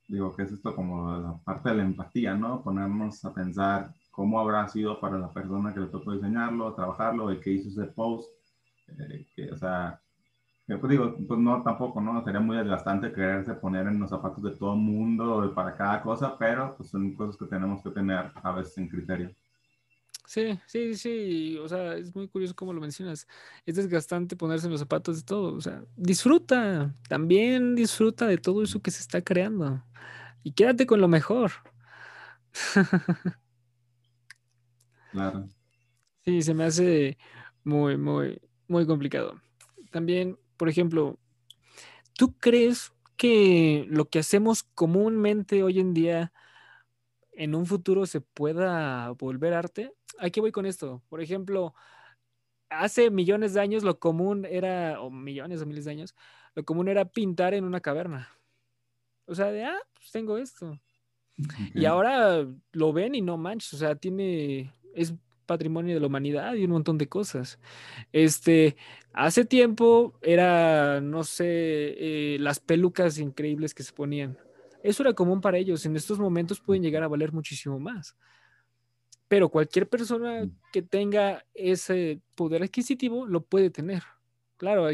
digo, 0.07 0.35
que 0.35 0.43
es 0.43 0.51
esto 0.51 0.75
como 0.75 1.17
la 1.17 1.37
parte 1.43 1.69
de 1.69 1.75
la 1.75 1.83
empatía, 1.83 2.35
¿no? 2.35 2.61
Ponernos 2.61 3.23
a 3.23 3.33
pensar 3.33 3.93
cómo 4.11 4.39
habrá 4.39 4.67
sido 4.67 4.99
para 4.99 5.17
la 5.17 5.31
persona 5.31 5.73
que 5.73 5.81
le 5.81 5.87
tocó 5.87 6.13
diseñarlo, 6.13 6.73
trabajarlo, 6.73 7.29
el 7.29 7.39
que 7.39 7.51
hizo 7.51 7.69
ese 7.69 7.91
post, 7.91 8.29
eh, 8.87 9.27
que, 9.35 9.51
o 9.51 9.57
sea, 9.57 10.01
pues 10.65 10.89
digo, 10.89 11.15
pues 11.27 11.39
no, 11.39 11.63
tampoco, 11.63 12.01
¿no? 12.01 12.21
Sería 12.25 12.41
muy 12.41 12.57
desgastante 12.57 13.13
quererse 13.13 13.53
poner 13.53 13.87
en 13.87 13.99
los 14.01 14.09
zapatos 14.09 14.43
de 14.43 14.51
todo 14.51 14.73
el 14.73 14.79
mundo 14.79 15.49
para 15.55 15.77
cada 15.77 16.01
cosa, 16.01 16.37
pero 16.37 16.75
pues 16.75 16.89
son 16.89 17.13
cosas 17.13 17.37
que 17.37 17.45
tenemos 17.45 17.81
que 17.81 17.91
tener 17.91 18.31
a 18.35 18.51
veces 18.51 18.77
en 18.79 18.89
criterio. 18.89 19.31
Sí, 20.27 20.59
sí, 20.67 20.95
sí, 20.95 21.57
o 21.57 21.69
sea, 21.69 21.95
es 21.95 22.13
muy 22.13 22.27
curioso 22.27 22.53
cómo 22.53 22.73
lo 22.73 22.81
mencionas. 22.81 23.25
Es 23.65 23.75
desgastante 23.77 24.35
ponerse 24.35 24.65
en 24.67 24.73
los 24.73 24.81
zapatos 24.81 25.15
de 25.17 25.23
todo, 25.23 25.53
o 25.55 25.61
sea, 25.61 25.85
disfruta, 25.95 26.93
también 27.07 27.75
disfruta 27.75 28.27
de 28.27 28.37
todo 28.37 28.61
eso 28.61 28.81
que 28.81 28.91
se 28.91 28.99
está 28.99 29.21
creando 29.21 29.81
y 30.43 30.51
quédate 30.53 30.85
con 30.85 31.01
lo 31.01 31.07
mejor. 31.07 31.51
Claro. 35.11 35.47
Sí, 36.25 36.41
se 36.41 36.53
me 36.53 36.65
hace 36.65 37.17
muy, 37.63 37.97
muy, 37.97 38.41
muy 38.67 38.85
complicado. 38.85 39.41
También, 39.91 40.37
por 40.57 40.69
ejemplo, 40.69 41.19
¿tú 42.13 42.37
crees 42.37 42.91
que 43.17 43.85
lo 43.89 44.09
que 44.09 44.19
hacemos 44.19 44.63
comúnmente 44.63 45.63
hoy 45.63 45.79
en 45.79 45.93
día 45.93 46.33
en 47.37 47.53
un 47.53 47.65
futuro 47.65 48.05
se 48.05 48.19
pueda 48.19 49.11
volver 49.11 49.53
arte? 49.53 49.93
Aquí 50.19 50.39
voy 50.39 50.51
con 50.51 50.65
esto. 50.65 51.03
Por 51.07 51.21
ejemplo, 51.21 51.75
hace 52.69 53.11
millones 53.11 53.53
de 53.53 53.61
años 53.61 53.83
lo 53.83 53.99
común 53.99 54.45
era, 54.45 54.99
o 55.01 55.11
millones 55.11 55.61
o 55.61 55.65
miles 55.67 55.85
de 55.85 55.91
años, 55.91 56.15
lo 56.55 56.65
común 56.65 56.87
era 56.87 57.05
pintar 57.05 57.53
en 57.53 57.63
una 57.63 57.79
caverna. 57.79 58.29
O 59.25 59.35
sea, 59.35 59.51
de, 59.51 59.65
ah, 59.65 59.77
pues 59.93 60.11
tengo 60.11 60.37
esto. 60.37 60.79
Y 61.75 61.85
ahora 61.85 62.47
lo 62.71 62.93
ven 62.93 63.13
y 63.13 63.21
no 63.21 63.37
manches, 63.37 63.75
o 63.75 63.77
sea, 63.77 63.95
tiene, 63.95 64.73
es 64.95 65.13
patrimonio 65.45 65.93
de 65.93 66.01
la 66.01 66.07
humanidad 66.07 66.55
y 66.55 66.63
un 66.63 66.71
montón 66.71 66.97
de 66.97 67.07
cosas. 67.07 67.59
Este, 68.11 68.75
hace 69.13 69.45
tiempo 69.45 70.17
era, 70.23 70.99
no 71.01 71.23
sé, 71.23 71.45
eh, 71.45 72.37
las 72.39 72.59
pelucas 72.59 73.19
increíbles 73.19 73.75
que 73.75 73.83
se 73.83 73.93
ponían. 73.93 74.39
Eso 74.87 75.03
era 75.03 75.11
común 75.11 75.41
para 75.41 75.57
ellos. 75.57 75.85
En 75.85 75.97
estos 75.97 76.17
momentos 76.17 76.61
pueden 76.61 76.81
llegar 76.81 77.03
a 77.03 77.09
valer 77.09 77.33
muchísimo 77.33 77.77
más. 77.77 78.15
Pero 79.27 79.49
cualquier 79.49 79.89
persona 79.89 80.45
mm. 80.45 80.51
que 80.71 80.81
tenga 80.81 81.45
ese 81.53 82.21
poder 82.35 82.63
adquisitivo 82.63 83.27
lo 83.27 83.43
puede 83.43 83.69
tener. 83.69 84.03
Claro, 84.55 84.87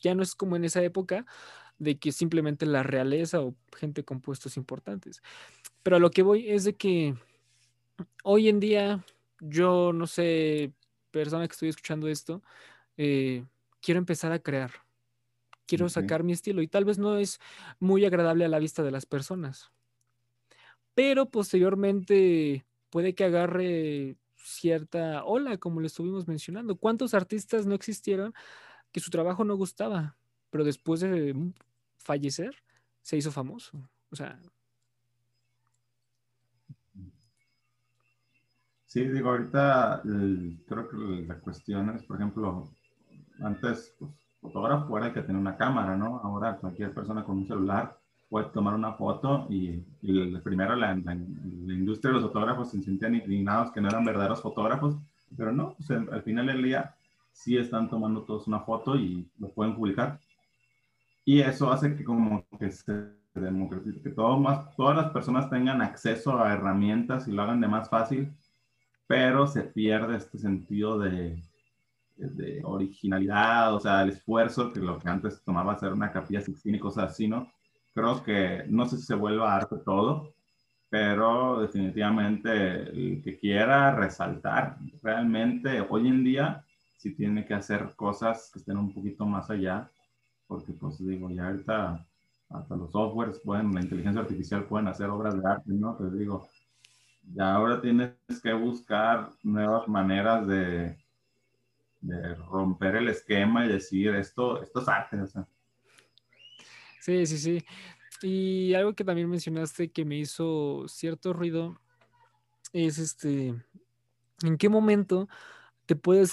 ya 0.00 0.14
no 0.14 0.22
es 0.22 0.36
como 0.36 0.54
en 0.54 0.64
esa 0.64 0.84
época 0.84 1.26
de 1.78 1.98
que 1.98 2.12
simplemente 2.12 2.64
la 2.64 2.84
realeza 2.84 3.40
o 3.40 3.56
gente 3.76 4.04
con 4.04 4.20
puestos 4.20 4.56
importantes. 4.56 5.20
Pero 5.82 5.96
a 5.96 5.98
lo 5.98 6.12
que 6.12 6.22
voy 6.22 6.48
es 6.48 6.62
de 6.62 6.76
que 6.76 7.16
hoy 8.22 8.48
en 8.48 8.60
día, 8.60 9.04
yo 9.40 9.92
no 9.92 10.06
sé, 10.06 10.72
persona 11.10 11.48
que 11.48 11.54
estoy 11.54 11.70
escuchando 11.70 12.06
esto, 12.06 12.40
eh, 12.96 13.44
quiero 13.80 13.98
empezar 13.98 14.30
a 14.30 14.38
crear 14.38 14.70
quiero 15.70 15.88
sacar 15.88 16.24
mi 16.24 16.32
estilo 16.32 16.62
y 16.62 16.66
tal 16.66 16.84
vez 16.84 16.98
no 16.98 17.16
es 17.16 17.38
muy 17.78 18.04
agradable 18.04 18.44
a 18.44 18.48
la 18.48 18.58
vista 18.58 18.82
de 18.82 18.90
las 18.90 19.06
personas. 19.06 19.70
Pero 20.94 21.30
posteriormente 21.30 22.66
puede 22.90 23.14
que 23.14 23.22
agarre 23.22 24.16
cierta 24.34 25.24
ola, 25.24 25.58
como 25.58 25.80
le 25.80 25.86
estuvimos 25.86 26.26
mencionando. 26.26 26.74
¿Cuántos 26.74 27.14
artistas 27.14 27.66
no 27.66 27.76
existieron 27.76 28.34
que 28.90 28.98
su 28.98 29.10
trabajo 29.10 29.44
no 29.44 29.54
gustaba, 29.54 30.16
pero 30.50 30.64
después 30.64 30.98
de 30.98 31.52
fallecer 31.98 32.56
se 33.02 33.16
hizo 33.16 33.30
famoso? 33.30 33.88
O 34.10 34.16
sea... 34.16 34.40
Sí, 38.86 39.04
digo, 39.04 39.30
ahorita 39.30 40.02
creo 40.02 40.88
que 40.88 40.96
la 41.28 41.38
cuestión 41.38 41.90
es, 41.90 42.02
por 42.02 42.16
ejemplo, 42.16 42.68
antes 43.38 43.94
pues, 44.00 44.10
fotógrafo 44.40 44.96
era 44.96 45.08
el 45.08 45.12
que 45.12 45.22
tenía 45.22 45.40
una 45.40 45.56
cámara, 45.56 45.96
¿no? 45.96 46.20
Ahora 46.22 46.56
cualquier 46.56 46.92
persona 46.92 47.24
con 47.24 47.38
un 47.38 47.46
celular 47.46 47.96
puedes 48.28 48.52
tomar 48.52 48.74
una 48.74 48.92
foto 48.92 49.46
y, 49.50 49.78
primero 50.42 50.76
la, 50.76 50.92
industria 50.94 52.12
de 52.12 52.20
los 52.20 52.22
fotógrafos 52.22 52.70
se 52.70 52.80
sentían 52.80 53.16
indignados 53.16 53.72
que 53.72 53.80
no 53.80 53.88
eran 53.88 54.04
verdaderos 54.04 54.40
fotógrafos, 54.40 54.96
pero 55.36 55.52
no, 55.52 55.76
al 56.12 56.22
final 56.22 56.46
del 56.46 56.62
día 56.62 56.94
sí 57.32 57.56
están 57.58 57.90
tomando 57.90 58.22
todos 58.22 58.46
una 58.46 58.60
foto 58.60 58.96
y 58.96 59.28
lo 59.38 59.50
pueden 59.50 59.74
publicar. 59.74 60.20
Y 61.24 61.40
eso 61.40 61.70
hace 61.70 61.96
que 61.96 62.04
como 62.04 62.44
que 62.58 62.70
se 62.70 63.20
democratice, 63.34 64.00
que 64.00 64.10
todo 64.10 64.38
más, 64.38 64.74
todas 64.76 64.96
las 64.96 65.10
personas 65.10 65.50
tengan 65.50 65.82
acceso 65.82 66.38
a 66.38 66.52
herramientas 66.52 67.28
y 67.28 67.32
lo 67.32 67.42
hagan 67.42 67.60
de 67.60 67.68
más 67.68 67.88
fácil, 67.88 68.32
pero 69.06 69.46
se 69.46 69.62
pierde 69.62 70.16
este 70.16 70.38
sentido 70.38 70.98
de, 70.98 71.42
de 72.20 72.60
originalidad, 72.64 73.74
o 73.74 73.80
sea, 73.80 74.02
el 74.02 74.10
esfuerzo 74.10 74.72
que 74.72 74.80
lo 74.80 74.98
que 74.98 75.08
antes 75.08 75.42
tomaba 75.42 75.72
hacer 75.72 75.92
una 75.92 76.12
capilla 76.12 76.40
sixtina 76.40 76.76
y 76.76 76.80
cosas 76.80 77.10
así, 77.10 77.28
¿no? 77.28 77.48
creo 77.94 78.22
que 78.22 78.64
no 78.68 78.86
sé 78.86 78.96
si 78.98 79.04
se 79.04 79.14
vuelva 79.14 79.54
arte 79.54 79.76
todo, 79.84 80.34
pero 80.88 81.60
definitivamente 81.60 82.82
el 82.82 83.22
que 83.22 83.38
quiera 83.38 83.94
resaltar, 83.94 84.78
realmente 85.02 85.80
hoy 85.88 86.08
en 86.08 86.24
día 86.24 86.64
sí 86.96 87.14
tiene 87.14 87.44
que 87.44 87.54
hacer 87.54 87.94
cosas 87.96 88.50
que 88.52 88.58
estén 88.58 88.76
un 88.76 88.92
poquito 88.92 89.26
más 89.26 89.50
allá, 89.50 89.90
porque 90.46 90.72
pues 90.72 90.98
digo, 90.98 91.30
ya 91.30 91.48
ahorita 91.48 92.06
hasta 92.50 92.76
los 92.76 92.90
softwares 92.90 93.38
pueden, 93.40 93.72
la 93.72 93.80
inteligencia 93.80 94.22
artificial 94.22 94.64
pueden 94.64 94.88
hacer 94.88 95.08
obras 95.08 95.40
de 95.40 95.48
arte, 95.48 95.72
¿no? 95.72 95.94
Te 95.94 96.10
digo, 96.10 96.48
ya 97.32 97.54
ahora 97.54 97.80
tienes 97.80 98.16
que 98.42 98.52
buscar 98.52 99.30
nuevas 99.44 99.86
maneras 99.86 100.46
de, 100.48 100.98
de 102.00 102.34
romper 102.34 102.96
el 102.96 103.08
esquema 103.08 103.64
y 103.64 103.68
decir 103.68 104.14
esto, 104.14 104.62
esto 104.62 104.80
es 104.80 104.88
arte, 104.88 105.20
o 105.20 105.26
sea. 105.26 105.46
Sí, 107.00 107.26
sí, 107.26 107.38
sí. 107.38 107.64
Y 108.22 108.74
algo 108.74 108.94
que 108.94 109.04
también 109.04 109.28
mencionaste 109.28 109.90
que 109.90 110.04
me 110.04 110.18
hizo 110.18 110.86
cierto 110.88 111.32
ruido 111.32 111.80
es 112.72 112.98
este, 112.98 113.54
¿en 114.42 114.56
qué 114.58 114.68
momento 114.68 115.28
te 115.86 115.96
puedes, 115.96 116.32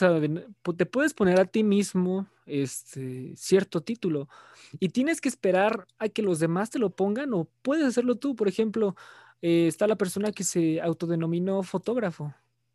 te 0.78 0.86
puedes 0.86 1.14
poner 1.14 1.40
a 1.40 1.46
ti 1.46 1.64
mismo 1.64 2.28
este, 2.46 3.36
cierto 3.36 3.82
título 3.82 4.30
y 4.80 4.90
tienes 4.90 5.20
que 5.20 5.30
esperar 5.30 5.88
a 5.98 6.10
que 6.10 6.22
los 6.22 6.40
demás 6.40 6.70
te 6.70 6.80
lo 6.80 6.92
pongan 6.92 7.34
o 7.34 7.50
puedes 7.62 7.86
hacerlo 7.86 8.16
tú? 8.16 8.36
Por 8.36 8.48
ejemplo, 8.48 8.96
eh, 9.42 9.68
está 9.68 9.88
la 9.88 9.96
persona 9.96 10.32
que 10.32 10.44
se 10.44 10.82
autodenominó 10.82 11.64
fotógrafo. 11.64 12.34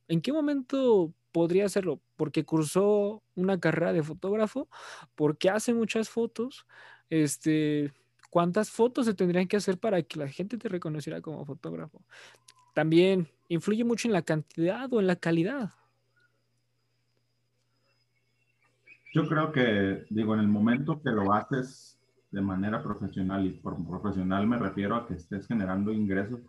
¿En 0.08 0.20
qué 0.20 0.32
momento 0.32 1.12
podría 1.32 1.66
hacerlo? 1.66 2.00
Porque 2.16 2.44
cursó 2.44 3.22
una 3.34 3.58
carrera 3.58 3.92
de 3.92 4.02
fotógrafo, 4.02 4.68
porque 5.14 5.50
hace 5.50 5.74
muchas 5.74 6.08
fotos, 6.08 6.66
este, 7.10 7.92
¿cuántas 8.30 8.70
fotos 8.70 9.06
se 9.06 9.14
tendrían 9.14 9.48
que 9.48 9.56
hacer 9.56 9.78
para 9.78 10.02
que 10.02 10.18
la 10.18 10.28
gente 10.28 10.58
te 10.58 10.68
reconociera 10.68 11.20
como 11.20 11.44
fotógrafo? 11.44 12.02
También 12.74 13.28
influye 13.48 13.84
mucho 13.84 14.08
en 14.08 14.12
la 14.12 14.22
cantidad 14.22 14.92
o 14.92 15.00
en 15.00 15.06
la 15.06 15.16
calidad. 15.16 15.70
Yo 19.14 19.28
creo 19.28 19.52
que, 19.52 20.06
digo, 20.08 20.32
en 20.34 20.40
el 20.40 20.48
momento 20.48 21.02
que 21.02 21.10
lo 21.10 21.34
haces 21.34 21.98
de 22.30 22.40
manera 22.40 22.82
profesional, 22.82 23.44
y 23.44 23.50
por 23.50 23.76
profesional 23.86 24.46
me 24.46 24.58
refiero 24.58 24.96
a 24.96 25.06
que 25.06 25.14
estés 25.14 25.46
generando 25.46 25.92
ingresos, 25.92 26.40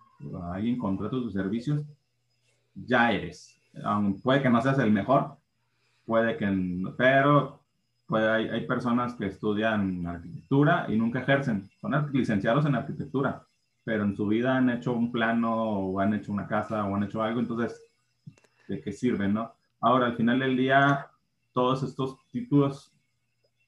ahí 0.53 0.69
en 0.69 0.77
contratos 0.77 1.25
de 1.25 1.41
servicios, 1.41 1.83
ya 2.75 3.11
eres. 3.11 3.59
puede 4.23 4.41
que 4.41 4.49
no 4.49 4.61
seas 4.61 4.79
el 4.79 4.91
mejor, 4.91 5.37
puede 6.05 6.37
que, 6.37 6.47
pero 6.97 7.59
pues 8.07 8.23
hay, 8.23 8.49
hay, 8.49 8.67
personas 8.67 9.13
que 9.15 9.27
estudian 9.27 10.05
arquitectura 10.05 10.85
y 10.89 10.97
nunca 10.97 11.19
ejercen. 11.19 11.69
Son 11.79 11.93
licenciados 12.13 12.65
en 12.65 12.75
arquitectura, 12.75 13.45
pero 13.83 14.03
en 14.03 14.15
su 14.15 14.27
vida 14.27 14.57
han 14.57 14.69
hecho 14.69 14.93
un 14.93 15.11
plano 15.11 15.55
o 15.55 15.99
han 15.99 16.13
hecho 16.13 16.31
una 16.31 16.47
casa 16.47 16.85
o 16.85 16.95
han 16.95 17.03
hecho 17.03 17.21
algo, 17.23 17.39
entonces, 17.39 17.81
¿de 18.67 18.81
qué 18.81 18.91
sirven, 18.91 19.33
no? 19.33 19.53
Ahora, 19.81 20.07
al 20.07 20.15
final 20.15 20.39
del 20.39 20.55
día, 20.55 21.07
todos 21.53 21.83
estos 21.83 22.17
títulos 22.31 22.93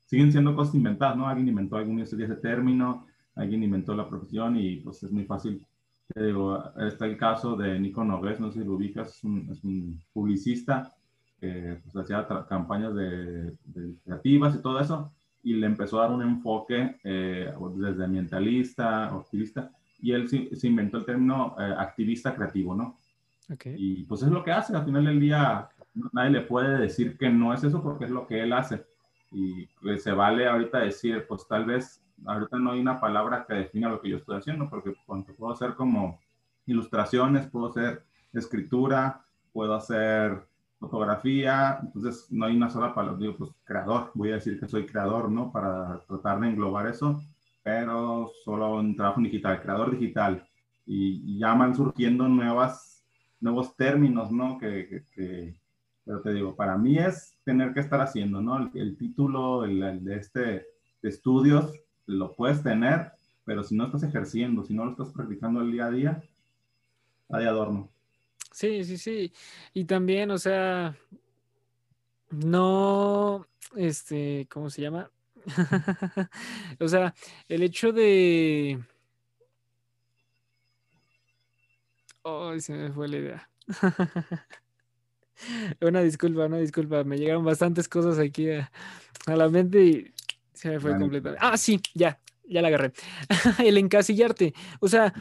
siguen 0.06 0.32
siendo 0.32 0.56
cosas 0.56 0.76
inventadas, 0.76 1.18
¿no? 1.18 1.28
Alguien 1.28 1.50
inventó 1.50 1.78
algún 1.78 2.00
ese 2.00 2.16
término, 2.36 3.06
alguien 3.36 3.64
inventó 3.64 3.94
la 3.96 4.08
profesión 4.08 4.56
y 4.58 4.78
pues 4.78 5.04
es 5.04 5.12
muy 5.12 5.26
fácil. 5.26 5.66
Te 6.14 6.24
digo, 6.24 6.64
está 6.78 7.06
el 7.06 7.18
caso 7.18 7.56
de 7.56 7.80
Nico 7.80 8.04
Nogués, 8.04 8.40
no 8.40 8.52
sé 8.52 8.60
si 8.60 8.66
lo 8.66 8.74
ubicas, 8.74 9.18
es 9.18 9.24
un, 9.24 9.50
es 9.50 9.64
un 9.64 10.00
publicista 10.14 10.94
que 11.40 11.80
pues, 11.84 11.96
hacía 11.96 12.28
campañas 12.48 12.96
de, 12.96 13.54
creativas 14.04 14.56
y 14.56 14.62
todo 14.62 14.80
eso, 14.80 15.12
y 15.44 15.54
le 15.54 15.68
empezó 15.68 16.00
a 16.00 16.04
dar 16.04 16.12
un 16.12 16.22
enfoque 16.22 16.98
eh, 17.04 17.54
desde 17.76 18.04
ambientalista, 18.04 19.06
activista, 19.08 19.72
y 20.00 20.12
él 20.12 20.28
se, 20.30 20.68
inventó 20.68 20.98
el 20.98 21.06
término 21.06 21.56
eh, 21.60 21.74
activista 21.78 22.36
creativo, 22.36 22.76
¿no? 22.76 22.98
Okay. 23.52 23.76
Y 23.78 24.04
pues 24.04 24.22
es 24.24 24.30
lo 24.30 24.44
que 24.44 24.52
hace, 24.52 24.76
al 24.76 24.86
final 24.86 25.06
del 25.06 25.20
día 25.20 25.70
nadie 26.12 26.32
le 26.32 26.42
puede 26.42 26.78
decir 26.78 27.18
que 27.18 27.30
no 27.30 27.54
es 27.54 27.64
eso 27.64 27.82
porque 27.82 28.06
es 28.06 28.12
lo 28.12 28.28
que 28.28 28.42
él 28.42 28.54
hace. 28.54 28.86
Y 29.32 29.68
se 29.98 30.12
vale 30.12 30.48
ahorita 30.48 30.80
decir, 30.80 31.26
pues 31.28 31.48
tal 31.48 31.66
vez 31.66 32.05
ahorita 32.26 32.58
no 32.58 32.72
hay 32.72 32.80
una 32.80 33.00
palabra 33.00 33.46
que 33.48 33.56
defina 33.56 33.90
lo 33.90 34.02
que 34.02 34.10
yo 34.10 34.18
estoy 34.18 34.38
haciendo, 34.38 34.70
porque 34.70 34.96
puedo 35.38 35.52
hacer 35.52 35.76
como 35.76 36.20
ilustraciones, 36.66 37.48
puedo 37.48 37.68
hacer 37.68 38.04
escritura, 38.34 39.26
puedo 39.52 39.74
hacer 39.76 40.46
fotografía, 40.80 41.80
entonces 41.82 42.28
no 42.32 42.46
hay 42.46 42.56
una 42.56 42.70
sola 42.70 42.94
palabra, 42.94 43.20
digo, 43.20 43.38
pues 43.38 43.52
creador, 43.64 44.12
voy 44.14 44.32
a 44.32 44.36
decir 44.36 44.60
que 44.60 44.68
soy 44.68 44.86
creador, 44.86 45.32
¿no? 45.32 45.52
Para 45.52 46.02
tratar 46.08 46.40
de 46.40 46.50
englobar 46.50 46.88
eso, 46.88 47.22
pero 47.64 48.30
solo 48.44 48.80
en 48.80 48.96
trabajo 48.96 49.22
digital, 49.22 49.62
creador 49.62 49.92
digital, 49.98 50.48
y, 50.86 51.40
ya 51.40 51.54
van 51.56 51.76
surgiendo 51.76 52.28
nuevas, 52.28 53.04
nuevos 53.40 53.76
términos, 53.76 54.32
¿no? 54.32 54.58
Que, 54.58 55.06
que, 55.14 55.56
pero 56.04 56.22
te 56.22 56.34
digo, 56.34 56.56
para 56.56 56.78
mí 56.78 56.98
es 56.98 57.38
tener 57.44 57.74
que 57.74 57.80
estar 57.80 58.02
haciendo, 58.02 58.42
¿no? 58.42 58.70
El, 58.74 58.98
título 58.98 59.66
el, 59.66 60.04
de 60.04 60.16
este 60.18 60.42
de 61.02 61.10
estudios 61.10 61.72
lo 62.06 62.34
puedes 62.34 62.64
tener, 62.64 63.12
pero 63.44 63.64
si 63.64 63.76
no 63.76 63.86
estás 63.86 64.04
ejerciendo, 64.04 64.64
si 64.64 64.74
no 64.74 64.86
lo 64.86 64.92
estás 64.92 65.10
practicando 65.10 65.62
el 65.62 65.72
día 65.72 65.86
a 65.86 65.92
día, 65.92 66.24
está 67.24 67.40
de 67.40 67.48
adorno. 67.48 67.90
Sí, 68.52 68.84
sí, 68.84 68.98
sí. 68.98 69.34
Y 69.74 69.86
también, 69.86 70.32
o 70.32 70.38
sea, 70.38 70.96
no, 72.30 73.48
este, 73.76 74.48
¿cómo 74.50 74.70
se 74.70 74.82
llama? 74.82 75.12
o 76.80 76.88
sea, 76.88 77.14
el 77.48 77.64
hecho 77.64 77.92
de... 77.92 78.80
Oh, 82.24 82.58
se 82.60 82.74
me 82.74 82.92
fue 82.92 83.08
la 83.08 83.18
idea. 83.18 83.50
una 85.82 86.02
disculpa, 86.02 86.46
una 86.46 86.58
disculpa. 86.58 87.04
Me 87.04 87.18
llegaron 87.18 87.46
bastantes 87.46 87.88
cosas 87.88 88.20
aquí 88.20 88.50
a, 88.50 88.72
la 89.28 89.50
mente 89.50 89.84
y 89.84 90.14
se 90.56 90.70
me 90.70 90.80
fue 90.80 90.98
completamente. 90.98 91.40
Ah, 91.46 91.58
sí, 91.58 91.80
ya, 91.94 92.20
ya 92.44 92.62
la 92.62 92.70
agarré. 92.70 92.94
el 93.64 93.78
encasillarte. 93.78 94.54
O 94.80 94.88
sea, 94.88 95.14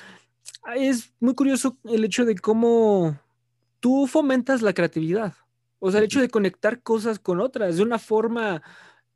es 0.76 1.12
muy 1.20 1.35
curioso 1.35 1.78
el 1.85 2.05
hecho 2.05 2.24
de 2.24 2.37
cómo 2.37 3.18
tú 3.80 4.07
fomentas 4.07 4.62
la 4.62 4.72
creatividad. 4.72 5.35
O 5.78 5.91
sea, 5.91 5.99
el 5.99 6.07
hecho 6.07 6.20
de 6.20 6.30
conectar 6.30 6.82
cosas 6.82 7.18
con 7.18 7.41
otras 7.41 7.76
de 7.76 7.82
una 7.82 7.99
forma 7.99 8.62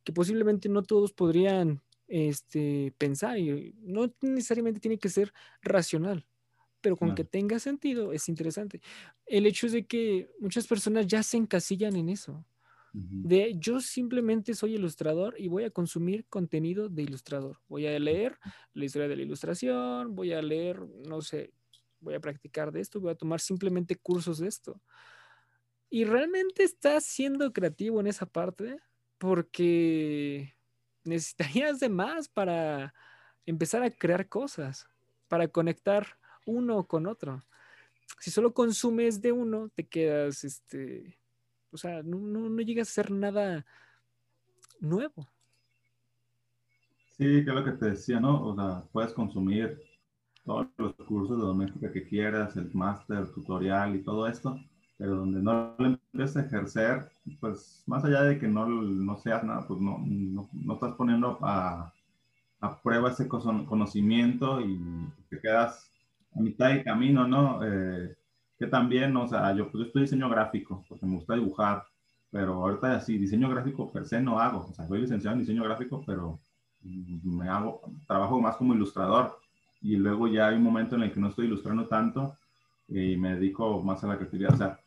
que 0.05 0.13
posiblemente 0.13 0.69
no 0.69 0.83
todos 0.83 1.13
podrían 1.13 1.81
este, 2.09 2.93
pensar 2.99 3.39
y 3.39 3.75
no 3.83 4.13
necesariamente 4.21 4.81
tiene 4.81 4.99
que 4.99 5.09
ser 5.09 5.33
racional, 5.63 6.27
pero 6.81 6.97
con 6.97 7.15
que 7.15 7.25
tenga 7.25 7.59
sentido 7.59 8.13
es 8.13 8.29
interesante. 8.29 8.81
El 9.27 9.47
hecho 9.47 9.67
es 9.67 9.73
de 9.73 9.87
que 9.87 10.31
muchas 10.41 10.67
personas 10.67 11.07
ya 11.07 11.23
se 11.23 11.37
encasillan 11.37 11.97
en 11.97 12.09
eso. 12.09 12.45
De 12.93 13.55
yo 13.59 13.81
simplemente 13.81 14.55
soy 14.55 14.75
ilustrador 14.75 15.35
y 15.39 15.49
voy 15.49 15.65
a 15.65 15.71
consumir 15.71 16.27
contenido 16.29 16.89
de 16.89 17.03
ilustrador. 17.03 17.59
Voy 17.69 17.87
a 17.87 17.99
leer 17.99 18.39
la 18.73 18.85
historia 18.85 19.09
de 19.09 19.17
la 19.17 19.23
ilustración, 19.23 20.15
voy 20.15 20.33
a 20.33 20.43
leer, 20.43 20.81
no 21.07 21.21
sé, 21.21 21.53
voy 22.01 22.15
a 22.15 22.21
practicar 22.21 22.73
de 22.73 22.81
esto, 22.81 23.01
voy 23.01 23.11
a 23.11 23.15
tomar 23.15 23.41
simplemente 23.41 23.97
cursos 23.97 24.39
de 24.39 24.49
esto. 24.49 24.81
Y 25.91 26.05
realmente 26.05 26.65
estás 26.65 27.05
siendo 27.05 27.53
creativo 27.53 28.01
en 28.01 28.07
esa 28.07 28.27
parte 28.27 28.79
porque 29.19 30.55
necesitarías 31.05 31.81
de 31.81 31.89
más 31.89 32.29
para 32.29 32.95
empezar 33.47 33.83
a 33.83 33.91
crear 33.91 34.29
cosas, 34.29 34.87
para 35.29 35.49
conectar 35.49 36.19
uno 36.47 36.87
con 36.87 37.07
otro. 37.07 37.45
Si 38.21 38.31
solo 38.31 38.53
consumes 38.55 39.21
de 39.21 39.33
uno, 39.33 39.71
te 39.75 39.87
quedas, 39.87 40.45
este, 40.45 41.18
o 41.71 41.77
sea, 41.77 42.03
no, 42.03 42.19
no, 42.19 42.61
llegas 42.61 42.89
a 42.89 42.91
hacer 42.91 43.11
nada 43.11 43.67
nuevo. 44.81 45.29
Sí, 47.17 47.25
que 47.25 47.41
es 47.41 47.47
lo 47.47 47.65
que 47.65 47.73
te 47.73 47.91
decía, 47.91 48.21
¿no? 48.21 48.47
O 48.47 48.55
sea, 48.55 48.85
puedes 48.93 49.13
consumir 49.13 49.81
todos 50.45 50.69
los 50.79 50.95
cursos 50.95 51.39
de 51.39 51.45
doméstica 51.45 51.93
que 51.93 52.07
quieras, 52.07 52.57
el 52.57 52.73
máster, 52.73 53.31
tutorial 53.33 53.97
y 53.97 54.03
todo 54.03 54.27
esto, 54.27 54.59
pero 54.97 55.17
donde 55.17 55.43
no 55.43 55.75
lo 55.79 55.87
empieces 55.87 56.37
a 56.37 56.47
ejercer, 56.47 57.11
pues 57.41 57.83
más 57.87 58.05
allá 58.05 58.23
de 58.23 58.39
que 58.39 58.49
no, 58.49 58.67
no 58.67 59.17
seas 59.19 59.45
nada, 59.45 59.67
pues 59.67 59.81
no, 59.81 59.99
no, 60.07 60.49
no 60.53 60.75
estás 60.75 60.95
poniendo 60.95 61.39
a, 61.43 61.93
aprueba 62.61 63.11
ese 63.11 63.29
conocimiento 63.29 64.61
y 64.61 64.81
te 65.31 65.41
quedas 65.41 65.93
a 66.35 66.41
mitad 66.41 66.71
de 66.71 66.83
camino, 66.83 67.27
¿no? 67.27 67.61
Eh, 67.65 68.17
que 68.59 68.67
también, 68.67 69.17
o 69.17 69.29
sea, 69.29 69.55
yo, 69.55 69.71
pues, 69.71 69.87
estoy 69.87 70.03
diseño 70.03 70.29
gráfico, 70.29 70.85
porque 70.89 71.07
me 71.07 71.17
gusta 71.17 71.35
dibujar, 71.35 71.85
pero 72.31 72.55
ahorita 72.55 72.97
así, 72.97 73.17
diseño 73.17 73.49
gráfico 73.49 73.91
per 73.91 74.05
se 74.05 74.21
no 74.21 74.39
hago, 74.41 74.67
o 74.71 74.73
sea, 74.73 74.87
soy 74.87 75.01
licenciado 75.01 75.35
en 75.35 75.41
diseño 75.41 75.65
gráfico, 75.65 76.03
pero 76.05 76.39
me 76.83 77.49
hago, 77.49 77.81
trabajo 78.07 78.41
más 78.41 78.57
como 78.57 78.75
ilustrador, 78.75 79.39
y 79.81 79.97
luego 79.97 80.27
ya 80.27 80.49
hay 80.49 80.57
un 80.57 80.65
momento 80.65 80.97
en 80.97 81.03
el 81.03 81.13
que 81.13 81.21
no 81.21 81.29
estoy 81.29 81.47
ilustrando 81.47 81.87
tanto, 81.87 82.37
y 82.89 83.17
me 83.17 83.35
dedico 83.35 83.83
más 83.83 84.03
a 84.03 84.09
la 84.09 84.17
creatividad, 84.17 84.55
o 84.55 84.57
sea, 84.57 84.81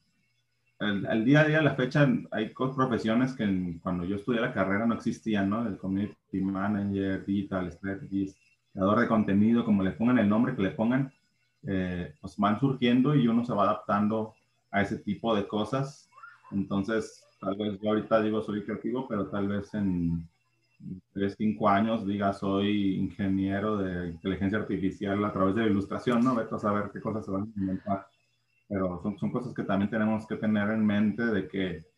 al, 0.81 1.23
día 1.23 1.41
a 1.41 1.45
día, 1.45 1.61
la 1.61 1.75
fecha, 1.75 2.09
hay 2.31 2.49
profesiones 2.49 3.33
que 3.33 3.79
cuando 3.83 4.03
yo 4.03 4.15
estudié 4.15 4.41
la 4.41 4.53
carrera 4.53 4.87
no 4.87 4.95
existían, 4.95 5.47
¿no? 5.47 5.67
El 5.67 5.77
community 5.77 6.41
manager, 6.41 7.23
digital 7.23 7.71
strategist, 7.71 8.35
creador 8.73 9.01
de 9.01 9.07
contenido, 9.07 9.63
como 9.63 9.83
le 9.83 9.91
pongan 9.91 10.17
el 10.17 10.27
nombre 10.27 10.55
que 10.55 10.63
le 10.63 10.71
pongan, 10.71 11.13
eh, 11.67 12.13
pues 12.19 12.37
van 12.37 12.59
surgiendo 12.59 13.15
y 13.15 13.27
uno 13.27 13.45
se 13.45 13.53
va 13.53 13.63
adaptando 13.63 14.33
a 14.71 14.81
ese 14.81 14.97
tipo 14.97 15.35
de 15.35 15.47
cosas. 15.47 16.09
Entonces, 16.51 17.23
tal 17.39 17.55
vez 17.55 17.79
yo 17.81 17.89
ahorita 17.89 18.21
digo 18.21 18.41
soy 18.41 18.63
creativo, 18.63 19.07
pero 19.07 19.27
tal 19.27 19.47
vez 19.47 19.73
en 19.73 20.27
3, 21.13 21.35
5 21.37 21.69
años 21.69 22.05
diga 22.05 22.33
soy 22.33 22.95
ingeniero 22.95 23.77
de 23.77 24.09
inteligencia 24.09 24.59
artificial 24.59 25.23
a 25.23 25.31
través 25.31 25.55
de 25.55 25.61
la 25.61 25.67
ilustración, 25.67 26.23
¿no? 26.23 26.35
Vete 26.35 26.55
a 26.55 26.59
saber 26.59 26.89
qué 26.91 26.99
cosas 27.01 27.25
se 27.25 27.31
van 27.31 27.43
a 27.43 27.59
inventar. 27.59 28.07
Pero 28.67 29.01
son, 29.01 29.17
son 29.17 29.31
cosas 29.31 29.53
que 29.53 29.63
también 29.63 29.89
tenemos 29.89 30.25
que 30.25 30.37
tener 30.37 30.69
en 30.71 30.85
mente 30.85 31.25
de 31.25 31.47
que 31.47 31.91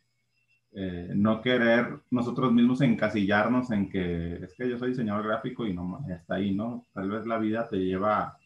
eh, 0.76 1.12
no 1.14 1.40
querer 1.40 2.00
nosotros 2.10 2.52
mismos 2.52 2.82
encasillarnos 2.82 3.70
en 3.70 3.90
que 3.90 4.38
es 4.44 4.56
que 4.56 4.68
yo 4.68 4.80
soy 4.80 4.90
diseñador 4.90 5.28
gráfico 5.28 5.68
y 5.68 5.74
no 5.74 6.04
está 6.10 6.36
ahí, 6.36 6.54
¿no? 6.54 6.88
Tal 6.94 7.12
vez 7.12 7.28
la 7.28 7.38
vida 7.38 7.70
te 7.70 7.78
lleva 7.78 8.38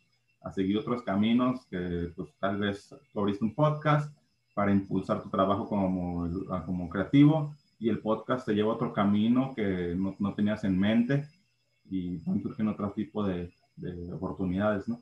a 0.47 0.51
seguir 0.51 0.77
otros 0.77 1.01
caminos 1.01 1.65
que 1.65 2.11
pues, 2.15 2.29
tal 2.39 2.57
vez 2.57 2.95
abriste 3.15 3.43
un 3.43 3.53
podcast 3.53 4.15
para 4.53 4.71
impulsar 4.71 5.21
tu 5.21 5.29
trabajo 5.29 5.67
como, 5.67 6.27
como 6.65 6.89
creativo 6.89 7.53
y 7.79 7.89
el 7.89 7.99
podcast 7.99 8.45
te 8.45 8.53
lleva 8.53 8.71
a 8.71 8.75
otro 8.75 8.91
camino 8.93 9.53
que 9.55 9.93
no, 9.95 10.15
no 10.19 10.33
tenías 10.33 10.63
en 10.63 10.79
mente 10.79 11.27
y 11.89 12.17
van 12.17 12.41
surgiendo 12.41 12.73
otro 12.73 12.91
tipo 12.91 13.23
de, 13.23 13.51
de 13.75 14.11
oportunidades, 14.11 14.87
¿no? 14.87 14.99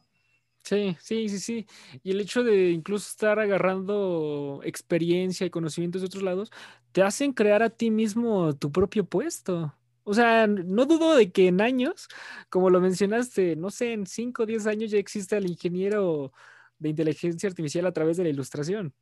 Sí, 0.63 0.97
sí, 0.99 1.29
sí, 1.29 1.39
sí. 1.39 1.67
Y 2.03 2.11
el 2.11 2.21
hecho 2.21 2.43
de 2.43 2.71
incluso 2.71 3.07
estar 3.07 3.39
agarrando 3.39 4.61
experiencia 4.63 5.45
y 5.45 5.51
conocimientos 5.51 6.01
de 6.01 6.07
otros 6.07 6.23
lados, 6.23 6.51
te 6.91 7.03
hacen 7.03 7.33
crear 7.33 7.61
a 7.61 7.69
ti 7.69 7.91
mismo 7.91 8.55
tu 8.55 8.71
propio 8.71 9.05
puesto. 9.05 9.73
O 10.07 10.13
sea, 10.13 10.45
no 10.45 10.85
dudo 10.85 11.15
de 11.15 11.31
que 11.31 11.47
en 11.47 11.61
años, 11.61 12.07
como 12.49 12.69
lo 12.69 12.79
mencionaste, 12.79 13.55
no 13.55 13.71
sé, 13.71 13.93
en 13.93 14.05
5 14.05 14.43
o 14.43 14.45
10 14.45 14.67
años 14.67 14.91
ya 14.91 14.99
existe 14.99 15.35
el 15.35 15.49
ingeniero 15.49 16.31
de 16.77 16.89
inteligencia 16.89 17.49
artificial 17.49 17.87
a 17.87 17.91
través 17.91 18.15
de 18.17 18.23
la 18.23 18.29
ilustración. 18.29 18.93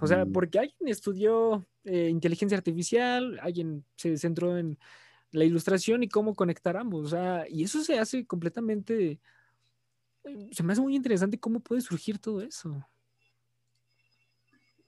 O 0.00 0.06
sea, 0.06 0.24
mm. 0.24 0.32
porque 0.32 0.60
alguien 0.60 0.88
estudió 0.88 1.66
eh, 1.82 2.08
inteligencia 2.10 2.56
artificial, 2.56 3.40
alguien 3.42 3.84
se 3.96 4.16
centró 4.18 4.56
en 4.56 4.78
la 5.32 5.44
ilustración 5.44 6.04
y 6.04 6.08
cómo 6.08 6.36
conectar 6.36 6.76
ambos. 6.76 7.06
O 7.06 7.08
sea, 7.08 7.44
y 7.48 7.64
eso 7.64 7.82
se 7.82 7.98
hace 7.98 8.24
completamente, 8.24 9.18
eh, 10.22 10.48
se 10.52 10.62
me 10.62 10.74
hace 10.74 10.80
muy 10.80 10.94
interesante 10.94 11.40
cómo 11.40 11.58
puede 11.58 11.80
surgir 11.80 12.20
todo 12.20 12.40
eso. 12.40 12.86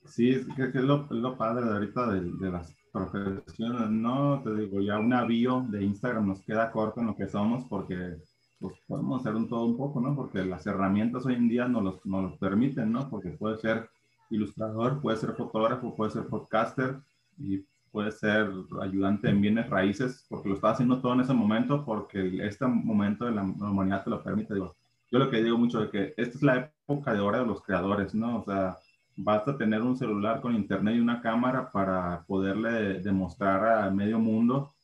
Sí, 0.04 0.30
es, 0.30 0.46
que 0.54 0.78
es 0.78 0.84
lo, 0.84 1.08
lo, 1.10 1.36
padre 1.36 1.66
de 1.66 1.72
ahorita 1.72 2.12
de, 2.12 2.20
de 2.20 2.50
las 2.50 2.77
profesiones, 3.06 3.90
no, 3.90 4.42
te 4.42 4.54
digo, 4.54 4.80
ya 4.80 4.98
un 4.98 5.12
avión 5.12 5.70
de 5.70 5.84
Instagram 5.84 6.28
nos 6.28 6.42
queda 6.42 6.70
corto 6.70 7.00
en 7.00 7.06
lo 7.06 7.16
que 7.16 7.28
somos 7.28 7.64
porque 7.68 8.16
pues, 8.58 8.74
podemos 8.86 9.20
hacer 9.20 9.36
un 9.36 9.48
todo 9.48 9.64
un 9.64 9.76
poco, 9.76 10.00
¿no? 10.00 10.14
Porque 10.16 10.44
las 10.44 10.66
herramientas 10.66 11.24
hoy 11.26 11.34
en 11.34 11.48
día 11.48 11.68
nos 11.68 11.82
los, 11.82 12.06
nos 12.06 12.22
los 12.24 12.38
permiten, 12.38 12.92
¿no? 12.92 13.08
Porque 13.08 13.30
puede 13.30 13.56
ser 13.58 13.88
ilustrador, 14.30 15.00
puede 15.00 15.16
ser 15.16 15.34
fotógrafo, 15.34 15.94
puede 15.94 16.10
ser 16.10 16.26
podcaster 16.26 16.98
y 17.38 17.64
puede 17.90 18.12
ser 18.12 18.50
ayudante 18.82 19.28
en 19.30 19.40
bienes 19.40 19.70
raíces, 19.70 20.26
porque 20.28 20.48
lo 20.48 20.54
está 20.56 20.70
haciendo 20.70 21.00
todo 21.00 21.14
en 21.14 21.20
ese 21.20 21.32
momento, 21.32 21.84
porque 21.84 22.44
este 22.46 22.66
momento 22.66 23.24
de 23.24 23.32
la 23.32 23.42
humanidad 23.42 24.04
te 24.04 24.10
lo 24.10 24.22
permite. 24.22 24.54
Digo, 24.54 24.76
yo 25.10 25.18
lo 25.18 25.30
que 25.30 25.42
digo 25.42 25.56
mucho 25.56 25.82
es 25.82 25.90
que 25.90 26.14
esta 26.16 26.36
es 26.36 26.42
la 26.42 26.72
época 26.86 27.12
de 27.12 27.20
hora 27.20 27.40
de 27.40 27.46
los 27.46 27.62
creadores, 27.62 28.14
¿no? 28.14 28.40
O 28.40 28.44
sea, 28.44 28.76
basta 29.18 29.56
tener 29.56 29.82
un 29.82 29.96
celular 29.96 30.40
con 30.40 30.54
internet 30.54 30.96
y 30.96 31.00
una 31.00 31.20
cámara 31.20 31.70
para 31.70 32.24
poderle 32.26 33.00
demostrar 33.00 33.84
a 33.84 33.90
medio 33.90 34.18
mundo 34.18 34.74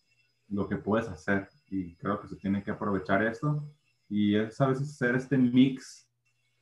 lo 0.49 0.68
que 0.68 0.76
puedes 0.76 1.09
hacer. 1.09 1.49
Y 1.70 1.95
creo 1.97 2.20
que 2.20 2.28
se 2.28 2.37
tiene 2.37 2.62
que 2.62 2.72
aprovechar 2.72 3.22
esto. 3.22 3.64
Y 4.09 4.35
es 4.35 4.61
a 4.61 4.66
veces 4.66 4.91
hacer 4.91 5.14
este 5.14 5.39
mix, 5.39 6.11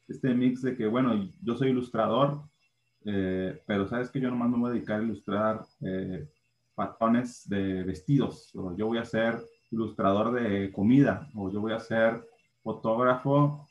este 0.06 0.34
mix 0.34 0.62
de 0.62 0.76
que, 0.76 0.86
bueno, 0.86 1.28
yo 1.42 1.56
soy 1.56 1.70
ilustrador, 1.70 2.42
eh, 3.04 3.60
pero 3.66 3.88
sabes 3.88 4.10
que 4.10 4.20
yo 4.20 4.30
nomás 4.30 4.50
me 4.50 4.58
voy 4.58 4.70
a 4.70 4.74
dedicar 4.74 5.00
a 5.00 5.04
ilustrar 5.04 5.64
eh, 5.80 6.28
patrones 6.74 7.48
de 7.48 7.82
vestidos, 7.84 8.54
o 8.54 8.76
yo 8.76 8.86
voy 8.86 8.98
a 8.98 9.04
ser 9.04 9.42
ilustrador 9.70 10.32
de 10.32 10.70
comida, 10.72 11.28
o 11.34 11.50
yo 11.50 11.60
voy 11.60 11.72
a 11.72 11.80
ser 11.80 12.22
fotógrafo 12.62 13.66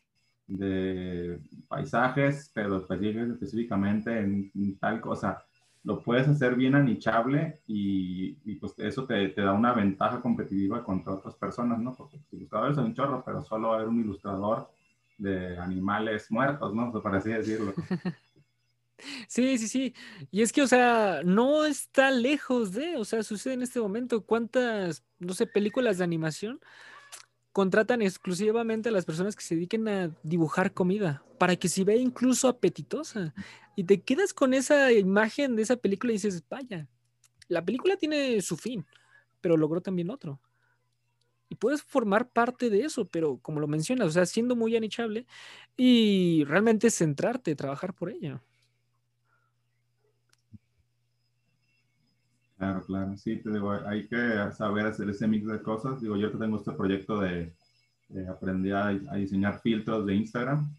de 0.58 1.40
paisajes, 1.68 2.52
pero 2.54 2.78
específicamente 2.78 4.20
en, 4.20 4.78
tal 4.80 5.02
cosa. 5.02 5.44
Lo 5.84 6.04
puedes 6.04 6.28
hacer 6.28 6.56
bien 6.56 6.76
anichable 6.76 7.62
y, 7.66 8.38
y 8.46 8.56
pues 8.56 8.74
eso 8.78 9.06
te, 9.06 9.30
te, 9.30 9.42
da 9.42 9.54
una 9.54 9.74
ventaja 9.74 10.22
competitiva 10.22 10.84
contra 10.84 11.14
otras 11.14 11.34
personas, 11.36 11.80
¿no? 11.80 11.96
Porque 11.96 12.18
los 12.18 12.34
ilustradores 12.34 12.76
son 12.76 12.86
un 12.86 12.94
chorro, 12.94 13.24
pero 13.26 13.44
solo 13.44 13.70
va 13.70 13.74
a 13.74 13.78
haber 13.78 13.90
un 13.90 14.02
ilustrador 14.02 14.70
de 15.18 15.58
animales 15.58 16.30
muertos, 16.30 16.76
¿no? 16.76 16.92
Para 17.02 17.18
así 17.18 17.30
decirlo. 17.30 17.74
Sí, 19.28 19.58
sí, 19.58 19.68
sí. 19.68 19.96
Y 20.30 20.44
es 20.44 20.54
que, 20.54 20.62
o 20.62 20.68
sea, 20.68 21.22
no 21.26 21.66
está 21.66 22.12
lejos 22.12 22.74
de, 22.74 22.98
o 22.98 23.04
sea, 23.04 23.24
sucede 23.24 23.56
en 23.56 23.64
este 23.64 23.80
momento. 23.80 24.24
¿Cuántas, 24.24 25.04
no 25.18 25.34
sé, 25.34 25.48
películas 25.48 25.98
de 25.98 26.04
animación 26.04 26.60
contratan 27.52 28.02
exclusivamente 28.02 28.90
a 28.90 28.92
las 28.92 29.06
personas 29.06 29.36
que 29.36 29.44
se 29.44 29.56
dediquen 29.56 29.88
a 29.88 30.16
dibujar 30.24 30.74
comida 30.74 31.24
para 31.38 31.56
que 31.56 31.70
se 31.70 31.84
vea 31.84 31.98
incluso 31.98 32.48
apetitosa. 32.48 33.34
Y 33.76 33.84
te 33.84 34.02
quedas 34.02 34.34
con 34.34 34.54
esa 34.54 34.92
imagen 34.92 35.56
de 35.56 35.64
esa 35.64 35.76
película 35.76 36.14
y 36.14 36.16
dices, 36.16 36.44
vaya, 36.50 36.88
la 37.48 37.64
película 37.64 37.98
tiene 37.98 38.42
su 38.42 38.58
fin, 38.58 38.86
pero 39.42 39.58
logró 39.58 39.82
también 39.82 40.10
otro. 40.10 40.40
Y 41.50 41.56
puedes 41.56 41.84
formar 41.84 42.30
parte 42.30 42.70
de 42.70 42.86
eso, 42.86 43.06
pero 43.06 43.38
como 43.40 43.60
lo 43.60 43.68
mencionas, 43.68 44.08
o 44.08 44.12
sea, 44.12 44.26
siendo 44.26 44.56
muy 44.56 44.76
anichable 44.78 45.26
y 45.76 46.46
realmente 46.46 46.90
centrarte, 46.90 47.56
trabajar 47.56 47.94
por 47.94 48.10
ello. 48.10 48.42
Claro, 52.62 52.86
claro, 52.86 53.18
sí, 53.18 53.38
te 53.38 53.52
digo, 53.52 53.72
hay 53.72 54.08
que 54.08 54.52
saber 54.56 54.86
hacer 54.86 55.10
ese 55.10 55.28
mix 55.28 55.48
de 55.48 55.64
cosas. 55.64 56.00
Digo, 56.00 56.16
yo 56.16 56.30
tengo 56.30 56.58
este 56.58 56.72
proyecto 56.74 57.20
de, 57.20 57.52
aprender 58.30 58.76
a, 58.76 59.16
diseñar 59.16 59.60
filtros 59.62 60.06
de 60.06 60.14
Instagram. 60.14 60.72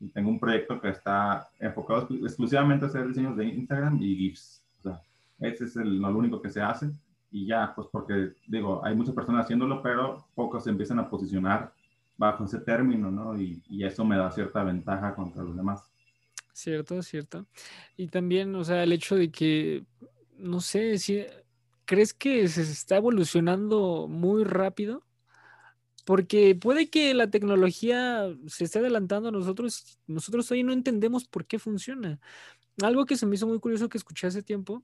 Y 0.00 0.08
tengo 0.08 0.28
un 0.28 0.38
proyecto 0.38 0.78
que 0.78 0.90
está 0.90 1.48
enfocado 1.58 2.08
exclusivamente 2.10 2.84
a 2.84 2.88
hacer 2.88 3.08
diseños 3.08 3.38
de 3.38 3.46
Instagram 3.46 4.02
y 4.02 4.16
GIFs. 4.16 4.62
O 4.80 4.82
sea, 4.82 5.00
ese 5.38 5.64
es 5.64 5.76
el, 5.76 5.96
lo 5.96 6.14
único 6.14 6.42
que 6.42 6.50
se 6.50 6.60
hace. 6.60 6.90
Y 7.30 7.46
ya, 7.46 7.72
pues 7.74 7.88
porque, 7.90 8.34
digo, 8.46 8.84
hay 8.84 8.94
muchas 8.94 9.14
personas 9.14 9.46
haciéndolo, 9.46 9.80
pero 9.80 10.26
pocos 10.34 10.64
se 10.64 10.68
empiezan 10.68 10.98
a 10.98 11.08
posicionar 11.08 11.72
bajo 12.18 12.44
ese 12.44 12.58
término, 12.58 13.10
¿no? 13.10 13.40
Y, 13.40 13.62
y 13.70 13.82
eso 13.82 14.04
me 14.04 14.18
da 14.18 14.30
cierta 14.30 14.62
ventaja 14.62 15.14
contra 15.14 15.42
los 15.42 15.56
demás. 15.56 15.90
Cierto, 16.52 17.02
cierto. 17.02 17.46
Y 17.96 18.08
también, 18.08 18.54
o 18.54 18.62
sea, 18.62 18.82
el 18.82 18.92
hecho 18.92 19.16
de 19.16 19.30
que 19.30 19.86
no 20.40 20.60
sé, 20.60 20.98
si 20.98 21.24
crees 21.84 22.14
que 22.14 22.48
se 22.48 22.62
está 22.62 22.96
evolucionando 22.96 24.06
muy 24.08 24.44
rápido, 24.44 25.04
porque 26.04 26.54
puede 26.54 26.90
que 26.90 27.14
la 27.14 27.30
tecnología 27.30 28.34
se 28.46 28.64
esté 28.64 28.78
adelantando 28.78 29.28
a 29.28 29.32
nosotros, 29.32 29.98
nosotros 30.06 30.50
hoy 30.50 30.62
no 30.62 30.72
entendemos 30.72 31.26
por 31.26 31.46
qué 31.46 31.58
funciona. 31.58 32.20
Algo 32.82 33.06
que 33.06 33.16
se 33.16 33.26
me 33.26 33.34
hizo 33.34 33.46
muy 33.46 33.60
curioso 33.60 33.88
que 33.88 33.98
escuché 33.98 34.26
hace 34.26 34.42
tiempo, 34.42 34.82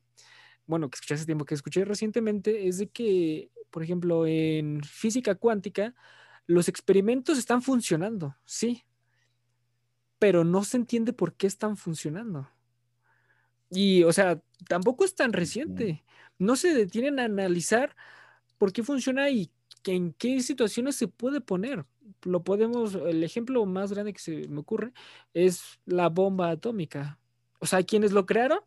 bueno, 0.67 0.91
que 0.91 0.97
escuché 0.97 1.15
hace 1.15 1.27
tiempo, 1.27 1.45
que 1.45 1.55
escuché 1.55 1.85
recientemente, 1.85 2.69
es 2.69 2.79
de 2.79 2.89
que, 2.89 3.51
por 3.71 3.83
ejemplo, 3.83 4.27
en 4.27 4.83
física 4.83 5.35
cuántica, 5.35 5.95
los 6.47 6.69
experimentos 6.69 7.39
están 7.39 7.63
funcionando, 7.63 8.37
sí, 8.45 8.85
pero 10.19 10.45
no 10.45 10.65
se 10.65 10.77
entiende 10.77 11.13
por 11.13 11.35
qué 11.35 11.47
están 11.47 11.77
funcionando. 11.77 12.49
Y, 13.71 14.05
o 14.05 14.13
sea, 14.13 14.41
tampoco 14.69 15.05
es 15.05 15.15
tan 15.15 15.33
reciente. 15.33 16.05
No 16.39 16.57
se 16.57 16.75
detienen 16.75 17.19
a 17.19 17.25
analizar 17.25 17.97
por 18.59 18.73
qué 18.73 18.83
funciona 18.83 19.29
y 19.31 19.51
en 19.85 20.13
qué 20.13 20.41
situaciones 20.41 20.97
se 20.97 21.09
puede 21.09 21.41
poner. 21.41 21.85
Lo 22.23 22.43
podemos, 22.43 22.95
el 22.95 23.23
ejemplo 23.23 23.65
más 23.67 23.93
grande 23.93 24.13
que 24.13 24.19
se 24.19 24.49
me 24.49 24.61
ocurre 24.61 24.93
es 25.35 25.79
la 25.85 26.09
bomba 26.09 26.51
atómica. 26.51 27.19
O 27.61 27.67
sea, 27.67 27.83
quienes 27.83 28.13
lo 28.13 28.27
crearon 28.27 28.61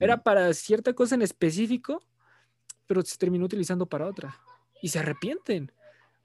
era 0.00 0.22
para 0.22 0.52
cierta 0.54 0.92
cosa 0.94 1.14
en 1.14 1.22
específico, 1.22 2.02
pero 2.86 3.02
se 3.02 3.18
terminó 3.18 3.44
utilizando 3.44 3.86
para 3.86 4.06
otra. 4.06 4.38
Y 4.80 4.88
se 4.88 4.98
arrepienten. 4.98 5.72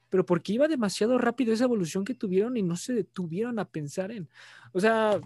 pero 0.10 0.26
porque 0.26 0.54
iba 0.54 0.68
demasiado 0.68 1.18
rápido 1.18 1.54
esa 1.54 1.66
evolución 1.66 2.06
que 2.06 2.14
tuvieron 2.14 2.58
y 2.58 2.64
no 2.64 2.78
se 2.78 2.94
detuvieron 2.94 3.60
a 3.60 3.66
pensar 3.66 4.12
en. 4.12 4.30
O 4.72 4.80
sea, 4.80 5.20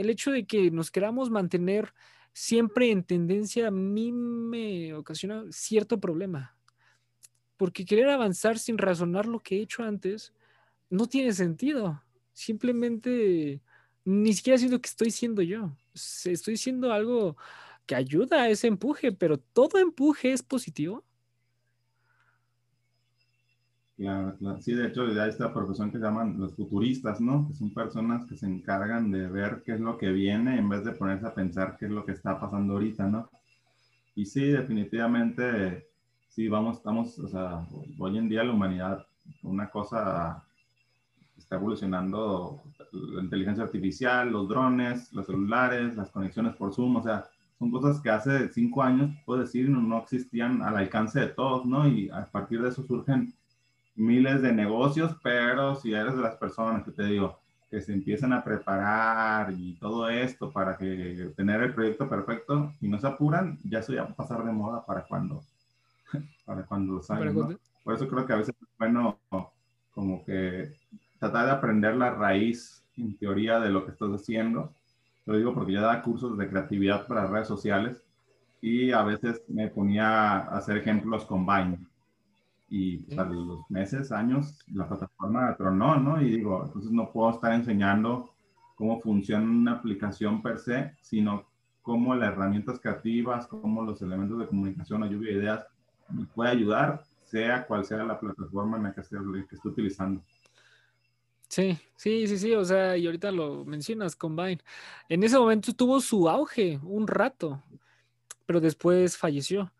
el 0.00 0.10
hecho 0.10 0.30
de 0.30 0.46
que 0.46 0.70
nos 0.70 0.90
queramos 0.90 1.30
mantener 1.30 1.92
siempre 2.32 2.90
en 2.90 3.04
tendencia 3.04 3.68
a 3.68 3.70
mí 3.70 4.12
me 4.12 4.94
ocasiona 4.94 5.44
cierto 5.50 6.00
problema. 6.00 6.56
Porque 7.56 7.84
querer 7.84 8.08
avanzar 8.08 8.58
sin 8.58 8.78
razonar 8.78 9.26
lo 9.26 9.40
que 9.40 9.56
he 9.56 9.62
hecho 9.62 9.82
antes 9.82 10.32
no 10.88 11.06
tiene 11.06 11.32
sentido. 11.32 12.02
Simplemente 12.32 13.60
ni 14.04 14.32
siquiera 14.32 14.58
siento 14.58 14.80
que 14.80 14.88
estoy 14.88 15.10
siendo 15.10 15.42
yo. 15.42 15.76
Estoy 15.94 16.56
siendo 16.56 16.92
algo 16.92 17.36
que 17.86 17.94
ayuda 17.94 18.42
a 18.42 18.48
ese 18.48 18.68
empuje, 18.68 19.12
pero 19.12 19.38
todo 19.38 19.78
empuje 19.78 20.32
es 20.32 20.42
positivo. 20.42 21.04
Sí, 24.60 24.72
de 24.72 24.86
hecho, 24.86 25.12
ya 25.12 25.26
esta 25.26 25.52
profesión 25.52 25.90
que 25.90 25.98
llaman 25.98 26.40
los 26.40 26.54
futuristas, 26.54 27.20
¿no? 27.20 27.46
Que 27.46 27.54
son 27.54 27.74
personas 27.74 28.24
que 28.24 28.34
se 28.34 28.46
encargan 28.46 29.10
de 29.10 29.28
ver 29.28 29.62
qué 29.62 29.72
es 29.72 29.80
lo 29.80 29.98
que 29.98 30.10
viene 30.10 30.56
en 30.56 30.70
vez 30.70 30.84
de 30.84 30.92
ponerse 30.92 31.26
a 31.26 31.34
pensar 31.34 31.76
qué 31.78 31.84
es 31.84 31.90
lo 31.90 32.06
que 32.06 32.12
está 32.12 32.40
pasando 32.40 32.74
ahorita, 32.74 33.06
¿no? 33.06 33.28
Y 34.14 34.24
sí, 34.24 34.46
definitivamente, 34.46 35.86
sí, 36.28 36.48
vamos, 36.48 36.78
estamos, 36.78 37.18
o 37.18 37.28
sea, 37.28 37.66
hoy 37.98 38.16
en 38.16 38.30
día 38.30 38.42
la 38.42 38.54
humanidad, 38.54 39.06
una 39.42 39.68
cosa 39.68 40.44
está 41.36 41.56
evolucionando 41.56 42.62
la 42.92 43.22
inteligencia 43.22 43.64
artificial, 43.64 44.30
los 44.30 44.48
drones, 44.48 45.12
los 45.12 45.26
celulares, 45.26 45.94
las 45.94 46.10
conexiones 46.10 46.56
por 46.56 46.72
Zoom, 46.72 46.96
o 46.96 47.02
sea, 47.02 47.26
son 47.58 47.70
cosas 47.70 48.00
que 48.00 48.08
hace 48.08 48.48
cinco 48.48 48.82
años, 48.82 49.14
puedo 49.26 49.42
decir, 49.42 49.68
no 49.68 49.98
existían 49.98 50.62
al 50.62 50.78
alcance 50.78 51.20
de 51.20 51.28
todos, 51.28 51.66
¿no? 51.66 51.86
Y 51.86 52.08
a 52.08 52.24
partir 52.24 52.62
de 52.62 52.70
eso 52.70 52.82
surgen 52.82 53.34
miles 54.00 54.42
de 54.42 54.52
negocios, 54.52 55.14
pero 55.22 55.74
si 55.76 55.92
eres 55.92 56.16
de 56.16 56.22
las 56.22 56.36
personas 56.36 56.84
que 56.84 56.90
te 56.90 57.04
digo, 57.04 57.38
que 57.70 57.80
se 57.80 57.92
empiezan 57.92 58.32
a 58.32 58.42
preparar 58.42 59.52
y 59.52 59.74
todo 59.74 60.08
esto 60.08 60.50
para 60.50 60.76
que 60.76 61.32
tener 61.36 61.62
el 61.62 61.74
proyecto 61.74 62.08
perfecto 62.08 62.72
y 62.80 62.88
no 62.88 62.98
se 62.98 63.06
apuran, 63.06 63.58
ya 63.62 63.78
eso 63.78 63.92
ya 63.92 64.04
va 64.04 64.10
a 64.10 64.14
pasar 64.16 64.44
de 64.44 64.52
moda 64.52 64.84
para 64.84 65.02
cuando, 65.02 65.42
para 66.44 66.62
cuando 66.64 66.94
lo 66.94 67.02
salgan. 67.02 67.58
Por 67.84 67.94
eso 67.94 68.08
creo 68.08 68.26
que 68.26 68.32
a 68.32 68.36
veces 68.36 68.54
es 68.60 68.68
bueno 68.78 69.18
como 69.92 70.24
que 70.24 70.72
tratar 71.18 71.46
de 71.46 71.52
aprender 71.52 71.94
la 71.94 72.10
raíz 72.10 72.82
en 72.96 73.16
teoría 73.16 73.60
de 73.60 73.70
lo 73.70 73.84
que 73.84 73.92
estás 73.92 74.10
haciendo. 74.10 74.72
Lo 75.26 75.36
digo 75.36 75.54
porque 75.54 75.72
yo 75.72 75.80
daba 75.80 76.02
cursos 76.02 76.36
de 76.36 76.48
creatividad 76.48 77.06
para 77.06 77.26
redes 77.26 77.48
sociales 77.48 78.02
y 78.60 78.90
a 78.90 79.02
veces 79.02 79.42
me 79.48 79.68
ponía 79.68 80.38
a 80.38 80.56
hacer 80.56 80.76
ejemplos 80.76 81.24
con 81.24 81.46
Vine 81.46 81.89
y 82.70 83.04
a 83.18 83.24
los 83.24 83.68
meses, 83.68 84.12
años, 84.12 84.58
la 84.72 84.88
plataforma 84.88 85.56
tronó, 85.56 85.96
¿no? 85.96 86.22
Y 86.22 86.30
digo, 86.30 86.62
entonces 86.64 86.92
no 86.92 87.10
puedo 87.10 87.30
estar 87.30 87.52
enseñando 87.52 88.30
cómo 88.76 89.00
funciona 89.00 89.44
una 89.44 89.72
aplicación 89.72 90.40
per 90.40 90.60
se, 90.60 90.94
sino 91.02 91.44
cómo 91.82 92.14
las 92.14 92.32
herramientas 92.32 92.78
creativas, 92.80 93.48
cómo 93.48 93.82
los 93.82 94.00
elementos 94.02 94.38
de 94.38 94.46
comunicación 94.46 95.02
o 95.02 95.06
lluvia 95.06 95.32
de 95.32 95.38
ideas 95.40 95.66
me 96.08 96.24
puede 96.26 96.50
ayudar, 96.50 97.02
sea 97.24 97.66
cual 97.66 97.84
sea 97.84 98.04
la 98.04 98.18
plataforma 98.18 98.76
en 98.76 98.84
la 98.84 98.94
que 98.94 99.00
esté, 99.00 99.16
que 99.48 99.56
esté 99.56 99.68
utilizando. 99.68 100.22
Sí, 101.48 101.76
sí, 101.96 102.28
sí, 102.28 102.38
sí, 102.38 102.54
o 102.54 102.64
sea, 102.64 102.96
y 102.96 103.06
ahorita 103.06 103.32
lo 103.32 103.64
mencionas, 103.64 104.14
Combine. 104.14 104.60
En 105.08 105.24
ese 105.24 105.36
momento 105.36 105.72
tuvo 105.72 106.00
su 106.00 106.28
auge 106.28 106.78
un 106.84 107.08
rato, 107.08 107.60
pero 108.46 108.60
después 108.60 109.16
falleció. 109.16 109.72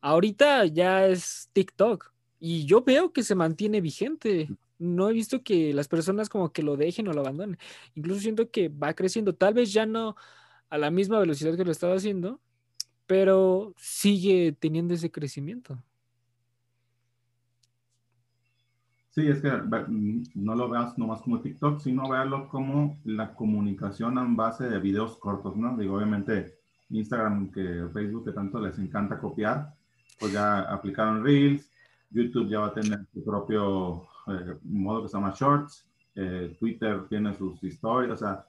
Ahorita 0.00 0.66
ya 0.66 1.06
es 1.06 1.50
TikTok, 1.52 2.12
y 2.38 2.66
yo 2.66 2.82
veo 2.82 3.12
que 3.12 3.22
se 3.22 3.34
mantiene 3.34 3.80
vigente. 3.80 4.48
No 4.78 5.08
he 5.08 5.12
visto 5.12 5.42
que 5.42 5.72
las 5.72 5.88
personas 5.88 6.28
como 6.28 6.52
que 6.52 6.62
lo 6.62 6.76
dejen 6.76 7.08
o 7.08 7.12
lo 7.12 7.20
abandonen. 7.20 7.58
Incluso 7.94 8.20
siento 8.20 8.50
que 8.50 8.68
va 8.68 8.94
creciendo. 8.94 9.34
Tal 9.34 9.54
vez 9.54 9.72
ya 9.72 9.86
no 9.86 10.16
a 10.68 10.78
la 10.78 10.90
misma 10.90 11.18
velocidad 11.18 11.56
que 11.56 11.64
lo 11.64 11.70
estaba 11.70 11.94
haciendo, 11.94 12.40
pero 13.06 13.72
sigue 13.78 14.54
teniendo 14.58 14.94
ese 14.94 15.10
crecimiento. 15.10 15.82
Sí, 19.10 19.26
es 19.28 19.40
que 19.40 19.50
no 20.34 20.54
lo 20.54 20.68
veas 20.68 20.98
nomás 20.98 21.22
como 21.22 21.40
TikTok, 21.40 21.80
sino 21.80 22.06
véalo 22.06 22.50
como 22.50 22.98
la 23.04 23.34
comunicación 23.34 24.18
en 24.18 24.36
base 24.36 24.68
de 24.68 24.78
videos 24.78 25.16
cortos, 25.16 25.56
¿no? 25.56 25.74
Digo, 25.78 25.96
obviamente 25.96 26.58
Instagram, 26.90 27.50
que 27.50 27.86
Facebook, 27.94 28.26
que 28.26 28.32
tanto 28.32 28.60
les 28.60 28.78
encanta 28.78 29.18
copiar, 29.18 29.74
pues 30.20 30.32
ya 30.32 30.60
aplicaron 30.60 31.24
Reels, 31.24 31.70
YouTube 32.16 32.48
ya 32.48 32.60
va 32.60 32.66
a 32.68 32.74
tener 32.74 33.06
su 33.12 33.22
propio 33.22 34.08
eh, 34.26 34.56
modo 34.64 35.02
que 35.02 35.08
se 35.08 35.16
llama 35.16 35.34
Shorts, 35.36 35.86
eh, 36.14 36.56
Twitter 36.58 37.06
tiene 37.08 37.34
sus 37.34 37.62
historias, 37.62 38.22
o 38.22 38.24
sea, 38.24 38.46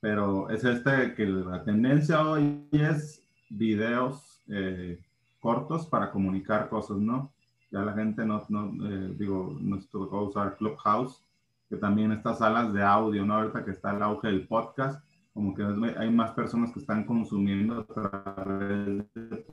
pero 0.00 0.48
es 0.48 0.64
este 0.64 1.14
que 1.14 1.26
la 1.26 1.62
tendencia 1.62 2.26
hoy 2.26 2.66
es 2.72 3.22
videos 3.50 4.40
eh, 4.48 4.98
cortos 5.38 5.86
para 5.86 6.10
comunicar 6.10 6.70
cosas, 6.70 6.96
¿no? 6.96 7.30
Ya 7.70 7.82
la 7.82 7.92
gente 7.92 8.24
no, 8.24 8.42
no 8.48 8.72
digo, 9.14 9.56
nos 9.60 9.88
tocó 9.90 10.24
usar 10.24 10.56
Clubhouse, 10.56 11.22
que 11.68 11.76
también 11.76 12.10
estas 12.12 12.38
salas 12.38 12.72
de 12.72 12.82
audio, 12.82 13.24
¿no? 13.24 13.34
Ahorita 13.34 13.64
que 13.64 13.70
está 13.70 13.94
el 13.94 14.02
auge 14.02 14.28
del 14.28 14.48
podcast, 14.48 15.04
como 15.34 15.54
que 15.54 15.62
hay 15.98 16.10
más 16.10 16.32
personas 16.32 16.72
que 16.72 16.80
están 16.80 17.04
consumiendo 17.04 17.80
a 17.80 17.84
través 17.84 19.04
de 19.14 19.46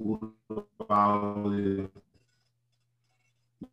audio 0.90 1.92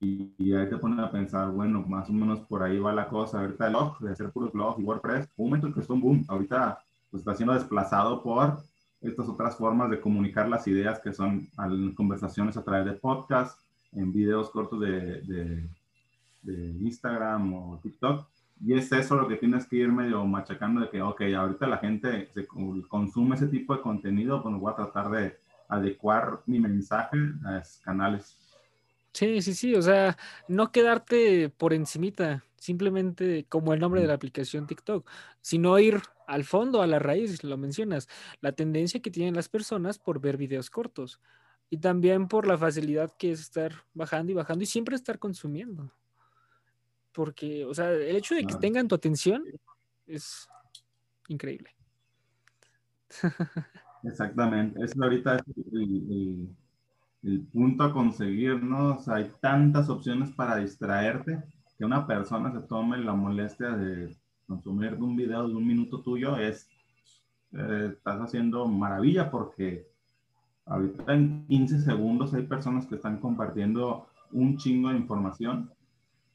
y, 0.00 0.52
ahí 0.54 0.68
te 0.68 0.78
ponen 0.78 1.00
a 1.00 1.10
pensar, 1.10 1.50
bueno, 1.50 1.82
más 1.82 2.08
o 2.08 2.12
menos 2.12 2.40
por 2.40 2.62
ahí 2.62 2.78
va 2.78 2.92
la 2.92 3.08
cosa. 3.08 3.40
Ahorita 3.40 3.66
el 3.66 3.72
blog, 3.72 3.98
de 4.00 4.12
hacer 4.12 4.30
puro 4.30 4.50
blog 4.50 4.80
y 4.80 4.82
WordPress, 4.82 5.28
un 5.36 5.46
momento 5.46 5.72
que 5.72 5.80
es 5.80 5.90
un 5.90 6.00
boom. 6.00 6.24
Ahorita 6.28 6.78
pues, 7.10 7.20
está 7.20 7.34
siendo 7.34 7.54
desplazado 7.54 8.22
por 8.22 8.58
estas 9.00 9.28
otras 9.28 9.56
formas 9.56 9.90
de 9.90 10.00
comunicar 10.00 10.48
las 10.48 10.66
ideas 10.66 10.98
que 11.00 11.12
son 11.12 11.48
conversaciones 11.94 12.56
a 12.56 12.64
través 12.64 12.86
de 12.86 12.92
podcast, 12.92 13.58
en 13.92 14.12
videos 14.12 14.50
cortos 14.50 14.80
de, 14.80 15.20
de, 15.22 15.68
de, 16.42 16.70
Instagram 16.80 17.52
o 17.52 17.80
TikTok. 17.82 18.26
Y 18.64 18.72
es 18.74 18.90
eso 18.92 19.16
lo 19.16 19.28
que 19.28 19.36
tienes 19.36 19.66
que 19.66 19.76
ir 19.76 19.92
medio 19.92 20.24
machacando 20.24 20.80
de 20.80 20.88
que, 20.88 21.02
ok, 21.02 21.20
ahorita 21.36 21.66
la 21.66 21.78
gente 21.78 22.30
se 22.32 22.46
consume 22.88 23.36
ese 23.36 23.48
tipo 23.48 23.74
de 23.76 23.82
contenido, 23.82 24.42
pues 24.42 24.54
voy 24.56 24.72
a 24.72 24.76
tratar 24.76 25.10
de 25.10 25.36
adecuar 25.68 26.40
mi 26.46 26.58
mensaje 26.58 27.18
a 27.44 27.58
esos 27.58 27.78
canales. 27.82 28.38
Sí, 29.14 29.42
sí, 29.42 29.54
sí, 29.54 29.76
o 29.76 29.80
sea, 29.80 30.18
no 30.48 30.72
quedarte 30.72 31.48
por 31.48 31.72
encimita, 31.72 32.44
simplemente 32.56 33.46
como 33.48 33.72
el 33.72 33.78
nombre 33.78 34.00
de 34.00 34.08
la 34.08 34.14
aplicación 34.14 34.66
TikTok, 34.66 35.08
sino 35.40 35.78
ir 35.78 36.02
al 36.26 36.42
fondo, 36.42 36.82
a 36.82 36.88
la 36.88 36.98
raíz, 36.98 37.44
lo 37.44 37.56
mencionas, 37.56 38.08
la 38.40 38.50
tendencia 38.50 39.00
que 39.00 39.12
tienen 39.12 39.36
las 39.36 39.48
personas 39.48 40.00
por 40.00 40.20
ver 40.20 40.36
videos 40.36 40.68
cortos 40.68 41.20
y 41.70 41.78
también 41.78 42.26
por 42.26 42.48
la 42.48 42.58
facilidad 42.58 43.12
que 43.16 43.30
es 43.30 43.38
estar 43.38 43.84
bajando 43.94 44.32
y 44.32 44.34
bajando 44.34 44.64
y 44.64 44.66
siempre 44.66 44.96
estar 44.96 45.20
consumiendo. 45.20 45.92
Porque, 47.12 47.64
o 47.64 47.72
sea, 47.72 47.92
el 47.92 48.16
hecho 48.16 48.34
de 48.34 48.44
que 48.44 48.56
tengan 48.56 48.88
tu 48.88 48.96
atención 48.96 49.44
es 50.08 50.48
increíble. 51.28 51.70
Exactamente, 54.02 54.84
es 54.84 54.98
ahorita 55.00 55.36
el 55.36 55.76
el 55.76 56.63
punto 57.52 57.84
a 57.84 57.92
conseguir, 57.92 58.62
¿no? 58.62 58.96
O 58.96 58.98
sea, 58.98 59.16
hay 59.16 59.30
tantas 59.40 59.88
opciones 59.88 60.30
para 60.30 60.56
distraerte 60.56 61.42
que 61.78 61.84
una 61.84 62.06
persona 62.06 62.52
se 62.52 62.60
tome 62.60 62.98
la 62.98 63.14
molestia 63.14 63.70
de 63.70 64.14
consumir 64.46 64.94
un 64.94 65.16
video 65.16 65.48
de 65.48 65.54
un 65.54 65.66
minuto 65.66 66.00
tuyo 66.00 66.36
es, 66.36 66.68
eh, 67.52 67.90
estás 67.92 68.20
haciendo 68.20 68.66
maravilla 68.66 69.30
porque 69.30 69.86
ahorita 70.66 71.14
en 71.14 71.46
15 71.46 71.80
segundos 71.80 72.34
hay 72.34 72.42
personas 72.42 72.86
que 72.86 72.96
están 72.96 73.18
compartiendo 73.18 74.06
un 74.32 74.56
chingo 74.58 74.90
de 74.90 74.98
información 74.98 75.70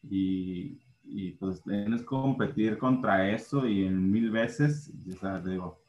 y, 0.10 0.80
y 1.04 1.32
pues 1.32 1.62
tienes 1.64 2.02
que 2.02 2.08
competir 2.08 2.78
contra 2.78 3.30
eso 3.30 3.68
y 3.68 3.86
en 3.86 4.12
mil 4.12 4.32
veces, 4.32 4.92
o 5.08 5.18
sea, 5.20 5.40
digo, 5.40 5.80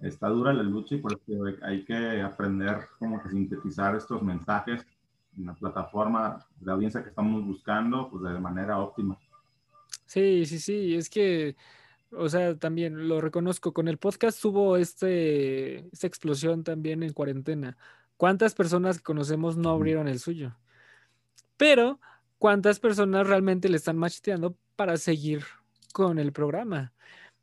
está 0.00 0.28
dura 0.28 0.52
la 0.52 0.62
lucha 0.62 0.94
y 0.94 0.98
por 0.98 1.12
eso 1.12 1.44
hay 1.62 1.84
que 1.84 2.22
aprender 2.22 2.78
como 2.98 3.22
que 3.22 3.30
sintetizar 3.30 3.96
estos 3.96 4.22
mensajes 4.22 4.86
en 5.36 5.46
la 5.46 5.54
plataforma 5.54 6.46
de 6.60 6.72
audiencia 6.72 7.02
que 7.02 7.10
estamos 7.10 7.44
buscando, 7.44 8.08
pues 8.10 8.22
de 8.22 8.40
manera 8.40 8.78
óptima. 8.78 9.18
Sí, 10.06 10.46
sí, 10.46 10.58
sí, 10.58 10.94
es 10.94 11.10
que, 11.10 11.56
o 12.12 12.28
sea, 12.28 12.56
también 12.56 13.08
lo 13.08 13.20
reconozco, 13.20 13.72
con 13.72 13.88
el 13.88 13.98
podcast 13.98 14.42
hubo 14.44 14.76
este, 14.76 15.86
esta 15.92 16.06
explosión 16.06 16.64
también 16.64 17.02
en 17.02 17.12
cuarentena. 17.12 17.76
¿Cuántas 18.16 18.54
personas 18.54 18.98
que 18.98 19.04
conocemos 19.04 19.56
no 19.56 19.70
abrieron 19.70 20.08
el 20.08 20.18
suyo? 20.18 20.56
Pero, 21.56 22.00
¿cuántas 22.38 22.80
personas 22.80 23.26
realmente 23.26 23.68
le 23.68 23.76
están 23.76 23.98
macheteando 23.98 24.56
para 24.76 24.96
seguir 24.96 25.44
con 25.92 26.18
el 26.18 26.32
programa? 26.32 26.92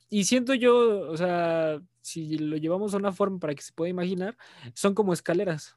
Y 0.10 0.26
siento 0.26 0.53
yo, 0.53 1.10
o 1.10 1.18
sea, 1.18 1.82
si 2.06 2.38
lo 2.38 2.58
llevamos 2.58 2.93
a 2.93 2.97
una 2.97 3.12
forma 3.12 3.39
para 3.39 3.56
que 3.56 3.62
se 3.64 3.74
pueda 3.74 3.89
imaginar, 3.89 4.38
son 4.74 4.93
como 4.93 5.14
escaleras. 5.14 5.76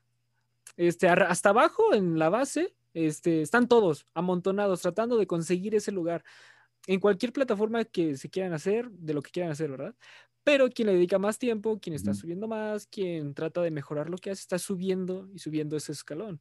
Este, 0.77 1.09
hasta 1.09 1.51
abajo, 1.51 1.95
en 1.95 2.19
la 2.19 2.29
base, 2.31 2.75
Este, 2.95 3.43
están 3.43 3.69
todos 3.69 4.07
amontonados 4.15 4.81
tratando 4.83 5.19
de 5.19 5.27
conseguir 5.27 5.75
ese 5.75 5.93
lugar 5.93 6.25
en 6.87 7.01
cualquier 7.01 7.33
plataforma 7.33 7.85
que 7.85 8.17
se 8.17 8.29
quieran 8.31 8.53
hacer, 8.55 8.91
de 8.91 9.15
lo 9.15 9.23
que 9.23 9.31
quieran 9.31 9.53
hacer, 9.53 9.71
¿verdad? 9.71 9.95
Pero 10.45 10.69
quien 10.71 10.87
le 10.89 10.95
dedica 10.95 11.19
más 11.19 11.39
tiempo, 11.39 11.79
quien 11.81 11.95
está 11.95 12.15
subiendo 12.15 12.49
más, 12.49 12.87
quien 12.87 13.35
trata 13.35 13.63
de 13.63 13.71
mejorar 13.71 14.09
lo 14.11 14.19
que 14.19 14.31
hace, 14.31 14.41
está 14.43 14.59
subiendo 14.59 15.29
y 15.35 15.39
subiendo 15.39 15.77
ese 15.77 15.93
escalón. 15.93 16.41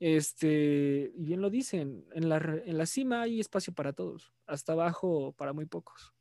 Este, 0.00 1.12
y 1.16 1.24
bien 1.24 1.40
lo 1.40 1.50
dicen, 1.50 2.06
en 2.14 2.28
la, 2.28 2.38
en 2.38 2.78
la 2.78 2.86
cima 2.86 3.22
hay 3.22 3.40
espacio 3.40 3.74
para 3.74 3.92
todos, 3.92 4.32
hasta 4.46 4.72
abajo 4.72 5.32
para 5.36 5.52
muy 5.52 5.66
pocos. 5.66 6.15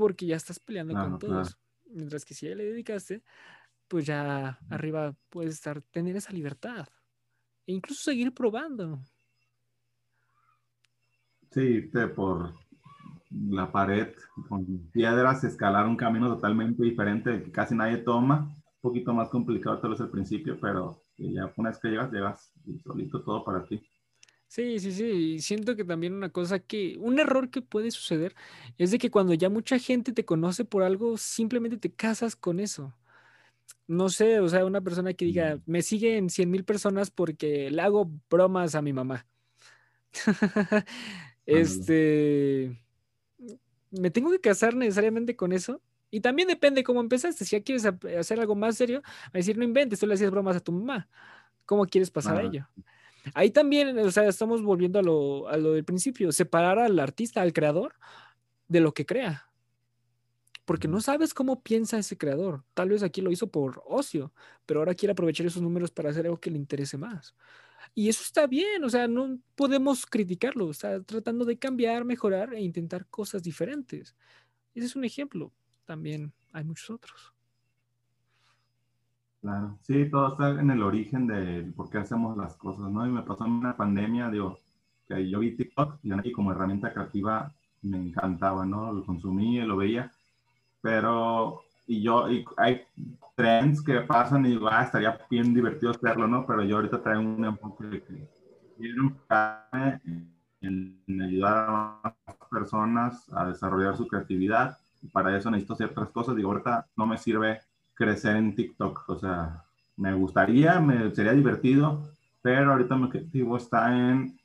Porque 0.00 0.24
ya 0.24 0.36
estás 0.36 0.58
peleando 0.58 0.94
con 0.94 1.18
todos. 1.18 1.58
Mientras 1.84 2.24
que 2.24 2.32
si 2.32 2.48
ya 2.48 2.54
le 2.54 2.64
dedicaste, 2.64 3.22
pues 3.86 4.06
ya 4.06 4.58
arriba 4.70 5.14
puedes 5.28 5.56
estar, 5.56 5.82
tener 5.82 6.16
esa 6.16 6.32
libertad. 6.32 6.88
E 7.66 7.74
incluso 7.74 8.04
seguir 8.04 8.32
probando. 8.32 9.02
Sí, 11.50 11.90
por 12.16 12.54
la 13.30 13.70
pared 13.70 14.14
con 14.48 14.90
piedras, 14.90 15.44
escalar 15.44 15.86
un 15.86 15.98
camino 15.98 16.34
totalmente 16.34 16.82
diferente 16.82 17.42
que 17.42 17.52
casi 17.52 17.74
nadie 17.74 17.98
toma. 17.98 18.48
Un 18.76 18.80
poquito 18.80 19.12
más 19.12 19.28
complicado 19.28 19.80
tal 19.80 19.90
vez 19.90 20.00
al 20.00 20.10
principio, 20.10 20.58
pero 20.58 21.02
ya 21.18 21.52
una 21.56 21.68
vez 21.68 21.78
que 21.78 21.88
llegas, 21.88 22.10
llegas 22.10 22.54
y 22.64 22.78
solito 22.78 23.22
todo 23.22 23.44
para 23.44 23.66
ti. 23.66 23.86
Sí, 24.50 24.80
sí, 24.80 24.90
sí. 24.90 25.04
Y 25.04 25.40
siento 25.42 25.76
que 25.76 25.84
también 25.84 26.12
una 26.12 26.30
cosa 26.30 26.58
que, 26.58 26.96
un 26.98 27.20
error 27.20 27.50
que 27.50 27.62
puede 27.62 27.92
suceder 27.92 28.34
es 28.78 28.90
de 28.90 28.98
que 28.98 29.08
cuando 29.08 29.32
ya 29.32 29.48
mucha 29.48 29.78
gente 29.78 30.12
te 30.12 30.24
conoce 30.24 30.64
por 30.64 30.82
algo, 30.82 31.16
simplemente 31.18 31.76
te 31.76 31.92
casas 31.92 32.34
con 32.34 32.58
eso. 32.58 32.92
No 33.86 34.08
sé, 34.08 34.40
o 34.40 34.48
sea, 34.48 34.64
una 34.64 34.80
persona 34.80 35.14
que 35.14 35.26
diga, 35.26 35.56
mm. 35.56 35.62
me 35.66 35.82
siguen 35.82 36.30
100 36.30 36.50
mil 36.50 36.64
personas 36.64 37.12
porque 37.12 37.70
le 37.70 37.80
hago 37.80 38.10
bromas 38.28 38.74
a 38.74 38.82
mi 38.82 38.92
mamá. 38.92 39.24
este, 41.46 42.76
¿me 43.92 44.10
tengo 44.10 44.32
que 44.32 44.40
casar 44.40 44.74
necesariamente 44.74 45.36
con 45.36 45.52
eso? 45.52 45.80
Y 46.10 46.20
también 46.22 46.48
depende 46.48 46.82
cómo 46.82 47.00
empezaste. 47.00 47.44
Si 47.44 47.56
ya 47.56 47.62
quieres 47.62 47.86
hacer 48.18 48.40
algo 48.40 48.56
más 48.56 48.76
serio, 48.76 49.02
a 49.32 49.38
decir, 49.38 49.56
no 49.56 49.64
inventes, 49.64 50.00
tú 50.00 50.08
le 50.08 50.14
hacías 50.14 50.32
bromas 50.32 50.56
a 50.56 50.60
tu 50.60 50.72
mamá. 50.72 51.08
¿Cómo 51.66 51.86
quieres 51.86 52.10
pasar 52.10 52.38
a 52.38 52.42
ello? 52.42 52.68
Ahí 53.34 53.50
también, 53.50 53.98
o 53.98 54.10
sea, 54.10 54.26
estamos 54.28 54.62
volviendo 54.62 54.98
a 54.98 55.02
lo, 55.02 55.48
a 55.48 55.56
lo 55.56 55.72
del 55.72 55.84
principio, 55.84 56.32
separar 56.32 56.78
al 56.78 56.98
artista, 56.98 57.42
al 57.42 57.52
creador, 57.52 57.94
de 58.68 58.80
lo 58.80 58.94
que 58.94 59.06
crea. 59.06 59.50
Porque 60.64 60.88
no 60.88 61.00
sabes 61.00 61.34
cómo 61.34 61.62
piensa 61.62 61.98
ese 61.98 62.16
creador. 62.16 62.64
Tal 62.74 62.90
vez 62.90 63.02
aquí 63.02 63.20
lo 63.20 63.32
hizo 63.32 63.48
por 63.48 63.82
ocio, 63.86 64.32
pero 64.66 64.80
ahora 64.80 64.94
quiere 64.94 65.12
aprovechar 65.12 65.46
esos 65.46 65.62
números 65.62 65.90
para 65.90 66.10
hacer 66.10 66.26
algo 66.26 66.38
que 66.38 66.50
le 66.50 66.58
interese 66.58 66.96
más. 66.96 67.34
Y 67.94 68.08
eso 68.08 68.22
está 68.22 68.46
bien, 68.46 68.84
o 68.84 68.88
sea, 68.88 69.08
no 69.08 69.38
podemos 69.56 70.06
criticarlo, 70.06 70.70
está 70.70 71.02
tratando 71.02 71.44
de 71.44 71.58
cambiar, 71.58 72.04
mejorar 72.04 72.54
e 72.54 72.60
intentar 72.60 73.06
cosas 73.08 73.42
diferentes. 73.42 74.14
Ese 74.74 74.86
es 74.86 74.96
un 74.96 75.04
ejemplo, 75.04 75.52
también 75.84 76.32
hay 76.52 76.62
muchos 76.62 76.90
otros. 76.90 77.34
Claro, 79.40 79.78
sí, 79.82 80.10
todo 80.10 80.28
está 80.32 80.50
en 80.60 80.70
el 80.70 80.82
origen 80.82 81.26
de 81.26 81.72
por 81.74 81.88
qué 81.88 81.98
hacemos 81.98 82.36
las 82.36 82.56
cosas, 82.56 82.90
¿no? 82.90 83.06
Y 83.06 83.10
me 83.10 83.22
pasó 83.22 83.46
en 83.46 83.52
una 83.52 83.74
pandemia, 83.74 84.28
digo, 84.28 84.58
que 85.08 85.28
yo 85.30 85.38
vi 85.38 85.56
TikTok 85.56 85.98
y 86.02 86.32
como 86.32 86.52
herramienta 86.52 86.92
creativa 86.92 87.50
me 87.82 87.96
encantaba, 87.96 88.66
¿no? 88.66 88.92
Lo 88.92 89.04
consumí, 89.04 89.58
lo 89.62 89.78
veía, 89.78 90.12
pero 90.82 91.62
y 91.86 92.02
yo, 92.02 92.30
y 92.30 92.44
hay 92.58 92.82
trends 93.34 93.82
que 93.82 94.02
pasan 94.02 94.44
y 94.46 94.50
digo, 94.50 94.68
ah, 94.70 94.84
estaría 94.84 95.18
bien 95.30 95.54
divertido 95.54 95.92
hacerlo, 95.92 96.28
¿no? 96.28 96.46
Pero 96.46 96.62
yo 96.62 96.76
ahorita 96.76 97.02
traigo 97.02 97.22
un 97.22 97.44
enfoque 97.44 97.84
de 97.86 98.02
que 98.02 98.28
quiero 98.76 99.12
en, 99.72 100.32
en 100.60 101.22
ayudar 101.22 101.66
a 101.70 102.00
más 102.04 102.14
personas 102.50 103.32
a 103.32 103.46
desarrollar 103.46 103.96
su 103.96 104.06
creatividad. 104.06 104.76
Y 105.02 105.08
para 105.08 105.36
eso 105.36 105.50
necesito 105.50 105.74
ciertas 105.76 106.10
cosas. 106.10 106.36
Digo, 106.36 106.50
ahorita 106.50 106.86
no 106.96 107.06
me 107.06 107.16
sirve 107.18 107.60
crecer 108.00 108.36
en 108.36 108.54
TikTok. 108.56 109.04
O 109.08 109.18
sea, 109.18 109.62
me 109.98 110.14
gustaría, 110.14 110.80
me 110.80 111.14
sería 111.14 111.32
divertido, 111.32 112.08
pero 112.40 112.72
ahorita 112.72 112.96
mi 112.96 113.04
objetivo 113.04 113.58
está 113.58 113.94
en 113.94 114.38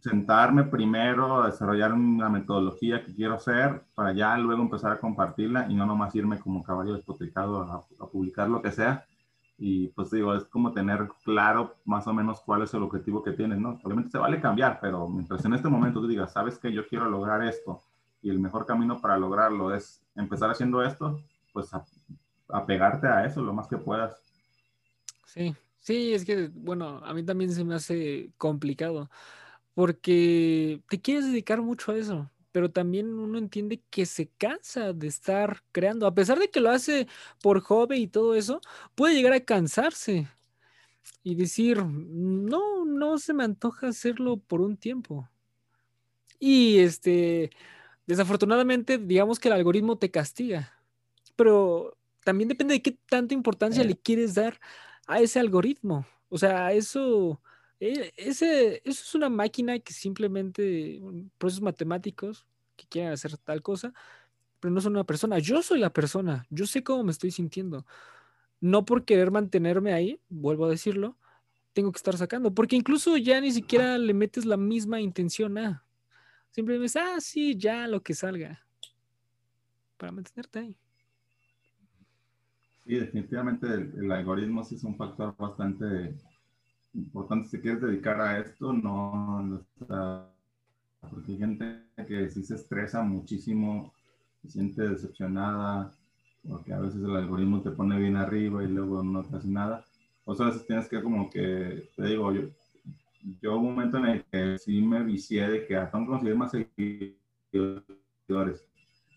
sentarme 0.00 0.64
primero 0.64 1.40
a 1.40 1.46
desarrollar 1.46 1.92
una 1.92 2.28
metodología 2.28 3.04
que 3.04 3.14
quiero 3.14 3.34
hacer 3.34 3.84
para 3.94 4.12
ya 4.12 4.36
luego 4.36 4.62
empezar 4.62 4.90
a 4.90 4.98
compartirla 4.98 5.66
y 5.70 5.74
no 5.74 5.86
nomás 5.86 6.12
irme 6.16 6.40
como 6.40 6.64
caballo 6.64 6.94
despotricado 6.94 7.62
a, 7.62 8.06
publicar 8.10 8.48
lo 8.48 8.60
que 8.60 8.72
sea. 8.72 9.04
Y 9.56 9.88
pues 9.88 10.10
digo, 10.10 10.34
es 10.34 10.44
como 10.46 10.72
tener 10.72 11.08
claro 11.22 11.76
más 11.84 12.08
o 12.08 12.12
menos 12.12 12.40
cuál 12.40 12.62
es 12.62 12.74
el 12.74 12.82
objetivo 12.82 13.22
que 13.22 13.30
tienes, 13.30 13.60
¿no? 13.60 13.78
Obviamente 13.84 14.10
se 14.10 14.18
vale 14.18 14.40
cambiar, 14.40 14.80
pero 14.80 15.08
mientras 15.08 15.44
en 15.44 15.54
este 15.54 15.68
momento 15.68 16.00
tú 16.00 16.08
digas, 16.08 16.32
sabes 16.32 16.58
que 16.58 16.72
yo 16.72 16.88
quiero 16.88 17.08
lograr 17.08 17.44
esto 17.44 17.80
y 18.20 18.30
el 18.30 18.40
mejor 18.40 18.66
camino 18.66 19.00
para 19.00 19.16
lograrlo 19.16 19.72
es 19.72 20.02
empezar 20.16 20.50
haciendo 20.50 20.82
esto, 20.82 21.20
pues 21.52 21.72
apegarte 22.48 23.06
a, 23.06 23.24
eso 23.24 23.42
lo 23.42 23.52
más 23.52 23.68
que 23.68 23.76
puedas. 23.76 24.20
Sí, 25.26 25.54
sí, 25.80 26.14
es 26.14 26.24
que, 26.24 26.50
bueno, 26.52 27.00
a 27.04 27.12
mí 27.14 27.24
también 27.24 27.52
se 27.52 27.64
me 27.64 27.74
hace 27.74 28.30
complicado 28.38 29.10
porque 29.74 30.80
te 30.88 31.00
quieres 31.00 31.26
dedicar 31.26 31.60
mucho 31.60 31.92
a 31.92 31.96
eso, 31.96 32.30
pero 32.52 32.70
también 32.70 33.12
uno 33.12 33.36
entiende 33.38 33.82
que 33.90 34.06
se 34.06 34.28
cansa 34.28 34.92
de 34.92 35.08
estar 35.08 35.62
creando, 35.72 36.06
a 36.06 36.14
pesar 36.14 36.38
de 36.38 36.48
que 36.48 36.60
lo 36.60 36.70
hace 36.70 37.08
por 37.42 37.60
hobby 37.60 37.96
y 37.96 38.06
todo 38.06 38.34
eso, 38.36 38.60
puede 38.94 39.14
llegar 39.14 39.32
a 39.32 39.40
cansarse 39.40 40.28
y 41.24 41.34
decir, 41.34 41.84
no, 41.84 42.84
no 42.84 43.18
se 43.18 43.34
me 43.34 43.44
antoja 43.44 43.88
hacerlo 43.88 44.36
por 44.36 44.60
un 44.60 44.76
tiempo. 44.76 45.28
Y 46.38 46.78
este, 46.78 47.50
desafortunadamente, 48.06 48.98
digamos 48.98 49.40
que 49.40 49.48
el 49.48 49.54
algoritmo 49.54 49.98
te 49.98 50.10
castiga, 50.10 50.72
pero 51.34 51.96
también 52.24 52.48
depende 52.48 52.74
de 52.74 52.82
qué 52.82 52.98
tanta 53.08 53.34
importancia 53.34 53.84
le 53.84 53.96
quieres 53.96 54.34
dar 54.34 54.58
a 55.06 55.20
ese 55.20 55.38
algoritmo. 55.38 56.06
O 56.28 56.38
sea, 56.38 56.72
eso 56.72 57.40
eh, 57.80 58.12
ese, 58.16 58.80
eso 58.84 59.02
es 59.02 59.14
una 59.14 59.28
máquina 59.28 59.78
que 59.78 59.92
simplemente, 59.92 61.00
procesos 61.38 61.62
matemáticos 61.62 62.46
que 62.76 62.86
quieren 62.86 63.12
hacer 63.12 63.36
tal 63.38 63.62
cosa, 63.62 63.92
pero 64.60 64.72
no 64.72 64.80
son 64.80 64.94
una 64.94 65.04
persona. 65.04 65.38
Yo 65.38 65.62
soy 65.62 65.80
la 65.80 65.92
persona, 65.92 66.46
yo 66.50 66.66
sé 66.66 66.82
cómo 66.82 67.04
me 67.04 67.12
estoy 67.12 67.30
sintiendo. 67.30 67.84
No 68.60 68.84
por 68.86 69.04
querer 69.04 69.30
mantenerme 69.30 69.92
ahí, 69.92 70.20
vuelvo 70.30 70.66
a 70.66 70.70
decirlo, 70.70 71.18
tengo 71.74 71.92
que 71.92 71.98
estar 71.98 72.16
sacando, 72.16 72.54
porque 72.54 72.76
incluso 72.76 73.16
ya 73.18 73.40
ni 73.40 73.52
siquiera 73.52 73.98
le 73.98 74.14
metes 74.14 74.46
la 74.46 74.56
misma 74.56 75.00
intención 75.00 75.58
a. 75.58 75.84
Simplemente 76.52 76.84
dices, 76.84 77.02
ah, 77.04 77.20
sí, 77.20 77.56
ya 77.56 77.88
lo 77.88 78.02
que 78.02 78.14
salga. 78.14 78.64
Para 79.98 80.12
mantenerte 80.12 80.58
ahí. 80.60 80.76
Sí, 82.86 82.96
definitivamente 82.96 83.66
el, 83.66 84.12
algoritmo 84.12 84.62
sí 84.62 84.74
es 84.74 84.84
un 84.84 84.96
factor 84.96 85.34
bastante 85.38 86.14
importante 86.92 87.48
si 87.48 87.58
quieres 87.58 87.80
dedicar 87.80 88.20
a 88.20 88.38
esto, 88.38 88.74
no, 88.74 89.64
porque 91.10 91.32
hay 91.32 91.38
gente 91.38 91.84
que 92.06 92.28
sí 92.30 92.42
se 92.42 92.56
estresa 92.56 93.02
muchísimo, 93.02 93.90
se 94.42 94.50
siente 94.50 94.82
decepcionada, 94.82 95.90
porque 96.46 96.74
a 96.74 96.78
veces 96.78 97.02
el 97.02 97.16
algoritmo 97.16 97.62
te 97.62 97.70
pone 97.70 97.98
bien 97.98 98.16
arriba 98.16 98.62
y 98.62 98.68
luego 98.68 99.02
no 99.02 99.22
te 99.22 99.36
hace 99.36 99.48
nada. 99.48 99.82
O 100.26 100.34
sea, 100.34 100.48
a 100.48 100.66
tienes 100.66 100.86
que 100.86 101.02
como 101.02 101.30
que, 101.30 101.88
te 101.96 102.06
digo, 102.06 102.32
yo, 102.32 102.42
yo 103.40 103.56
un 103.56 103.64
momento 103.74 103.96
en 103.98 104.06
el 104.06 104.24
que 104.30 104.58
sí 104.58 104.82
me 104.82 105.02
vicié 105.02 105.48
de 105.48 105.66
que 105.66 105.76
hasta 105.76 105.96
ah, 105.98 106.06
conseguir 106.06 106.36
más 106.36 106.50
seguidores. 107.50 108.66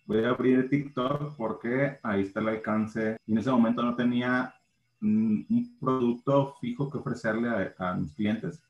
Voy 0.08 0.24
a 0.24 0.30
abrir 0.30 0.70
TikTok 0.70 1.36
porque 1.36 1.99
ahí 2.01 2.22
está 2.22 2.39
el 2.39 2.47
alcance. 2.47 3.18
Y 3.26 3.34
en 3.34 3.39
ese 3.39 3.51
momento 3.51 3.84
no 3.84 3.93
tenía 3.93 4.53
un 5.01 5.78
producto 5.82 6.55
fijo 6.62 6.89
que 6.89 6.97
ofrecerle 6.97 7.49
a, 7.78 7.93
mis 7.93 8.14
clientes. 8.14 8.64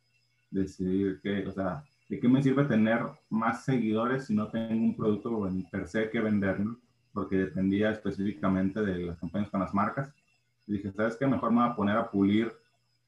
Decidir 0.50 1.22
que, 1.22 1.46
o 1.46 1.52
sea, 1.52 1.84
¿de 2.10 2.20
qué 2.20 2.28
me 2.28 2.42
sirve 2.42 2.66
tener 2.66 3.02
más 3.30 3.64
seguidores 3.64 4.26
si 4.26 4.34
no 4.34 4.48
tengo 4.48 4.84
un 4.84 4.96
producto 4.98 5.48
en 5.48 5.64
per 5.70 5.88
se 5.88 6.10
que 6.10 6.22
vender? 6.22 6.58
Porque 7.14 7.36
dependía 7.36 7.92
específicamente 7.92 8.82
de 8.82 9.06
las 9.06 9.20
campañas 9.20 9.52
con 9.52 9.60
las 9.60 9.76
marcas. 9.76 10.12
Y 10.66 10.74
dije, 10.74 10.92
¿sabes 10.92 11.18
qué? 11.18 11.28
Mejor 11.28 11.52
me 11.52 11.62
voy 11.62 11.70
a 11.70 11.76
poner 11.76 11.98
a 11.98 12.10
pulir 12.10 12.52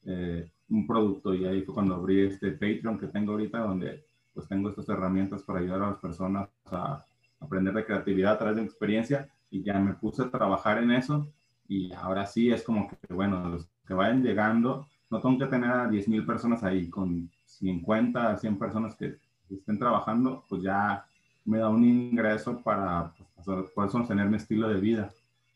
eh, 0.05 0.47
un 0.69 0.85
producto. 0.85 1.33
Y 1.33 1.45
ahí 1.45 1.63
fue 1.63 1.73
cuando 1.73 1.95
abrí 1.95 2.21
este 2.21 2.51
Patreon 2.51 2.99
que 2.99 3.07
tengo 3.07 3.31
ahorita, 3.31 3.57
donde 3.57 4.05
pues 4.35 4.47
tengo 4.47 4.69
estas 4.69 4.87
herramientas 4.87 5.41
para 5.41 5.61
ayudar 5.61 5.81
a 5.81 5.89
las 5.89 5.97
personas 5.97 6.47
a 6.65 7.03
aprender 7.39 7.73
de 7.73 7.85
creatividad 7.85 8.33
a 8.33 8.37
través 8.37 8.55
de 8.55 8.61
mi 8.63 8.67
experiencia. 8.67 9.29
Y 9.51 9.63
ya 9.63 9.79
me 9.79 9.93
puse 9.93 10.23
a 10.23 10.29
trabajar 10.29 10.81
en 10.81 10.91
eso 10.91 11.27
y 11.69 11.93
ahora 11.93 12.25
sí 12.25 12.51
es 12.51 12.63
como 12.63 12.89
que, 12.89 13.13
bueno, 13.13 13.47
los 13.47 13.69
que 13.87 13.93
vayan 13.93 14.23
llegando, 14.23 14.87
no 15.11 15.21
tengo 15.21 15.37
que 15.37 15.45
tener 15.45 15.69
a 15.69 15.87
10.000 15.87 16.25
personas 16.25 16.63
ahí, 16.63 16.89
con 16.89 17.29
50, 17.45 18.37
100 18.37 18.57
personas 18.57 18.95
que 18.95 19.17
estén 19.49 19.77
trabajando, 19.77 20.43
pues 20.49 20.63
ya 20.63 21.05
me 21.45 21.59
da 21.59 21.69
un 21.69 21.83
ingreso 21.85 22.59
para 22.63 23.13
pues, 23.35 23.69
poder 23.71 23.91
sostener 23.91 24.27
mi 24.27 24.37
estilo 24.37 24.67
de 24.67 24.79
vida. 24.79 25.11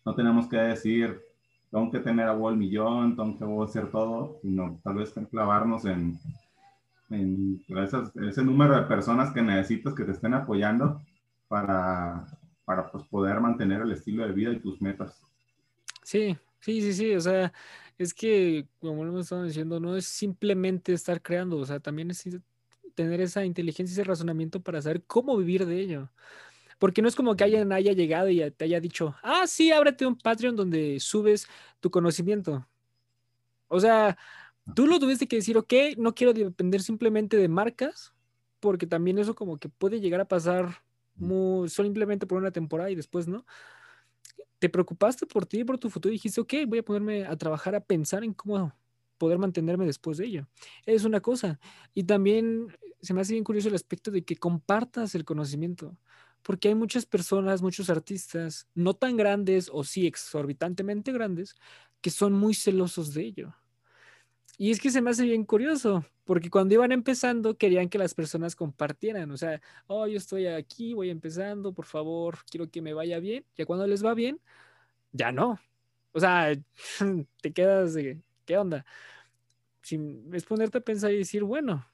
No 0.05 0.13
tenemos 0.13 0.47
que 0.47 0.57
decir, 0.57 1.19
tengo 1.71 1.89
que 1.89 1.99
tener 1.99 2.27
a 2.27 2.33
el 2.33 2.57
millón, 2.57 3.15
tengo 3.15 3.65
que 3.65 3.69
hacer 3.69 3.89
todo, 3.89 4.37
sino 4.43 4.79
tal 4.83 4.95
vez 4.95 5.13
clavarnos 5.31 5.85
en, 5.85 6.19
en 7.09 7.59
ese 7.67 8.43
número 8.43 8.75
de 8.75 8.83
personas 8.83 9.31
que 9.33 9.41
necesitas 9.41 9.95
que 9.95 10.03
te 10.03 10.11
estén 10.11 10.35
apoyando 10.35 11.01
para, 11.47 12.25
para 12.65 12.91
pues, 12.91 13.03
poder 13.05 13.39
mantener 13.39 13.81
el 13.81 13.91
estilo 13.91 14.25
de 14.25 14.33
vida 14.33 14.51
y 14.51 14.59
tus 14.59 14.81
metas. 14.81 15.21
Sí, 16.03 16.37
sí, 16.59 16.81
sí, 16.81 16.93
sí, 16.93 17.15
o 17.15 17.21
sea, 17.21 17.53
es 17.97 18.13
que, 18.13 18.67
como 18.79 19.03
lo 19.03 19.19
estado 19.19 19.43
diciendo, 19.43 19.79
no 19.79 19.95
es 19.95 20.05
simplemente 20.05 20.93
estar 20.93 21.21
creando, 21.21 21.57
o 21.57 21.65
sea, 21.65 21.79
también 21.79 22.11
es 22.11 22.27
tener 22.95 23.21
esa 23.21 23.45
inteligencia 23.45 23.91
y 23.91 23.93
ese 23.93 24.03
razonamiento 24.03 24.61
para 24.61 24.81
saber 24.81 25.03
cómo 25.03 25.37
vivir 25.37 25.65
de 25.65 25.79
ello. 25.79 26.09
Porque 26.79 27.01
no 27.01 27.07
es 27.07 27.15
como 27.15 27.35
que 27.35 27.43
alguien 27.43 27.71
haya 27.71 27.93
llegado 27.93 28.29
y 28.29 28.49
te 28.51 28.65
haya 28.65 28.79
dicho, 28.79 29.15
ah, 29.23 29.45
sí, 29.47 29.71
ábrete 29.71 30.05
un 30.05 30.17
Patreon 30.17 30.55
donde 30.55 30.99
subes 30.99 31.47
tu 31.79 31.89
conocimiento. 31.89 32.67
O 33.67 33.79
sea, 33.79 34.17
tú 34.75 34.87
lo 34.87 34.99
tuviste 34.99 35.27
que 35.27 35.37
decir, 35.37 35.57
ok, 35.57 35.73
no 35.97 36.13
quiero 36.13 36.33
depender 36.33 36.81
simplemente 36.81 37.37
de 37.37 37.47
marcas, 37.47 38.13
porque 38.59 38.85
también 38.85 39.17
eso 39.17 39.35
como 39.35 39.57
que 39.57 39.69
puede 39.69 39.99
llegar 39.99 40.21
a 40.21 40.27
pasar 40.27 40.83
muy, 41.15 41.69
simplemente 41.69 42.25
por 42.25 42.37
una 42.37 42.51
temporada 42.51 42.91
y 42.91 42.95
después 42.95 43.27
no 43.27 43.45
te 44.63 44.69
preocupaste 44.69 45.25
por 45.25 45.45
ti 45.45 45.59
y 45.59 45.63
por 45.65 45.77
tu 45.77 45.89
futuro 45.89 46.13
y 46.13 46.15
dijiste, 46.15 46.39
ok, 46.39 46.53
voy 46.67 46.79
a 46.79 46.83
ponerme 46.83 47.25
a 47.25 47.35
trabajar, 47.35 47.75
a 47.75 47.81
pensar 47.81 48.23
en 48.23 48.33
cómo 48.33 48.73
poder 49.17 49.37
mantenerme 49.37 49.85
después 49.85 50.17
de 50.17 50.25
ello. 50.25 50.47
Es 50.85 51.03
una 51.03 51.19
cosa. 51.19 51.59
Y 51.93 52.05
también 52.05 52.67
se 53.01 53.13
me 53.13 53.19
hace 53.19 53.33
bien 53.33 53.43
curioso 53.43 53.67
el 53.67 53.75
aspecto 53.75 54.09
de 54.09 54.23
que 54.23 54.37
compartas 54.37 55.15
el 55.15 55.25
conocimiento, 55.25 55.97
porque 56.43 56.69
hay 56.69 56.75
muchas 56.75 57.05
personas, 57.05 57.61
muchos 57.61 57.89
artistas, 57.89 58.69
no 58.73 58.93
tan 58.93 59.17
grandes 59.17 59.69
o 59.69 59.83
sí 59.83 60.07
exorbitantemente 60.07 61.11
grandes, 61.11 61.55
que 61.99 62.09
son 62.09 62.31
muy 62.31 62.53
celosos 62.53 63.13
de 63.13 63.23
ello. 63.23 63.55
Y 64.57 64.71
es 64.71 64.79
que 64.79 64.91
se 64.91 65.01
me 65.01 65.09
hace 65.09 65.23
bien 65.23 65.45
curioso, 65.45 66.05
porque 66.25 66.49
cuando 66.49 66.75
iban 66.75 66.91
empezando 66.91 67.57
querían 67.57 67.89
que 67.89 67.97
las 67.97 68.13
personas 68.13 68.55
compartieran, 68.55 69.31
o 69.31 69.37
sea, 69.37 69.61
oh, 69.87 70.07
yo 70.07 70.17
estoy 70.17 70.45
aquí, 70.47 70.93
voy 70.93 71.09
empezando, 71.09 71.73
por 71.73 71.85
favor, 71.85 72.37
quiero 72.49 72.69
que 72.69 72.81
me 72.81 72.93
vaya 72.93 73.19
bien. 73.19 73.45
Ya 73.55 73.65
cuando 73.65 73.87
les 73.87 74.05
va 74.05 74.13
bien, 74.13 74.39
ya 75.11 75.31
no. 75.31 75.59
O 76.13 76.19
sea, 76.19 76.53
te 77.41 77.53
quedas 77.53 77.93
de, 77.95 78.21
¿qué 78.45 78.57
onda? 78.57 78.85
Sin, 79.81 80.33
es 80.33 80.45
ponerte 80.45 80.77
a 80.77 80.81
pensar 80.81 81.11
y 81.11 81.17
decir, 81.17 81.43
bueno, 81.43 81.85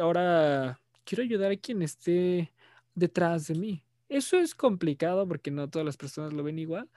ahora 0.00 0.80
quiero 1.04 1.22
ayudar 1.22 1.52
a 1.52 1.56
quien 1.56 1.82
esté 1.82 2.52
detrás 2.94 3.46
de 3.46 3.54
mí. 3.54 3.84
Eso 4.08 4.36
es 4.38 4.54
complicado 4.54 5.26
porque 5.26 5.50
no 5.50 5.70
todas 5.70 5.86
las 5.86 5.96
personas 5.96 6.32
lo 6.32 6.42
ven 6.42 6.58
igual, 6.58 6.90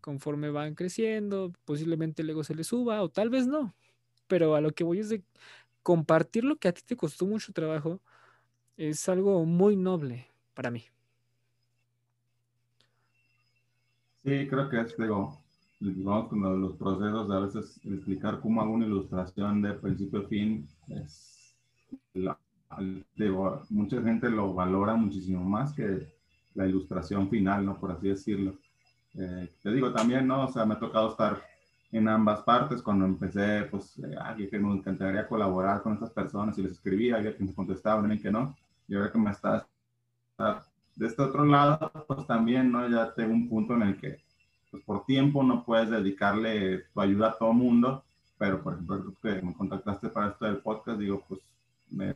conforme 0.00 0.50
van 0.50 0.74
creciendo, 0.74 1.52
posiblemente 1.64 2.22
el 2.22 2.30
ego 2.30 2.44
se 2.44 2.54
les 2.54 2.66
suba 2.66 3.02
o 3.02 3.08
tal 3.08 3.30
vez 3.30 3.46
no. 3.46 3.74
Pero 4.26 4.54
a 4.54 4.60
lo 4.60 4.72
que 4.72 4.84
voy 4.84 5.00
es 5.00 5.08
de 5.08 5.22
compartir 5.82 6.44
lo 6.44 6.56
que 6.56 6.68
a 6.68 6.72
ti 6.72 6.82
te 6.84 6.96
costó 6.96 7.26
mucho 7.26 7.52
trabajo 7.52 8.00
es 8.76 9.08
algo 9.08 9.44
muy 9.44 9.76
noble 9.76 10.28
para 10.54 10.70
mí. 10.70 10.84
Sí, 14.24 14.46
creo 14.48 14.68
que 14.68 14.80
es, 14.80 14.96
digo, 14.96 15.40
vamos 15.80 16.28
con 16.28 16.60
los 16.60 16.76
procesos, 16.76 17.30
a 17.30 17.40
veces 17.40 17.80
explicar 17.84 18.40
cómo 18.40 18.60
hago 18.60 18.72
una 18.72 18.86
ilustración 18.86 19.62
de 19.62 19.74
principio 19.74 20.20
a 20.20 20.28
fin, 20.28 20.68
es, 20.88 21.56
digo, 23.14 23.62
mucha 23.70 24.02
gente 24.02 24.28
lo 24.28 24.52
valora 24.52 24.94
muchísimo 24.94 25.42
más 25.42 25.72
que 25.72 26.12
la 26.54 26.66
ilustración 26.66 27.30
final, 27.30 27.64
¿no? 27.64 27.78
Por 27.78 27.92
así 27.92 28.08
decirlo. 28.08 28.58
Eh, 29.14 29.52
te 29.62 29.72
digo 29.72 29.92
también, 29.92 30.26
¿no? 30.26 30.44
O 30.44 30.52
sea, 30.52 30.64
me 30.64 30.74
ha 30.74 30.78
tocado 30.78 31.10
estar 31.10 31.42
en 31.92 32.08
ambas 32.08 32.42
partes. 32.42 32.82
Cuando 32.82 33.04
empecé, 33.04 33.62
pues, 33.70 33.98
eh, 33.98 34.16
alguien 34.20 34.50
que 34.50 34.58
me 34.58 34.72
encantaría 34.74 35.26
colaborar 35.26 35.82
con 35.82 35.94
estas 35.94 36.10
personas 36.10 36.58
y 36.58 36.62
les 36.62 36.72
escribía, 36.72 37.16
alguien 37.16 37.36
que 37.36 37.44
me 37.44 37.54
contestaba, 37.54 38.00
alguien 38.00 38.20
que 38.20 38.30
no. 38.30 38.56
Y 38.86 38.94
ahora 38.94 39.12
que 39.12 39.18
me 39.18 39.30
estás 39.30 39.66
de 40.96 41.06
este 41.06 41.22
otro 41.22 41.44
lado, 41.44 41.90
pues 42.06 42.26
también, 42.26 42.70
¿no? 42.70 42.88
Ya 42.88 43.12
tengo 43.14 43.32
un 43.32 43.48
punto 43.48 43.74
en 43.74 43.82
el 43.82 44.00
que, 44.00 44.18
pues, 44.70 44.82
por 44.84 45.04
tiempo 45.04 45.42
no 45.42 45.64
puedes 45.64 45.90
dedicarle 45.90 46.84
tu 46.92 47.00
ayuda 47.00 47.28
a 47.30 47.38
todo 47.38 47.52
mundo, 47.52 48.04
pero, 48.36 48.62
por 48.62 48.74
ejemplo, 48.74 49.14
que 49.22 49.42
me 49.42 49.54
contactaste 49.54 50.08
para 50.08 50.28
esto 50.28 50.44
del 50.44 50.58
podcast, 50.58 50.98
digo, 50.98 51.24
pues, 51.28 51.40
me 51.90 52.14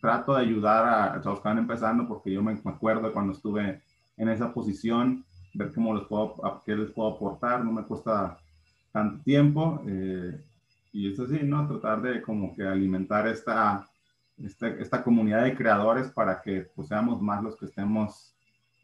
trato 0.00 0.34
de 0.34 0.42
ayudar 0.42 0.84
a, 0.86 1.16
los 1.16 1.40
que 1.40 1.48
van 1.48 1.58
empezando 1.58 2.06
porque 2.06 2.30
yo 2.30 2.42
me 2.42 2.60
acuerdo 2.64 3.12
cuando 3.12 3.32
estuve 3.32 3.80
en 4.16 4.28
esa 4.28 4.52
posición 4.52 5.24
ver 5.54 5.72
cómo 5.72 5.94
les 5.94 6.04
puedo, 6.06 6.62
qué 6.66 6.76
les 6.76 6.90
puedo 6.90 7.10
aportar, 7.10 7.64
no 7.64 7.72
me 7.72 7.84
cuesta 7.84 8.38
tanto 8.92 9.22
tiempo. 9.22 9.82
Eh, 9.86 10.40
y 10.92 11.12
es 11.12 11.18
así, 11.18 11.40
¿no? 11.42 11.66
Tratar 11.66 12.02
de 12.02 12.22
como 12.22 12.54
que 12.54 12.62
alimentar 12.62 13.26
esta, 13.26 13.88
esta, 14.42 14.68
esta 14.68 15.02
comunidad 15.02 15.44
de 15.44 15.56
creadores 15.56 16.08
para 16.10 16.40
que 16.42 16.68
pues, 16.74 16.88
seamos 16.88 17.20
más 17.20 17.42
los 17.42 17.56
que 17.56 17.66
estemos 17.66 18.34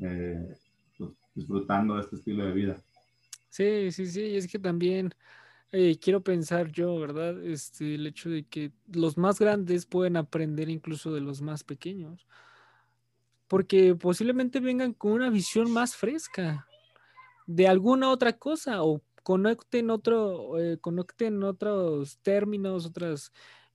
eh, 0.00 0.56
pues, 0.96 1.10
disfrutando 1.34 1.96
de 1.96 2.02
este 2.02 2.16
estilo 2.16 2.46
de 2.46 2.52
vida. 2.52 2.76
Sí, 3.48 3.90
sí, 3.92 4.06
sí, 4.06 4.36
es 4.36 4.50
que 4.50 4.58
también 4.58 5.12
eh, 5.72 5.98
quiero 6.00 6.22
pensar 6.22 6.70
yo, 6.70 6.98
¿verdad? 6.98 7.44
Este, 7.44 7.94
el 7.96 8.06
hecho 8.06 8.30
de 8.30 8.44
que 8.44 8.72
los 8.92 9.16
más 9.16 9.38
grandes 9.38 9.86
pueden 9.86 10.16
aprender 10.16 10.68
incluso 10.68 11.12
de 11.12 11.20
los 11.20 11.42
más 11.42 11.64
pequeños 11.64 12.26
porque 13.50 13.96
posiblemente 13.96 14.60
vengan 14.60 14.92
con 14.92 15.10
una 15.10 15.28
visión 15.28 15.72
más 15.72 15.96
fresca 15.96 16.68
de 17.48 17.66
alguna 17.66 18.08
otra 18.10 18.32
cosa 18.32 18.84
o 18.84 19.02
conecten 19.24 19.90
otro, 19.90 20.56
eh, 20.60 20.78
conecten 20.78 21.42
otros 21.42 22.20
términos, 22.22 22.86
otras 22.86 23.32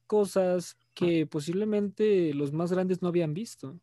cosas 0.07 0.77
que 0.93 1.27
posiblemente 1.27 2.33
los 2.33 2.53
más 2.53 2.71
grandes 2.71 3.01
no 3.01 3.09
habían 3.09 3.33
visto. 3.33 3.77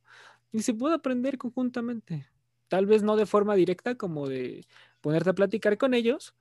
Y 0.51 0.63
se 0.63 0.73
puede 0.73 0.95
aprender 0.95 1.37
conjuntamente. 1.37 2.27
Tal 2.69 2.87
vez 2.87 3.03
no 3.03 3.15
de 3.15 3.27
forma 3.27 3.55
directa 3.55 3.95
como 3.95 4.27
de 4.27 4.65
ponerte 5.03 5.29
a 5.29 5.35
platicar 5.35 5.77
con 5.77 5.93
ellos, 5.93 6.35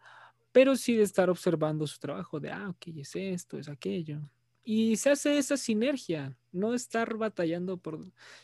pero 0.54 0.78
sí 0.78 0.95
de 0.95 1.04
estar 1.04 1.30
observando 1.30 1.86
su 1.88 1.99
trabajo, 1.99 2.39
de, 2.39 2.52
ah, 2.52 2.70
ok, 2.70 2.88
es 2.95 3.18
esto, 3.18 3.58
es 3.58 3.68
aquello. 3.68 4.22
Y 4.64 4.95
se 4.97 5.12
hace 5.12 5.38
esa 5.38 5.57
sinergia, 5.57 6.38
no 6.51 6.74
estar 6.74 7.18
batallando 7.18 7.78
por 7.78 7.99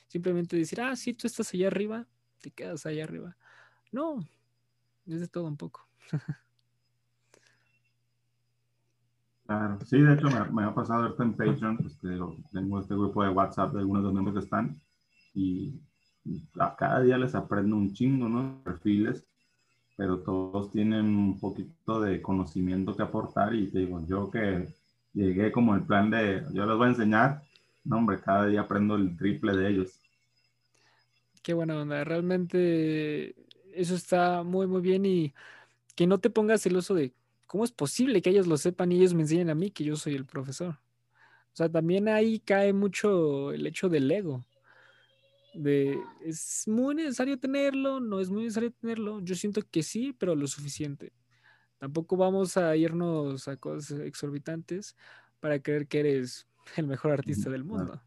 simplemente 0.07 0.57
decir, 0.57 0.81
ah, 0.81 0.95
sí, 0.95 1.13
tú 1.13 1.27
estás 1.27 1.53
allá 1.53 1.67
arriba, 1.67 2.07
te 2.41 2.51
quedas 2.51 2.85
allá 2.85 3.03
arriba. 3.03 3.37
No, 3.91 4.19
es 5.05 5.19
de 5.19 5.27
todo 5.27 5.45
un 5.45 5.57
poco. 5.57 5.87
Claro, 9.45 9.79
sí, 9.85 10.01
de 10.01 10.13
hecho 10.13 10.27
me, 10.51 10.63
ha 10.63 10.73
pasado 10.73 11.03
ahorita 11.03 11.23
en 11.23 11.33
Patreon, 11.33 11.77
pues, 11.77 11.97
tengo 12.51 12.79
este 12.81 12.93
grupo 12.95 13.23
de 13.23 13.29
WhatsApp 13.29 13.71
de 13.71 13.79
algunos 13.79 14.03
de 14.03 14.05
los 14.07 14.13
miembros 14.13 14.33
que 14.35 14.43
están 14.43 14.81
y 15.33 15.79
a 16.59 16.75
cada 16.75 17.01
día 17.01 17.17
les 17.17 17.33
aprendo 17.33 17.77
un 17.77 17.93
chingo, 17.93 18.27
¿no? 18.27 18.61
Perfiles, 18.63 19.25
pero 19.95 20.19
todos 20.19 20.69
tienen 20.71 21.05
un 21.05 21.39
poquito 21.39 22.01
de 22.01 22.21
conocimiento 22.21 22.93
que 22.93 23.03
aportar 23.03 23.55
y 23.55 23.71
te 23.71 23.79
digo, 23.79 24.05
yo 24.05 24.29
que 24.29 24.67
llegué 25.17 25.51
como 25.51 25.75
el 25.75 25.83
plan 25.83 26.09
de, 26.09 26.43
yo 26.53 26.65
les 26.65 26.77
voy 26.77 26.87
a 26.87 26.91
enseñar, 26.91 27.43
no 27.83 27.97
hombre, 27.97 28.19
cada 28.19 28.47
día 28.47 28.61
aprendo 28.61 28.95
el 28.95 29.17
triple 29.17 29.55
de 29.55 29.69
ellos. 29.69 29.99
Qué 31.41 31.53
buena 31.53 31.81
onda, 31.81 32.03
realmente 32.03 33.35
eso 33.73 33.95
está 33.95 34.43
muy, 34.43 34.67
muy 34.67 34.81
bien 34.81 35.05
y 35.05 35.33
que 35.95 36.07
no 36.07 36.19
te 36.19 36.29
pongas 36.29 36.61
celoso 36.61 36.93
de 36.93 37.13
cómo 37.45 37.63
es 37.63 37.71
posible 37.71 38.21
que 38.21 38.29
ellos 38.29 38.47
lo 38.47 38.57
sepan 38.57 38.91
y 38.91 38.97
ellos 38.97 39.13
me 39.13 39.21
enseñen 39.21 39.49
a 39.49 39.55
mí 39.55 39.71
que 39.71 39.83
yo 39.83 39.95
soy 39.95 40.15
el 40.15 40.25
profesor. 40.25 40.77
O 41.53 41.55
sea, 41.57 41.69
también 41.69 42.07
ahí 42.07 42.39
cae 42.39 42.71
mucho 42.71 43.51
el 43.51 43.65
hecho 43.65 43.89
del 43.89 44.11
ego. 44.11 44.45
De, 45.55 45.97
es 46.23 46.67
muy 46.67 46.93
necesario 46.93 47.39
tenerlo, 47.39 47.99
no 47.99 48.19
es 48.19 48.29
muy 48.29 48.43
necesario 48.43 48.71
tenerlo. 48.71 49.21
Yo 49.21 49.33
siento 49.33 49.61
que 49.71 49.81
sí, 49.81 50.13
pero 50.13 50.35
lo 50.35 50.45
suficiente. 50.45 51.13
Tampoco 51.77 52.17
vamos 52.17 52.57
a 52.57 52.75
irnos 52.75 53.47
a 53.47 53.57
cosas 53.57 53.99
exorbitantes 53.99 54.95
para 55.39 55.59
creer 55.59 55.87
que 55.87 55.99
eres 55.99 56.47
el 56.75 56.87
mejor 56.87 57.11
artista 57.11 57.49
del 57.49 57.63
mundo. 57.63 58.01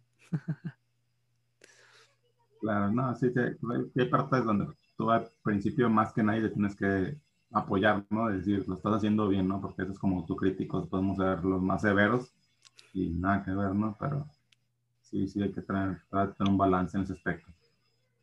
Claro, 2.60 2.92
no, 2.92 3.14
sí, 3.14 3.32
hay 3.96 4.04
partes 4.06 4.44
donde 4.44 4.66
tú 4.96 5.10
al 5.10 5.30
principio 5.42 5.88
más 5.88 6.12
que 6.12 6.22
nadie 6.22 6.50
tienes 6.50 6.76
que 6.76 7.16
apoyar, 7.52 8.04
¿no? 8.10 8.28
Decir, 8.28 8.68
lo 8.68 8.74
estás 8.74 8.96
haciendo 8.96 9.28
bien, 9.28 9.48
¿no? 9.48 9.60
Porque 9.60 9.82
eso 9.82 9.92
es 9.92 9.98
como 9.98 10.26
tu 10.26 10.36
crítico, 10.36 10.86
podemos 10.86 11.16
ser 11.16 11.42
los 11.42 11.62
más 11.62 11.80
severos 11.80 12.34
y 12.92 13.08
nada 13.10 13.42
que 13.42 13.52
ver, 13.52 13.74
¿no? 13.74 13.96
Pero 13.98 14.28
sí, 15.00 15.26
sí 15.26 15.42
hay 15.42 15.52
que 15.52 15.62
tener, 15.62 16.02
tener 16.10 16.50
un 16.50 16.58
balance 16.58 16.98
en 16.98 17.04
ese 17.04 17.14
aspecto. 17.14 17.50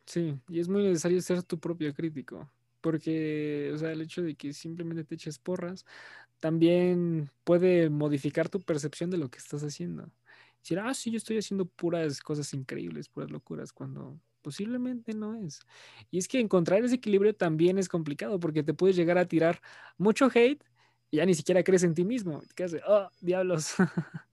Sí, 0.04 0.40
y 0.48 0.60
es 0.60 0.68
muy 0.68 0.84
necesario 0.84 1.20
ser 1.20 1.42
tu 1.42 1.58
propio 1.58 1.92
crítico 1.92 2.48
porque, 2.80 3.70
o 3.74 3.78
sea, 3.78 3.92
el 3.92 4.00
hecho 4.02 4.22
de 4.22 4.34
que 4.36 4.52
simplemente 4.52 5.04
te 5.04 5.14
eches 5.16 5.38
porras 5.38 5.84
también 6.40 7.30
puede 7.44 7.90
modificar 7.90 8.48
tu 8.48 8.60
percepción 8.60 9.10
de 9.10 9.18
lo 9.18 9.30
que 9.30 9.38
estás 9.38 9.62
haciendo. 9.64 10.10
Decir, 10.62 10.78
ah, 10.80 10.94
sí, 10.94 11.10
yo 11.10 11.18
estoy 11.18 11.38
haciendo 11.38 11.66
puras 11.66 12.20
cosas 12.20 12.52
increíbles, 12.54 13.08
puras 13.08 13.30
locuras, 13.30 13.72
cuando 13.72 14.20
posiblemente 14.42 15.14
no 15.14 15.34
es. 15.36 15.60
Y 16.10 16.18
es 16.18 16.28
que 16.28 16.40
encontrar 16.40 16.84
ese 16.84 16.96
equilibrio 16.96 17.34
también 17.34 17.78
es 17.78 17.88
complicado 17.88 18.40
porque 18.40 18.62
te 18.62 18.74
puedes 18.74 18.96
llegar 18.96 19.18
a 19.18 19.26
tirar 19.28 19.60
mucho 19.98 20.30
hate 20.34 20.62
y 21.10 21.18
ya 21.18 21.26
ni 21.26 21.34
siquiera 21.34 21.62
crees 21.64 21.82
en 21.84 21.94
ti 21.94 22.04
mismo. 22.04 22.42
¿Qué 22.54 22.64
hace? 22.64 22.80
Oh, 22.86 23.10
diablos. 23.20 23.74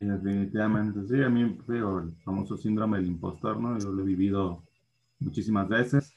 Definitivamente, 0.00 1.04
sí, 1.08 1.20
a 1.22 1.28
mí, 1.28 1.58
digo, 1.66 1.98
el 1.98 2.12
famoso 2.24 2.56
síndrome 2.56 2.98
del 2.98 3.08
impostor, 3.08 3.58
¿no? 3.58 3.76
Yo 3.78 3.90
lo 3.90 4.02
he 4.02 4.06
vivido 4.06 4.62
muchísimas 5.18 5.68
veces. 5.68 6.14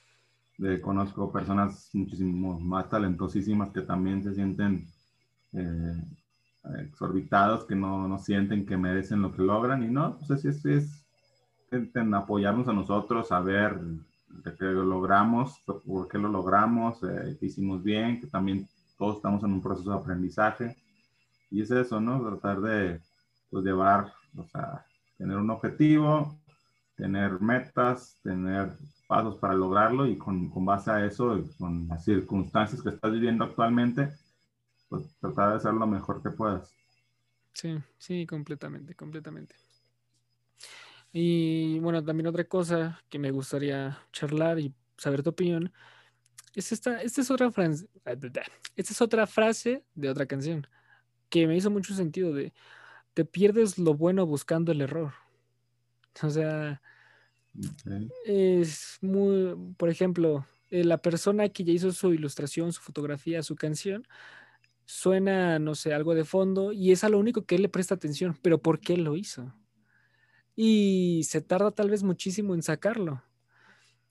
conozco 0.81 1.31
personas 1.31 1.89
muchísimo 1.93 2.59
más 2.59 2.89
talentosísimas 2.89 3.71
que 3.71 3.81
también 3.81 4.23
se 4.23 4.35
sienten 4.35 4.85
eh, 5.53 6.03
exorbitados, 6.79 7.65
que 7.65 7.75
no, 7.75 8.07
no, 8.07 8.19
sienten 8.19 8.67
que 8.67 8.77
merecen 8.77 9.23
lo 9.23 9.31
que 9.31 9.41
logran. 9.41 9.81
Y 9.83 9.87
no, 9.87 10.17
pues 10.17 10.29
así 10.29 10.49
es, 10.49 10.63
es, 10.65 11.05
en 11.71 12.13
apoyarnos 12.13 12.67
a 12.67 12.73
nosotros, 12.73 13.29
saber 13.29 13.79
de 13.79 14.55
que 14.55 14.65
lo 14.65 14.83
logramos, 14.83 15.59
por 15.65 16.07
qué 16.07 16.19
lo 16.19 16.29
logramos, 16.29 17.01
eh, 17.03 17.35
que 17.39 17.47
hicimos 17.47 17.83
bien, 17.83 18.21
que 18.21 18.27
también 18.27 18.67
todos 18.97 19.17
estamos 19.17 19.43
en 19.43 19.53
un 19.53 19.61
proceso 19.61 19.89
de 19.89 19.97
aprendizaje. 19.97 20.77
Y 21.49 21.61
es 21.61 21.71
eso, 21.71 21.99
¿no? 21.99 22.21
Tratar 22.21 22.61
de 22.61 23.01
pues, 23.51 23.63
llevar, 23.65 24.13
o 24.35 24.43
sea, 24.47 24.85
tener 25.17 25.37
un 25.37 25.49
objetivo, 25.51 26.39
tener 26.95 27.39
metas, 27.39 28.17
tener 28.23 28.71
pasos 29.07 29.37
para 29.37 29.53
lograrlo 29.53 30.07
y 30.07 30.17
con, 30.17 30.49
con 30.49 30.65
base 30.65 30.89
a 30.89 31.05
eso, 31.05 31.43
con 31.59 31.87
las 31.87 32.03
circunstancias 32.03 32.81
que 32.81 32.89
estás 32.89 33.11
viviendo 33.11 33.43
actualmente, 33.43 34.09
pues 34.89 35.03
tratar 35.19 35.51
de 35.51 35.55
hacer 35.57 35.73
lo 35.73 35.85
mejor 35.85 36.23
que 36.23 36.31
puedas. 36.31 36.73
Sí, 37.53 37.77
sí, 37.97 38.25
completamente, 38.25 38.95
completamente. 38.95 39.55
Y 41.11 41.79
bueno, 41.79 42.03
también 42.03 42.27
otra 42.27 42.45
cosa 42.45 43.01
que 43.09 43.19
me 43.19 43.31
gustaría 43.31 43.99
charlar 44.13 44.59
y 44.59 44.73
saber 44.97 45.23
tu 45.23 45.31
opinión 45.31 45.71
es 46.55 46.71
esta, 46.71 47.01
esta 47.01 47.21
es 47.21 47.31
otra 47.31 47.51
frase, 47.51 47.87
esta 48.75 48.93
es 48.93 49.01
otra 49.01 49.27
frase 49.27 49.83
de 49.93 50.09
otra 50.09 50.25
canción 50.25 50.67
que 51.29 51.47
me 51.47 51.55
hizo 51.55 51.71
mucho 51.71 51.93
sentido 51.93 52.33
de 52.33 52.53
te 53.13 53.25
pierdes 53.25 53.77
lo 53.77 53.93
bueno 53.93 54.25
buscando 54.25 54.71
el 54.71 54.81
error. 54.81 55.13
O 56.21 56.29
sea, 56.29 56.81
es 58.25 58.97
muy, 59.01 59.55
por 59.77 59.89
ejemplo, 59.89 60.45
eh, 60.69 60.83
la 60.83 60.97
persona 60.97 61.49
que 61.49 61.63
ya 61.63 61.73
hizo 61.73 61.91
su 61.91 62.13
ilustración, 62.13 62.73
su 62.73 62.81
fotografía, 62.81 63.43
su 63.43 63.55
canción, 63.55 64.07
suena, 64.85 65.59
no 65.59 65.75
sé, 65.75 65.93
algo 65.93 66.15
de 66.15 66.25
fondo 66.25 66.71
y 66.71 66.91
es 66.91 67.03
a 67.03 67.09
lo 67.09 67.19
único 67.19 67.45
que 67.45 67.55
él 67.55 67.61
le 67.61 67.69
presta 67.69 67.95
atención, 67.95 68.37
pero 68.41 68.61
¿por 68.61 68.79
qué 68.79 68.97
lo 68.97 69.15
hizo? 69.15 69.53
Y 70.55 71.23
se 71.25 71.41
tarda 71.41 71.71
tal 71.71 71.89
vez 71.89 72.03
muchísimo 72.03 72.53
en 72.53 72.61
sacarlo. 72.61 73.23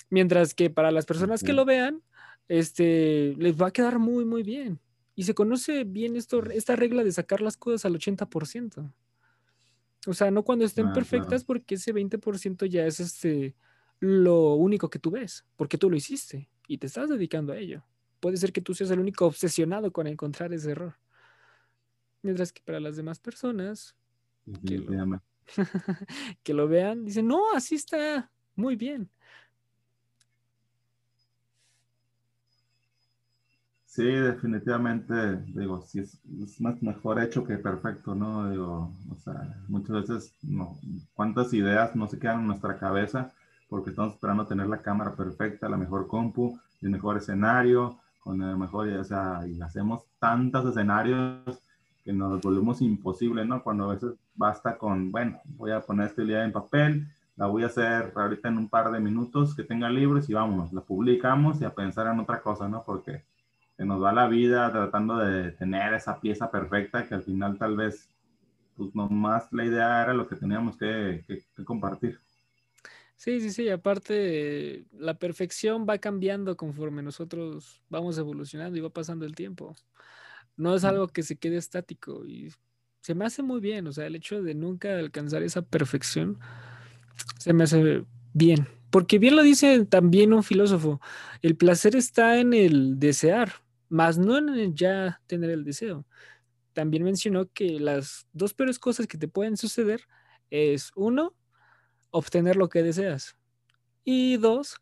Mientras 0.08 0.54
que 0.54 0.70
para 0.70 0.90
las 0.90 1.06
personas 1.06 1.42
que 1.42 1.52
lo 1.52 1.64
vean, 1.64 2.02
este, 2.48 3.36
les 3.38 3.60
va 3.60 3.68
a 3.68 3.72
quedar 3.72 3.98
muy, 3.98 4.24
muy 4.24 4.42
bien. 4.42 4.80
Y 5.14 5.24
se 5.24 5.34
conoce 5.34 5.84
bien 5.84 6.16
esto, 6.16 6.42
esta 6.50 6.76
regla 6.76 7.04
de 7.04 7.12
sacar 7.12 7.40
las 7.40 7.56
cosas 7.56 7.84
al 7.84 7.94
80%. 7.94 8.92
O 10.06 10.14
sea, 10.14 10.30
no 10.30 10.44
cuando 10.44 10.64
estén 10.64 10.88
ah, 10.88 10.92
perfectas, 10.92 11.44
porque 11.44 11.74
ese 11.74 11.94
20% 11.94 12.66
ya 12.66 12.86
es 12.86 13.00
este 13.00 13.54
lo 14.00 14.54
único 14.54 14.88
que 14.88 14.98
tú 14.98 15.10
ves, 15.10 15.44
porque 15.56 15.76
tú 15.76 15.90
lo 15.90 15.96
hiciste 15.96 16.48
y 16.66 16.78
te 16.78 16.86
estás 16.86 17.10
dedicando 17.10 17.52
a 17.52 17.58
ello. 17.58 17.84
Puede 18.18 18.38
ser 18.38 18.52
que 18.52 18.62
tú 18.62 18.74
seas 18.74 18.90
el 18.90 18.98
único 18.98 19.26
obsesionado 19.26 19.92
con 19.92 20.06
encontrar 20.06 20.52
ese 20.54 20.70
error. 20.70 20.98
Mientras 22.22 22.52
que 22.52 22.62
para 22.62 22.80
las 22.80 22.96
demás 22.96 23.18
personas 23.18 23.94
que 24.66 24.78
lo, 24.78 25.22
que 26.42 26.54
lo 26.54 26.66
vean, 26.66 27.04
dicen, 27.04 27.26
no, 27.26 27.52
así 27.54 27.74
está 27.74 28.30
muy 28.54 28.76
bien. 28.76 29.10
Sí, 33.90 34.04
definitivamente, 34.04 35.38
digo, 35.46 35.82
sí 35.82 35.98
es, 35.98 36.20
más 36.60 36.80
mejor 36.80 37.20
hecho 37.20 37.42
que 37.42 37.58
perfecto, 37.58 38.14
¿no? 38.14 38.48
Digo, 38.48 38.92
o 39.10 39.16
sea, 39.16 39.34
muchas 39.66 40.02
veces, 40.02 40.34
no, 40.42 40.78
cuántas 41.12 41.52
ideas 41.52 41.96
no 41.96 42.06
se 42.06 42.20
quedan 42.20 42.42
en 42.42 42.46
nuestra 42.46 42.78
cabeza 42.78 43.32
porque 43.68 43.90
estamos 43.90 44.14
esperando 44.14 44.46
tener 44.46 44.68
la 44.68 44.80
cámara 44.80 45.16
perfecta, 45.16 45.68
la 45.68 45.76
mejor 45.76 46.06
compu, 46.06 46.56
el 46.80 46.90
mejor 46.90 47.16
escenario, 47.16 47.98
con 48.20 48.40
el 48.40 48.56
mejor, 48.56 48.86
o 48.90 49.04
sea, 49.04 49.44
y 49.48 49.60
hacemos 49.60 50.04
tantos 50.20 50.66
escenarios 50.66 51.60
que 52.04 52.12
nos 52.12 52.40
volvemos 52.40 52.80
imposible, 52.82 53.44
¿no? 53.44 53.60
Cuando 53.60 53.90
a 53.90 53.94
veces 53.94 54.12
basta 54.36 54.78
con, 54.78 55.10
bueno, 55.10 55.40
voy 55.56 55.72
a 55.72 55.80
poner 55.80 56.06
esta 56.06 56.22
idea 56.22 56.44
en 56.44 56.52
papel, 56.52 57.08
la 57.34 57.46
voy 57.46 57.64
a 57.64 57.66
hacer 57.66 58.12
ahorita 58.14 58.50
en 58.50 58.58
un 58.58 58.68
par 58.68 58.92
de 58.92 59.00
minutos, 59.00 59.56
que 59.56 59.64
tenga 59.64 59.90
libros 59.90 60.30
y 60.30 60.34
vámonos, 60.34 60.72
la 60.72 60.80
publicamos 60.80 61.60
y 61.60 61.64
a 61.64 61.74
pensar 61.74 62.06
en 62.06 62.20
otra 62.20 62.40
cosa, 62.40 62.68
¿no? 62.68 62.84
Porque 62.86 63.24
que 63.80 63.86
nos 63.86 64.02
va 64.02 64.12
la 64.12 64.28
vida 64.28 64.70
tratando 64.70 65.16
de 65.16 65.52
tener 65.52 65.94
esa 65.94 66.20
pieza 66.20 66.50
perfecta 66.50 67.08
que 67.08 67.14
al 67.14 67.22
final 67.22 67.56
tal 67.56 67.78
vez, 67.78 68.10
pues 68.76 68.94
nomás 68.94 69.50
la 69.52 69.64
idea 69.64 70.02
era 70.02 70.12
lo 70.12 70.28
que 70.28 70.36
teníamos 70.36 70.76
que, 70.76 71.24
compartir. 71.64 72.20
Sí, 73.16 73.40
sí, 73.40 73.48
sí, 73.48 73.70
aparte 73.70 74.84
la 74.92 75.14
perfección 75.14 75.86
va 75.88 75.96
cambiando 75.96 76.58
conforme 76.58 77.02
nosotros 77.02 77.80
vamos 77.88 78.18
evolucionando 78.18 78.76
y 78.76 78.82
va 78.82 78.90
pasando 78.90 79.24
el 79.24 79.34
tiempo. 79.34 79.74
No 80.58 80.74
es 80.74 80.84
algo 80.84 81.08
que 81.08 81.22
se 81.22 81.36
quede 81.36 81.56
estático 81.56 82.26
y 82.26 82.52
se 83.00 83.14
me 83.14 83.24
hace 83.24 83.42
muy 83.42 83.62
bien, 83.62 83.86
o 83.86 83.94
sea, 83.94 84.04
el 84.04 84.14
hecho 84.14 84.42
de 84.42 84.54
nunca 84.54 84.98
alcanzar 84.98 85.42
esa 85.42 85.62
perfección 85.62 86.38
se 87.38 87.54
me 87.54 87.64
hace 87.64 88.04
bien, 88.34 88.68
porque 88.90 89.18
bien 89.18 89.36
lo 89.36 89.42
dice 89.42 89.86
también 89.86 90.34
un 90.34 90.42
filósofo, 90.42 91.00
el 91.40 91.56
placer 91.56 91.96
está 91.96 92.38
en 92.40 92.52
el 92.52 92.98
desear, 93.00 93.50
más 93.90 94.16
no 94.16 94.38
en 94.38 94.74
ya 94.74 95.20
tener 95.26 95.50
el 95.50 95.64
deseo. 95.64 96.06
También 96.72 97.02
mencionó 97.04 97.50
que 97.52 97.78
las 97.78 98.26
dos 98.32 98.54
peores 98.54 98.78
cosas 98.78 99.06
que 99.06 99.18
te 99.18 99.28
pueden 99.28 99.58
suceder 99.58 100.02
es 100.48 100.92
uno, 100.94 101.34
obtener 102.10 102.56
lo 102.56 102.68
que 102.68 102.82
deseas 102.82 103.36
y 104.04 104.38
dos, 104.38 104.80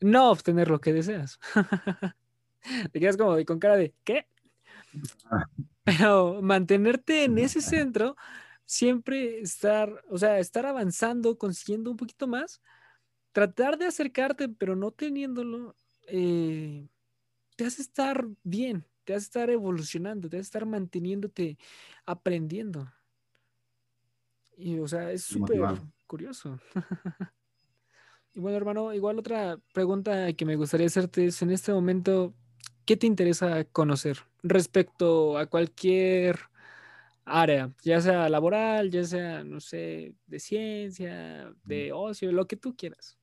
no 0.00 0.30
obtener 0.30 0.68
lo 0.68 0.80
que 0.80 0.92
deseas. 0.92 1.40
te 2.92 3.00
quedas 3.00 3.16
como 3.16 3.36
con 3.44 3.58
cara 3.58 3.76
de 3.76 3.94
¿qué? 4.04 4.26
Pero 5.84 6.40
mantenerte 6.42 7.24
en 7.24 7.38
ese 7.38 7.60
centro, 7.60 8.16
siempre 8.64 9.40
estar, 9.40 10.04
o 10.08 10.18
sea, 10.18 10.38
estar 10.38 10.66
avanzando, 10.66 11.36
consiguiendo 11.38 11.90
un 11.90 11.96
poquito 11.96 12.26
más, 12.26 12.60
tratar 13.32 13.78
de 13.78 13.86
acercarte, 13.86 14.48
pero 14.48 14.76
no 14.76 14.90
teniéndolo, 14.90 15.74
eh, 16.06 16.86
te 17.60 17.66
hace 17.66 17.82
estar 17.82 18.26
bien, 18.42 18.86
te 19.04 19.12
hace 19.12 19.24
estar 19.24 19.50
evolucionando, 19.50 20.30
te 20.30 20.38
hace 20.38 20.44
estar 20.44 20.64
manteniéndote 20.64 21.58
aprendiendo. 22.06 22.90
Y, 24.56 24.78
o 24.78 24.88
sea, 24.88 25.12
es 25.12 25.24
súper 25.24 25.60
curioso. 26.06 26.58
y 28.32 28.40
bueno, 28.40 28.56
hermano, 28.56 28.94
igual 28.94 29.18
otra 29.18 29.58
pregunta 29.74 30.32
que 30.32 30.46
me 30.46 30.56
gustaría 30.56 30.86
hacerte 30.86 31.26
es, 31.26 31.42
en 31.42 31.50
este 31.50 31.70
momento, 31.70 32.32
¿qué 32.86 32.96
te 32.96 33.06
interesa 33.06 33.62
conocer 33.64 34.16
respecto 34.42 35.36
a 35.36 35.44
cualquier 35.44 36.38
área, 37.26 37.74
ya 37.82 38.00
sea 38.00 38.30
laboral, 38.30 38.90
ya 38.90 39.04
sea, 39.04 39.44
no 39.44 39.60
sé, 39.60 40.14
de 40.26 40.40
ciencia, 40.40 41.52
de 41.64 41.92
ocio, 41.92 42.32
lo 42.32 42.46
que 42.46 42.56
tú 42.56 42.74
quieras? 42.74 43.19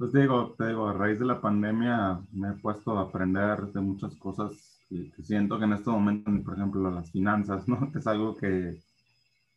Pues 0.00 0.14
digo, 0.14 0.54
te 0.56 0.68
digo, 0.68 0.88
a 0.88 0.94
raíz 0.94 1.18
de 1.18 1.26
la 1.26 1.42
pandemia 1.42 2.22
me 2.32 2.48
he 2.48 2.52
puesto 2.52 2.96
a 2.96 3.02
aprender 3.02 3.66
de 3.66 3.82
muchas 3.82 4.16
cosas 4.16 4.80
y 4.88 5.12
siento 5.22 5.58
que 5.58 5.66
en 5.66 5.74
este 5.74 5.90
momento, 5.90 6.30
por 6.42 6.54
ejemplo, 6.54 6.90
las 6.90 7.10
finanzas, 7.10 7.68
¿no? 7.68 7.92
Es 7.94 8.06
algo 8.06 8.34
que, 8.34 8.78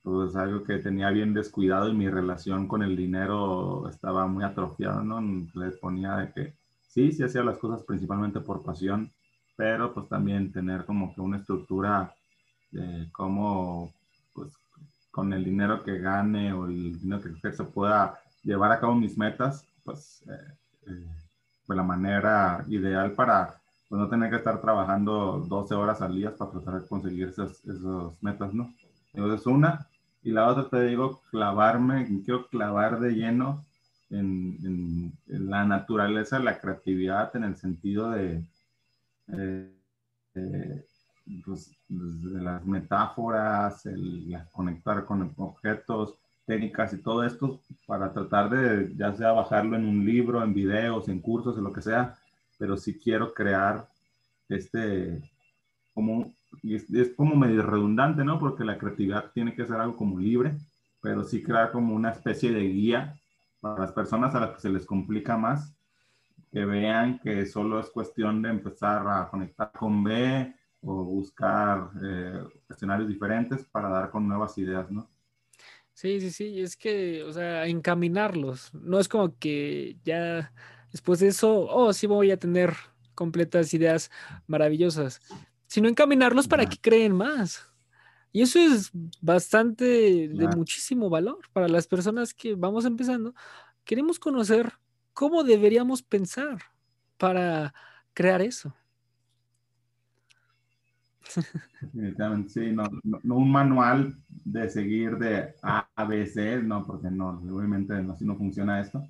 pues, 0.02 0.36
algo 0.36 0.66
que 0.66 0.80
tenía 0.80 1.12
bien 1.12 1.34
descuidado 1.34 1.88
y 1.88 1.94
mi 1.94 2.10
relación 2.10 2.68
con 2.68 2.84
el 2.84 2.98
dinero 2.98 3.88
estaba 3.88 4.28
muy 4.28 4.44
atrofiada, 4.44 5.02
¿no? 5.02 5.22
Le 5.22 5.72
ponía 5.80 6.18
de 6.18 6.34
que 6.34 6.54
sí, 6.90 7.14
sí 7.14 7.24
hacía 7.24 7.42
las 7.46 7.58
cosas 7.58 7.82
principalmente 7.84 8.42
por 8.42 8.64
pasión, 8.64 9.14
pero 9.56 9.94
pues 9.94 10.10
también 10.10 10.52
tener 10.52 10.84
como 10.84 11.16
que 11.16 11.22
una 11.22 11.38
estructura 11.38 12.14
de 12.70 13.08
cómo, 13.14 13.94
pues, 14.34 14.52
con 15.10 15.32
el 15.32 15.46
dinero 15.46 15.82
que 15.84 16.00
gane 16.00 16.52
o 16.52 16.66
el 16.66 17.00
dinero 17.00 17.22
que 17.42 17.54
se 17.54 17.64
pueda 17.64 18.20
llevar 18.44 18.74
a 18.74 18.82
cabo 18.82 18.94
mis 18.94 19.18
metas 19.18 19.66
pues, 19.84 20.24
eh, 20.28 20.54
eh, 20.88 21.06
pues, 21.66 21.78
la 21.78 21.84
manera 21.84 22.66
ideal 22.68 23.12
para 23.14 23.62
pues, 23.90 24.02
no 24.02 24.10
tener 24.10 24.30
que 24.30 24.38
estar 24.38 24.62
trabajando 24.62 25.46
12 25.48 25.76
horas 25.76 26.02
al 26.02 26.16
día 26.16 26.36
para 26.36 26.52
tratar 26.52 26.82
de 26.82 26.88
conseguir 26.88 27.30
esas, 27.30 27.64
esas 27.66 28.22
metas, 28.22 28.54
¿no? 28.54 28.74
Entonces, 29.14 29.42
es 29.42 29.48
una. 29.48 29.88
Y 30.24 30.32
la 30.32 30.48
otra, 30.48 30.70
te 30.70 30.86
digo, 30.86 31.22
clavarme, 31.30 32.08
quiero 32.24 32.48
clavar 32.48 33.00
de 33.00 33.12
lleno 33.12 33.66
en, 34.10 35.14
en, 35.28 35.50
la 35.50 35.66
naturaleza, 35.66 36.40
la 36.40 36.60
creatividad, 36.60 37.36
en 37.36 37.44
el 37.44 37.56
sentido 37.56 38.12
de, 38.12 38.44
pues, 41.44 41.72
las 41.90 42.66
metáforas, 42.66 43.86
el, 43.86 44.36
conectar 44.52 45.06
con 45.06 45.34
objetos, 45.38 46.16
técnicas 46.46 46.94
y 46.94 47.02
todo 47.02 47.24
esto 47.24 47.62
para 47.86 48.12
tratar 48.12 48.50
de 48.50 48.94
ya 48.96 49.14
sea 49.14 49.32
bajarlo 49.32 49.76
en 49.76 49.86
un 49.86 50.06
libro, 50.06 50.44
en 50.44 50.54
videos, 50.54 51.08
en 51.08 51.20
cursos, 51.20 51.58
en 51.58 51.64
lo 51.64 51.74
que 51.74 51.82
sea, 51.82 52.16
pero 52.58 52.78
sí 52.78 52.98
quiero 52.98 53.34
crear 53.34 53.88
este, 54.50 55.22
como, 55.94 56.34
es, 56.64 56.90
es 56.92 57.14
como 57.16 57.36
medio 57.36 57.64
redundante, 57.64 58.24
¿no? 58.24 58.40
Porque 58.40 58.64
la 58.64 58.78
creatividad 58.78 59.32
tiene 59.34 59.56
que 59.56 59.66
ser 59.66 59.78
algo 59.78 59.96
como 59.96 60.20
libre, 60.20 60.56
pero 61.02 61.24
sí 61.24 61.44
crear 61.44 61.72
como 61.72 61.96
una 61.96 62.12
especie 62.12 62.52
de 62.52 62.62
guía 62.62 63.20
para 63.60 63.82
las 63.82 63.92
personas 63.92 64.36
a 64.36 64.40
las 64.42 64.52
que 64.52 64.62
se 64.62 64.70
les 64.70 64.86
complica 64.86 65.38
más, 65.38 65.74
que 66.52 66.66
vean 66.66 67.20
que 67.20 67.46
solo 67.46 67.80
es 67.80 67.90
cuestión 67.90 68.42
de 68.42 68.50
empezar 68.50 69.08
a 69.08 69.28
conectar 69.30 69.72
con 69.72 70.04
B 70.04 70.54
o 70.82 71.04
buscar 71.04 71.90
eh, 72.04 72.44
escenarios 72.70 73.08
diferentes 73.08 73.64
para 73.66 73.90
dar 73.90 74.12
con 74.12 74.28
nuevas 74.28 74.58
ideas, 74.58 74.92
¿no? 74.92 75.08
Sí, 75.94 76.20
sí, 76.20 76.32
sí, 76.32 76.60
es 76.60 76.76
que, 76.76 77.24
o 77.24 77.32
sea, 77.32 77.68
encaminarlos. 77.68 78.74
No 78.74 79.00
es 79.00 79.08
como 79.08 79.38
que 79.38 79.98
ya 80.04 80.52
después 80.92 81.20
de 81.20 81.28
eso, 81.28 81.68
oh, 81.70 81.94
sí 81.94 82.08
voy 82.08 82.32
a 82.32 82.38
tener 82.38 82.74
completas 83.16 83.74
ideas 83.74 84.10
maravillosas, 84.48 85.22
sino 85.68 85.88
encaminarlos 85.88 86.48
para 86.48 86.66
que 86.66 86.78
creen 86.78 87.14
más. 87.14 87.72
Y 88.32 88.42
eso 88.42 88.60
es 88.60 88.90
bastante 89.22 90.28
de 90.28 90.48
muchísimo 90.56 91.10
valor 91.10 91.38
para 91.54 91.68
las 91.68 91.86
personas 91.86 92.34
que 92.34 92.56
vamos 92.56 92.86
empezando. 92.86 93.36
Queremos 93.84 94.18
conocer 94.18 94.74
cómo 95.14 95.44
deberíamos 95.44 96.02
pensar 96.02 96.58
para 97.18 97.76
crear 98.16 98.42
eso. 98.42 98.74
Sí, 102.48 102.72
no, 102.72 102.84
no, 103.24 103.36
un 103.36 103.52
manual 103.52 104.16
de 104.28 104.70
seguir 104.70 105.18
de 105.18 105.56
A 105.62 105.88
a 105.96 106.06
B, 106.06 106.26
C, 106.26 106.62
no, 106.62 106.86
porque 106.86 107.10
no, 107.10 107.42
obviamente 107.52 108.02
no, 108.02 108.14
así 108.14 108.26
no 108.26 108.36
funciona 108.36 108.82
esto, 108.82 109.08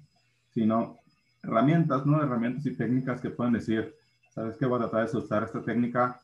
sino 0.52 1.00
herramientas, 1.42 2.06
¿no? 2.06 2.22
Herramientas 2.22 2.66
y 2.66 2.76
técnicas 2.76 3.22
que 3.22 3.30
pueden 3.30 3.54
decir, 3.54 3.96
¿sabes 4.30 4.58
qué? 4.58 4.66
Voy 4.66 4.78
a 4.78 4.90
tratar 4.90 5.10
de 5.10 5.18
usar 5.18 5.44
esta 5.44 5.62
técnica 5.64 6.20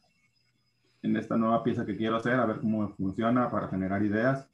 en 1.02 1.16
esta 1.16 1.38
nueva 1.38 1.64
pieza 1.64 1.86
que 1.86 1.96
quiero 1.98 2.18
hacer, 2.18 2.34
a 2.34 2.46
ver 2.46 2.60
cómo 2.60 2.90
funciona 2.96 3.50
para 3.50 3.70
generar 3.70 4.04
ideas 4.04 4.48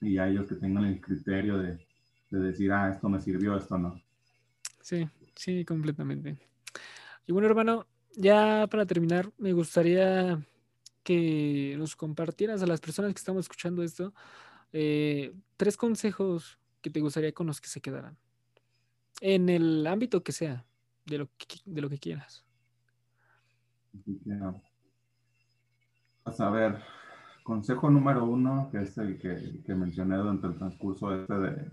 y 0.00 0.18
a 0.18 0.28
ellos 0.28 0.46
que 0.46 0.56
tengan 0.56 0.84
el 0.84 1.00
criterio 1.00 1.58
de, 1.58 1.78
de 2.30 2.38
decir, 2.38 2.72
ah, 2.72 2.90
esto 2.90 3.08
me 3.08 3.20
sirvió, 3.20 3.56
esto 3.56 3.78
no. 3.78 4.00
Sí, 4.80 5.08
sí, 5.36 5.64
completamente. 5.64 6.38
Y 7.26 7.32
bueno, 7.32 7.46
hermano, 7.46 7.86
ya 8.16 8.66
para 8.70 8.86
terminar, 8.86 9.30
me 9.38 9.52
gustaría 9.52 10.44
que 11.02 11.74
nos 11.78 11.96
compartieras 11.96 12.62
a 12.62 12.66
las 12.66 12.80
personas 12.80 13.12
que 13.12 13.18
estamos 13.18 13.44
escuchando 13.44 13.82
esto 13.82 14.14
eh, 14.72 15.34
tres 15.56 15.76
consejos 15.76 16.58
que 16.80 16.90
te 16.90 17.00
gustaría 17.00 17.32
con 17.32 17.46
los 17.46 17.60
que 17.60 17.68
se 17.68 17.80
quedaran. 17.80 18.16
En 19.20 19.48
el 19.48 19.86
ámbito 19.86 20.22
que 20.22 20.32
sea, 20.32 20.64
de 21.06 21.18
lo 21.18 21.26
que, 21.36 21.46
de 21.64 21.80
lo 21.80 21.88
que 21.88 21.98
quieras. 21.98 22.44
Pues 26.24 26.40
a 26.40 26.50
ver, 26.50 26.82
consejo 27.44 27.90
número 27.90 28.24
uno, 28.24 28.68
que 28.72 28.82
es 28.82 28.96
el 28.98 29.18
que, 29.18 29.62
que 29.64 29.74
mencioné 29.74 30.16
durante 30.16 30.46
el 30.46 30.56
transcurso 30.56 31.14
este 31.14 31.34
de 31.34 31.70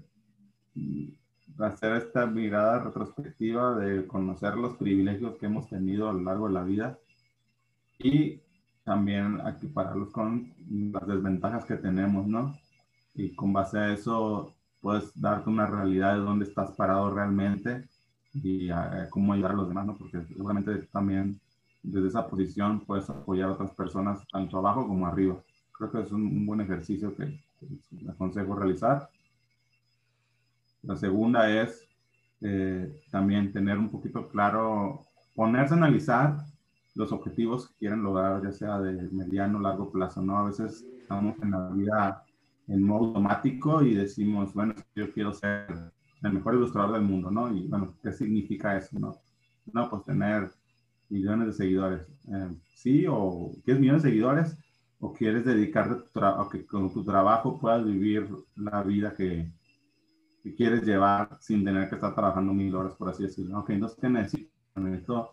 hacer 1.59 1.97
esta 1.97 2.25
mirada 2.25 2.79
retrospectiva 2.79 3.75
de 3.75 4.07
conocer 4.07 4.55
los 4.55 4.77
privilegios 4.77 5.37
que 5.37 5.47
hemos 5.47 5.69
tenido 5.69 6.09
a 6.09 6.13
lo 6.13 6.21
largo 6.21 6.47
de 6.47 6.53
la 6.53 6.63
vida 6.63 6.97
y 7.97 8.39
también 8.83 9.39
equipararlos 9.45 10.09
con 10.11 10.53
las 10.91 11.05
desventajas 11.07 11.65
que 11.65 11.75
tenemos, 11.75 12.27
¿no? 12.27 12.57
Y 13.13 13.35
con 13.35 13.53
base 13.53 13.77
a 13.77 13.93
eso 13.93 14.55
puedes 14.81 15.11
darte 15.19 15.49
una 15.49 15.65
realidad 15.65 16.13
de 16.13 16.21
dónde 16.21 16.45
estás 16.45 16.71
parado 16.71 17.13
realmente 17.13 17.87
y 18.33 18.69
cómo 19.09 19.33
ayudar 19.33 19.51
a 19.51 19.55
los 19.55 19.67
demás, 19.67 19.85
¿no? 19.85 19.97
Porque 19.97 20.23
seguramente 20.23 20.75
también 20.91 21.39
desde 21.83 22.07
esa 22.07 22.27
posición 22.27 22.81
puedes 22.81 23.09
apoyar 23.09 23.49
a 23.49 23.53
otras 23.53 23.71
personas 23.71 24.25
tanto 24.31 24.57
abajo 24.57 24.87
como 24.87 25.05
arriba. 25.07 25.37
Creo 25.71 25.91
que 25.91 26.01
es 26.01 26.11
un, 26.11 26.45
buen 26.45 26.61
ejercicio 26.61 27.15
que, 27.15 27.39
que 27.59 28.09
aconsejo 28.09 28.55
realizar. 28.55 29.09
La 30.83 30.95
segunda 30.95 31.49
es 31.49 31.87
eh, 32.41 33.01
también 33.11 33.51
tener 33.51 33.77
un 33.77 33.89
poquito 33.89 34.29
claro, 34.29 35.01
ponerse 35.35 35.73
a 35.73 35.77
analizar 35.77 36.37
los 36.95 37.11
objetivos 37.11 37.67
que 37.67 37.75
quieren 37.79 38.03
lograr, 38.03 38.41
ya 38.43 38.51
sea 38.51 38.79
de 38.79 39.09
mediano 39.11 39.57
o 39.57 39.61
largo 39.61 39.91
plazo, 39.91 40.21
¿no? 40.21 40.37
A 40.37 40.45
veces 40.45 40.85
estamos 41.01 41.35
en 41.41 41.51
la 41.51 41.69
vida 41.69 42.23
en 42.67 42.83
modo 42.83 43.07
automático 43.07 43.81
y 43.81 43.95
decimos, 43.95 44.53
bueno, 44.53 44.73
yo 44.95 45.11
quiero 45.11 45.33
ser 45.33 45.91
el 46.21 46.33
mejor 46.33 46.55
ilustrador 46.55 46.93
del 46.93 47.01
mundo, 47.01 47.31
¿no? 47.31 47.53
Y 47.53 47.67
bueno, 47.67 47.95
¿qué 48.01 48.11
significa 48.11 48.77
eso, 48.77 48.99
no? 48.99 49.15
No, 49.73 49.89
pues 49.89 50.03
tener 50.03 50.49
millones 51.09 51.47
de 51.47 51.53
seguidores. 51.53 52.01
Eh, 52.31 52.55
sí, 52.75 53.05
o 53.07 53.51
quieres 53.63 53.81
millones 53.81 54.03
de 54.03 54.09
seguidores, 54.09 54.57
o 54.99 55.13
quieres 55.13 55.45
dedicarte 55.45 56.03
a 56.15 56.47
que 56.51 56.65
con 56.65 56.91
tu 56.91 57.03
trabajo 57.03 57.57
puedas 57.59 57.85
vivir 57.85 58.27
la 58.55 58.83
vida 58.83 59.13
que, 59.15 59.51
que 60.43 60.55
quieres 60.55 60.83
llevar 60.83 61.37
sin 61.39 61.63
tener 61.63 61.89
que 61.89 61.95
estar 61.95 62.13
trabajando 62.15 62.53
mil 62.53 62.73
horas, 62.75 62.93
por 62.95 63.09
así 63.09 63.23
decirlo. 63.23 63.59
Ok, 63.59 63.71
entonces, 63.71 63.97
¿qué 63.99 64.09
necesito? 64.09 64.51
Necesito 64.75 65.31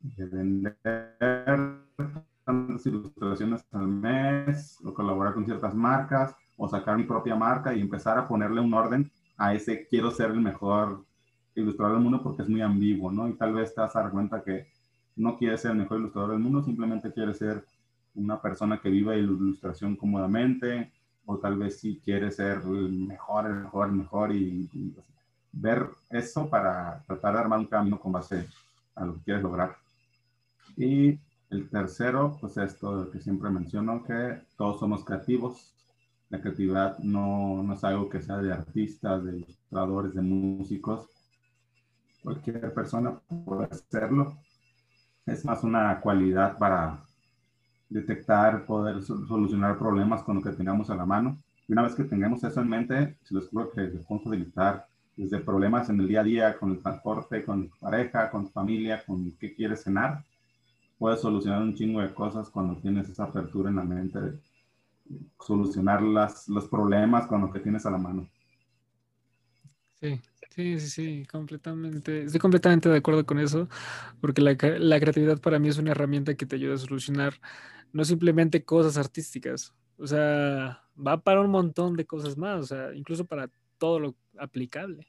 vender 0.00 0.76
tantas 2.44 2.86
ilustraciones 2.86 3.64
al 3.72 3.86
mes, 3.86 4.78
o 4.84 4.94
colaborar 4.94 5.34
con 5.34 5.44
ciertas 5.44 5.74
marcas, 5.74 6.34
o 6.56 6.68
sacar 6.68 6.96
mi 6.96 7.04
propia 7.04 7.36
marca 7.36 7.74
y 7.74 7.80
empezar 7.80 8.18
a 8.18 8.26
ponerle 8.26 8.60
un 8.60 8.74
orden 8.74 9.10
a 9.36 9.54
ese 9.54 9.86
quiero 9.86 10.10
ser 10.10 10.30
el 10.32 10.40
mejor 10.40 11.04
ilustrador 11.54 11.94
del 11.94 12.02
mundo 12.02 12.22
porque 12.22 12.42
es 12.42 12.48
muy 12.48 12.60
ambiguo, 12.60 13.12
¿no? 13.12 13.28
Y 13.28 13.34
tal 13.34 13.54
vez 13.54 13.74
te 13.74 13.80
vas 13.80 13.94
a 13.94 14.02
dar 14.02 14.10
cuenta 14.10 14.42
que 14.42 14.66
no 15.16 15.36
quieres 15.36 15.60
ser 15.60 15.72
el 15.72 15.78
mejor 15.78 15.98
ilustrador 15.98 16.32
del 16.32 16.40
mundo, 16.40 16.62
simplemente 16.62 17.12
quieres 17.12 17.38
ser 17.38 17.64
una 18.14 18.40
persona 18.40 18.80
que 18.80 18.90
viva 18.90 19.16
ilustración 19.16 19.96
cómodamente, 19.96 20.92
o 21.30 21.36
tal 21.36 21.58
vez 21.58 21.78
si 21.78 22.00
quieres 22.00 22.36
ser 22.36 22.62
el 22.64 22.90
mejor, 23.06 23.44
el 23.44 23.56
mejor, 23.56 23.88
el 23.88 23.94
mejor 23.94 24.34
y, 24.34 24.94
ver 25.52 25.86
eso 26.10 26.48
para 26.48 27.02
tratar 27.06 27.34
de 27.34 27.40
armar 27.40 27.58
un 27.58 27.66
camino 27.66 28.00
con 28.00 28.12
base 28.12 28.48
a 28.94 29.04
lo 29.04 29.14
que 29.14 29.24
quieres 29.24 29.42
lograr. 29.42 29.76
Y 30.76 31.18
el 31.50 31.68
tercero, 31.68 32.38
pues 32.40 32.56
esto 32.56 33.10
que 33.10 33.20
siempre 33.20 33.50
menciono, 33.50 34.02
que 34.04 34.40
todos 34.56 34.80
somos 34.80 35.04
creativos. 35.04 35.74
La 36.30 36.40
creatividad 36.40 36.98
no, 37.00 37.62
no 37.62 37.74
es 37.74 37.84
algo 37.84 38.08
que 38.08 38.22
sea 38.22 38.38
de 38.38 38.52
artistas, 38.52 39.24
de 39.24 39.38
ilustradores, 39.38 40.14
de 40.14 40.22
músicos. 40.22 41.08
Cualquier 42.22 42.72
persona 42.72 43.20
puede 43.44 43.64
hacerlo. 43.64 44.34
Es 45.26 45.44
más 45.44 45.62
una 45.62 46.00
cualidad 46.00 46.56
para 46.56 47.02
detectar, 47.88 48.64
poder 48.66 49.02
solucionar 49.02 49.78
problemas 49.78 50.22
con 50.22 50.36
lo 50.36 50.42
que 50.42 50.50
tengamos 50.50 50.90
a 50.90 50.94
la 50.94 51.06
mano. 51.06 51.38
Y 51.66 51.72
una 51.72 51.82
vez 51.82 51.94
que 51.94 52.04
tengamos 52.04 52.42
eso 52.44 52.60
en 52.60 52.68
mente, 52.68 53.18
se 53.22 53.34
les 53.34 53.48
juro 53.48 53.70
que 53.70 53.82
les 53.82 54.04
podemos 54.04 54.24
facilitar 54.24 54.86
desde 55.16 55.40
problemas 55.40 55.90
en 55.90 56.00
el 56.00 56.08
día 56.08 56.20
a 56.20 56.24
día, 56.24 56.58
con 56.58 56.70
el 56.70 56.78
transporte, 56.78 57.44
con 57.44 57.68
tu 57.68 57.76
pareja, 57.78 58.30
con 58.30 58.44
tu 58.46 58.50
familia, 58.50 59.02
con 59.04 59.30
qué 59.32 59.54
quieres 59.54 59.82
cenar. 59.82 60.24
Puedes 60.98 61.20
solucionar 61.20 61.62
un 61.62 61.74
chingo 61.74 62.00
de 62.00 62.14
cosas 62.14 62.48
cuando 62.50 62.80
tienes 62.80 63.08
esa 63.08 63.24
apertura 63.24 63.68
en 63.68 63.76
la 63.76 63.84
mente 63.84 64.20
de 64.20 64.38
solucionar 65.40 66.02
las, 66.02 66.48
los 66.48 66.68
problemas 66.68 67.26
con 67.26 67.40
lo 67.40 67.50
que 67.50 67.60
tienes 67.60 67.84
a 67.86 67.90
la 67.90 67.98
mano. 67.98 68.28
Sí, 70.00 70.20
sí, 70.50 70.78
sí, 70.78 70.88
sí, 70.90 71.26
completamente. 71.26 72.22
Estoy 72.22 72.40
completamente 72.40 72.88
de 72.88 72.98
acuerdo 72.98 73.26
con 73.26 73.40
eso, 73.40 73.68
porque 74.20 74.40
la, 74.40 74.56
la 74.78 75.00
creatividad 75.00 75.40
para 75.40 75.58
mí 75.58 75.68
es 75.68 75.78
una 75.78 75.90
herramienta 75.90 76.34
que 76.34 76.46
te 76.46 76.56
ayuda 76.56 76.74
a 76.74 76.78
solucionar 76.78 77.34
no 77.92 78.04
simplemente 78.04 78.64
cosas 78.64 78.96
artísticas, 78.96 79.74
o 79.98 80.06
sea, 80.06 80.82
va 80.96 81.20
para 81.20 81.40
un 81.40 81.50
montón 81.50 81.96
de 81.96 82.06
cosas 82.06 82.36
más, 82.36 82.60
o 82.60 82.66
sea, 82.66 82.94
incluso 82.94 83.24
para 83.24 83.50
todo 83.78 84.00
lo 84.00 84.14
aplicable. 84.38 85.06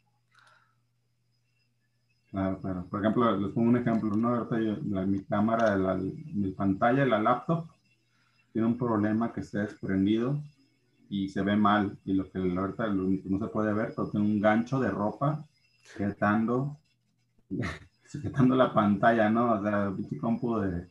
Claro, 2.31 2.59
claro. 2.59 2.85
Por 2.89 2.99
ejemplo, 2.99 3.37
les 3.37 3.51
pongo 3.51 3.69
un 3.69 3.77
ejemplo, 3.77 4.15
¿no? 4.15 4.35
Ahorita 4.35 4.59
yo, 4.59 4.75
mi 5.07 5.23
cámara 5.23 5.75
la 5.75 5.95
mi 5.95 6.51
pantalla, 6.51 7.05
la 7.05 7.19
laptop, 7.19 7.65
tiene 8.53 8.67
un 8.67 8.77
problema 8.77 9.33
que 9.33 9.41
está 9.41 9.61
desprendido 9.61 10.39
y 11.09 11.29
se 11.29 11.41
ve 11.41 11.55
mal. 11.55 11.97
Y 12.05 12.13
lo 12.13 12.29
que 12.29 12.37
ahorita 12.37 12.87
no 12.87 13.39
se 13.39 13.47
puede 13.47 13.73
ver, 13.73 13.93
pero 13.95 14.09
tiene 14.09 14.27
un 14.27 14.39
gancho 14.39 14.79
de 14.79 14.91
ropa 14.91 15.43
sujetando, 15.83 16.77
sujetando 18.05 18.55
la 18.55 18.73
pantalla, 18.73 19.29
¿no? 19.29 19.53
O 19.53 19.63
sea, 19.63 19.89
un 19.89 20.19
compu 20.19 20.59
de, 20.59 20.87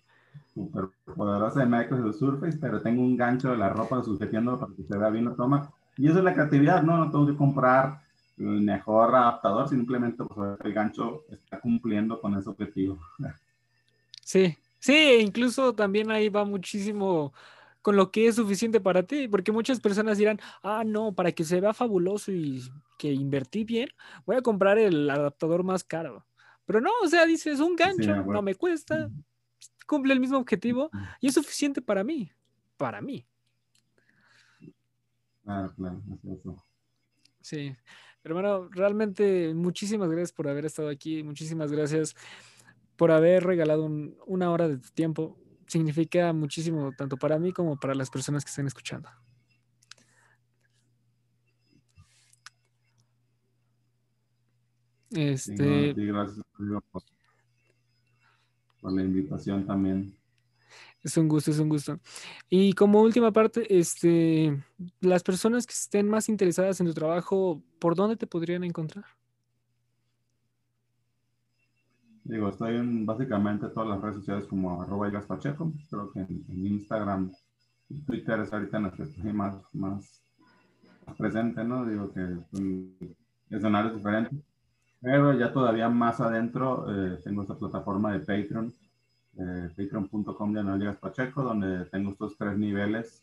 super 0.58 0.88
poderosa 1.14 1.60
de 1.60 1.66
Microsoft 1.66 2.18
Surface, 2.18 2.58
pero 2.58 2.80
tengo 2.80 3.02
un 3.02 3.16
gancho 3.16 3.50
de 3.50 3.56
la 3.56 3.70
ropa 3.70 4.02
sujetando 4.02 4.58
para 4.58 4.72
que 4.74 4.84
se 4.84 4.98
vea 4.98 5.10
bien 5.10 5.26
la 5.26 5.34
toma. 5.34 5.70
Y 5.96 6.08
eso 6.08 6.18
es 6.18 6.24
la 6.24 6.34
creatividad, 6.34 6.82
¿no? 6.82 6.96
No 6.96 7.10
tengo 7.10 7.26
que 7.26 7.36
comprar 7.36 8.00
el 8.36 8.60
mejor 8.60 9.14
adaptador, 9.14 9.68
simplemente 9.68 10.24
pues, 10.24 10.58
el 10.62 10.72
gancho 10.72 11.24
está 11.30 11.60
cumpliendo 11.60 12.20
con 12.20 12.36
ese 12.36 12.48
objetivo. 12.48 12.98
Sí, 14.22 14.56
Sí, 14.78 15.18
incluso 15.20 15.74
también 15.74 16.10
ahí 16.10 16.28
va 16.28 16.44
muchísimo 16.44 17.32
con 17.82 17.96
lo 17.96 18.10
que 18.10 18.26
es 18.26 18.36
suficiente 18.36 18.80
para 18.80 19.02
ti, 19.02 19.28
porque 19.28 19.52
muchas 19.52 19.80
personas 19.80 20.18
dirán, 20.18 20.40
ah, 20.62 20.82
no, 20.84 21.14
para 21.14 21.32
que 21.32 21.44
se 21.44 21.60
vea 21.60 21.72
fabuloso 21.72 22.32
y 22.32 22.62
que 22.98 23.12
invertí 23.12 23.64
bien, 23.64 23.88
voy 24.26 24.36
a 24.36 24.42
comprar 24.42 24.78
el 24.78 25.08
adaptador 25.08 25.64
más 25.64 25.84
caro. 25.84 26.26
Pero 26.66 26.80
no, 26.80 26.90
o 27.02 27.08
sea, 27.08 27.24
dices, 27.24 27.60
un 27.60 27.76
gancho, 27.76 28.14
no 28.14 28.42
me 28.42 28.54
cuesta, 28.54 29.10
cumple 29.88 30.12
el 30.12 30.20
mismo 30.20 30.38
objetivo 30.38 30.90
y 31.20 31.28
es 31.28 31.34
suficiente 31.34 31.82
para 31.82 32.04
mí, 32.04 32.30
para 32.76 33.00
mí. 33.00 33.26
Claro, 35.42 35.74
claro, 35.74 36.02
Sí, 37.40 37.74
hermano, 38.22 38.68
realmente 38.70 39.54
muchísimas 39.54 40.10
gracias 40.10 40.32
por 40.32 40.46
haber 40.46 40.66
estado 40.66 40.90
aquí, 40.90 41.22
muchísimas 41.22 41.72
gracias 41.72 42.14
por 42.96 43.10
haber 43.10 43.44
regalado 43.44 43.86
una 44.26 44.50
hora 44.50 44.68
de 44.68 44.76
tu 44.76 44.90
tiempo. 44.90 45.38
Significa 45.66 46.32
muchísimo 46.34 46.92
tanto 46.92 47.16
para 47.16 47.38
mí 47.38 47.52
como 47.52 47.78
para 47.78 47.94
las 47.94 48.10
personas 48.10 48.44
que 48.44 48.50
estén 48.50 48.66
escuchando. 48.66 49.08
Este. 55.10 55.94
gracias 55.94 56.44
por 58.80 58.92
la 58.92 59.02
invitación 59.02 59.66
también. 59.66 60.14
Es 61.02 61.16
un 61.16 61.28
gusto, 61.28 61.50
es 61.50 61.58
un 61.58 61.68
gusto. 61.68 61.98
Y 62.50 62.72
como 62.72 63.00
última 63.00 63.32
parte, 63.32 63.78
este, 63.78 64.62
las 65.00 65.22
personas 65.22 65.66
que 65.66 65.72
estén 65.72 66.08
más 66.08 66.28
interesadas 66.28 66.80
en 66.80 66.86
tu 66.86 66.94
trabajo, 66.94 67.62
¿por 67.78 67.94
dónde 67.94 68.16
te 68.16 68.26
podrían 68.26 68.64
encontrar? 68.64 69.04
Digo, 72.24 72.50
estoy 72.50 72.76
en 72.76 73.06
básicamente 73.06 73.68
todas 73.68 73.88
las 73.88 74.02
redes 74.02 74.16
sociales 74.16 74.46
como 74.46 74.82
arroba 74.82 75.10
Pacheco. 75.26 75.72
Creo 75.88 76.12
que 76.12 76.20
en, 76.20 76.44
Instagram 76.48 77.32
y 77.88 78.00
Twitter 78.02 78.40
es 78.40 78.52
ahorita 78.52 78.76
en 78.76 78.82
las 78.82 78.94
que 78.94 79.04
estoy 79.04 79.32
más, 79.32 79.54
más, 79.72 80.22
presente, 81.16 81.64
¿no? 81.64 81.86
Digo 81.86 82.12
que 82.12 82.20
son 82.50 82.94
escenarios 83.48 83.96
diferentes. 83.96 84.38
Pero 85.00 85.32
ya 85.38 85.52
todavía 85.52 85.88
más 85.88 86.20
adentro 86.20 86.86
eh, 86.88 87.20
tengo 87.22 87.42
esta 87.42 87.56
plataforma 87.56 88.12
de 88.12 88.20
Patreon, 88.20 88.72
eh, 89.38 89.70
patreon.com 89.76 90.52
de 90.52 90.92
Pacheco, 90.94 91.42
donde 91.42 91.84
tengo 91.86 92.10
estos 92.10 92.36
tres 92.36 92.58
niveles. 92.58 93.22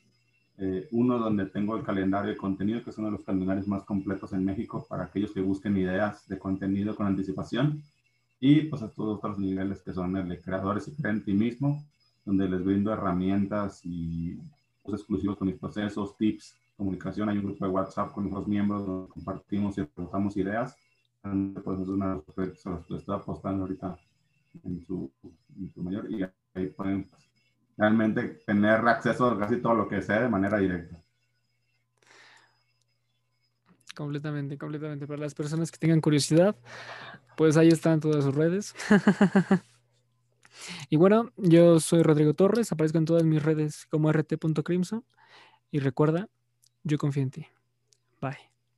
Eh, 0.58 0.88
uno 0.92 1.20
donde 1.20 1.48
tengo 1.48 1.76
el 1.76 1.84
calendario 1.84 2.32
de 2.32 2.38
contenido, 2.38 2.82
que 2.82 2.90
es 2.90 2.98
uno 2.98 3.08
de 3.08 3.18
los 3.18 3.26
calendarios 3.26 3.68
más 3.68 3.84
completos 3.84 4.32
en 4.32 4.46
México 4.46 4.86
para 4.88 5.04
aquellos 5.04 5.32
que 5.32 5.42
busquen 5.42 5.76
ideas 5.76 6.26
de 6.30 6.40
contenido 6.40 6.96
con 6.96 7.08
anticipación. 7.08 7.84
Y 8.40 8.62
pues 8.62 8.82
estos 8.82 9.18
otros 9.18 9.38
niveles 9.38 9.82
que 9.82 9.94
son 9.94 10.16
el 10.16 10.30
de 10.30 10.40
creadores 10.40 10.88
y 10.88 10.92
frente 10.92 11.32
en 11.32 11.38
ti 11.38 11.46
mismo, 11.46 11.84
donde 12.24 12.48
les 12.48 12.64
brindo 12.64 12.94
herramientas 12.94 13.82
y 13.84 14.38
pues, 14.82 15.02
exclusivos 15.02 15.38
con 15.38 15.48
mis 15.48 15.58
procesos, 15.58 16.16
tips, 16.18 16.56
comunicación. 16.78 17.28
Hay 17.28 17.38
un 17.38 17.46
grupo 17.46 17.66
de 17.66 17.72
WhatsApp 17.72 18.14
con 18.14 18.24
nuestros 18.24 18.48
miembros 18.48 18.86
donde 18.86 19.10
compartimos 19.10 19.78
y 19.78 19.82
aportamos 19.82 20.38
ideas. 20.38 20.78
Pues 21.64 21.80
es 21.80 21.88
una 21.88 22.16
de 22.16 22.22
que 22.36 22.44
estoy 22.52 23.16
apostando 23.16 23.64
ahorita 23.64 23.98
en 24.64 24.86
su, 24.86 25.12
en 25.58 25.72
su 25.74 25.82
mayor. 25.82 26.10
Y 26.12 26.24
ahí 26.54 26.68
pueden 26.68 27.06
pues, 27.06 27.28
realmente 27.78 28.40
tener 28.46 28.88
acceso 28.88 29.28
a 29.28 29.40
casi 29.40 29.58
todo 29.58 29.74
lo 29.74 29.88
que 29.88 30.02
sea 30.02 30.22
de 30.22 30.30
manera 30.30 30.60
directa. 30.60 31.02
Completamente, 33.96 34.58
completamente. 34.58 35.08
Para 35.08 35.22
las 35.22 35.34
personas 35.34 35.72
que 35.72 35.80
tengan 35.80 36.02
curiosidad, 36.02 36.56
pues 37.36 37.58
ahí 37.58 37.70
están 37.70 38.02
todas 38.02 38.24
sus 38.24 38.36
redes. 38.36 38.76
y 40.90 40.98
bueno, 40.98 41.32
yo 41.38 41.80
soy 41.80 42.04
Rodrigo 42.04 42.36
Torres, 42.36 42.72
aparezco 42.72 43.00
en 43.00 43.06
todas 43.06 43.24
mis 43.24 43.42
redes 43.42 43.88
como 43.90 44.12
rt.crimson. 44.12 45.04
Y 45.72 45.80
recuerda, 45.80 46.30
yo 46.84 46.98
confío 46.98 47.24
en 47.24 47.32
ti. 47.32 47.48
Bye. 48.22 48.55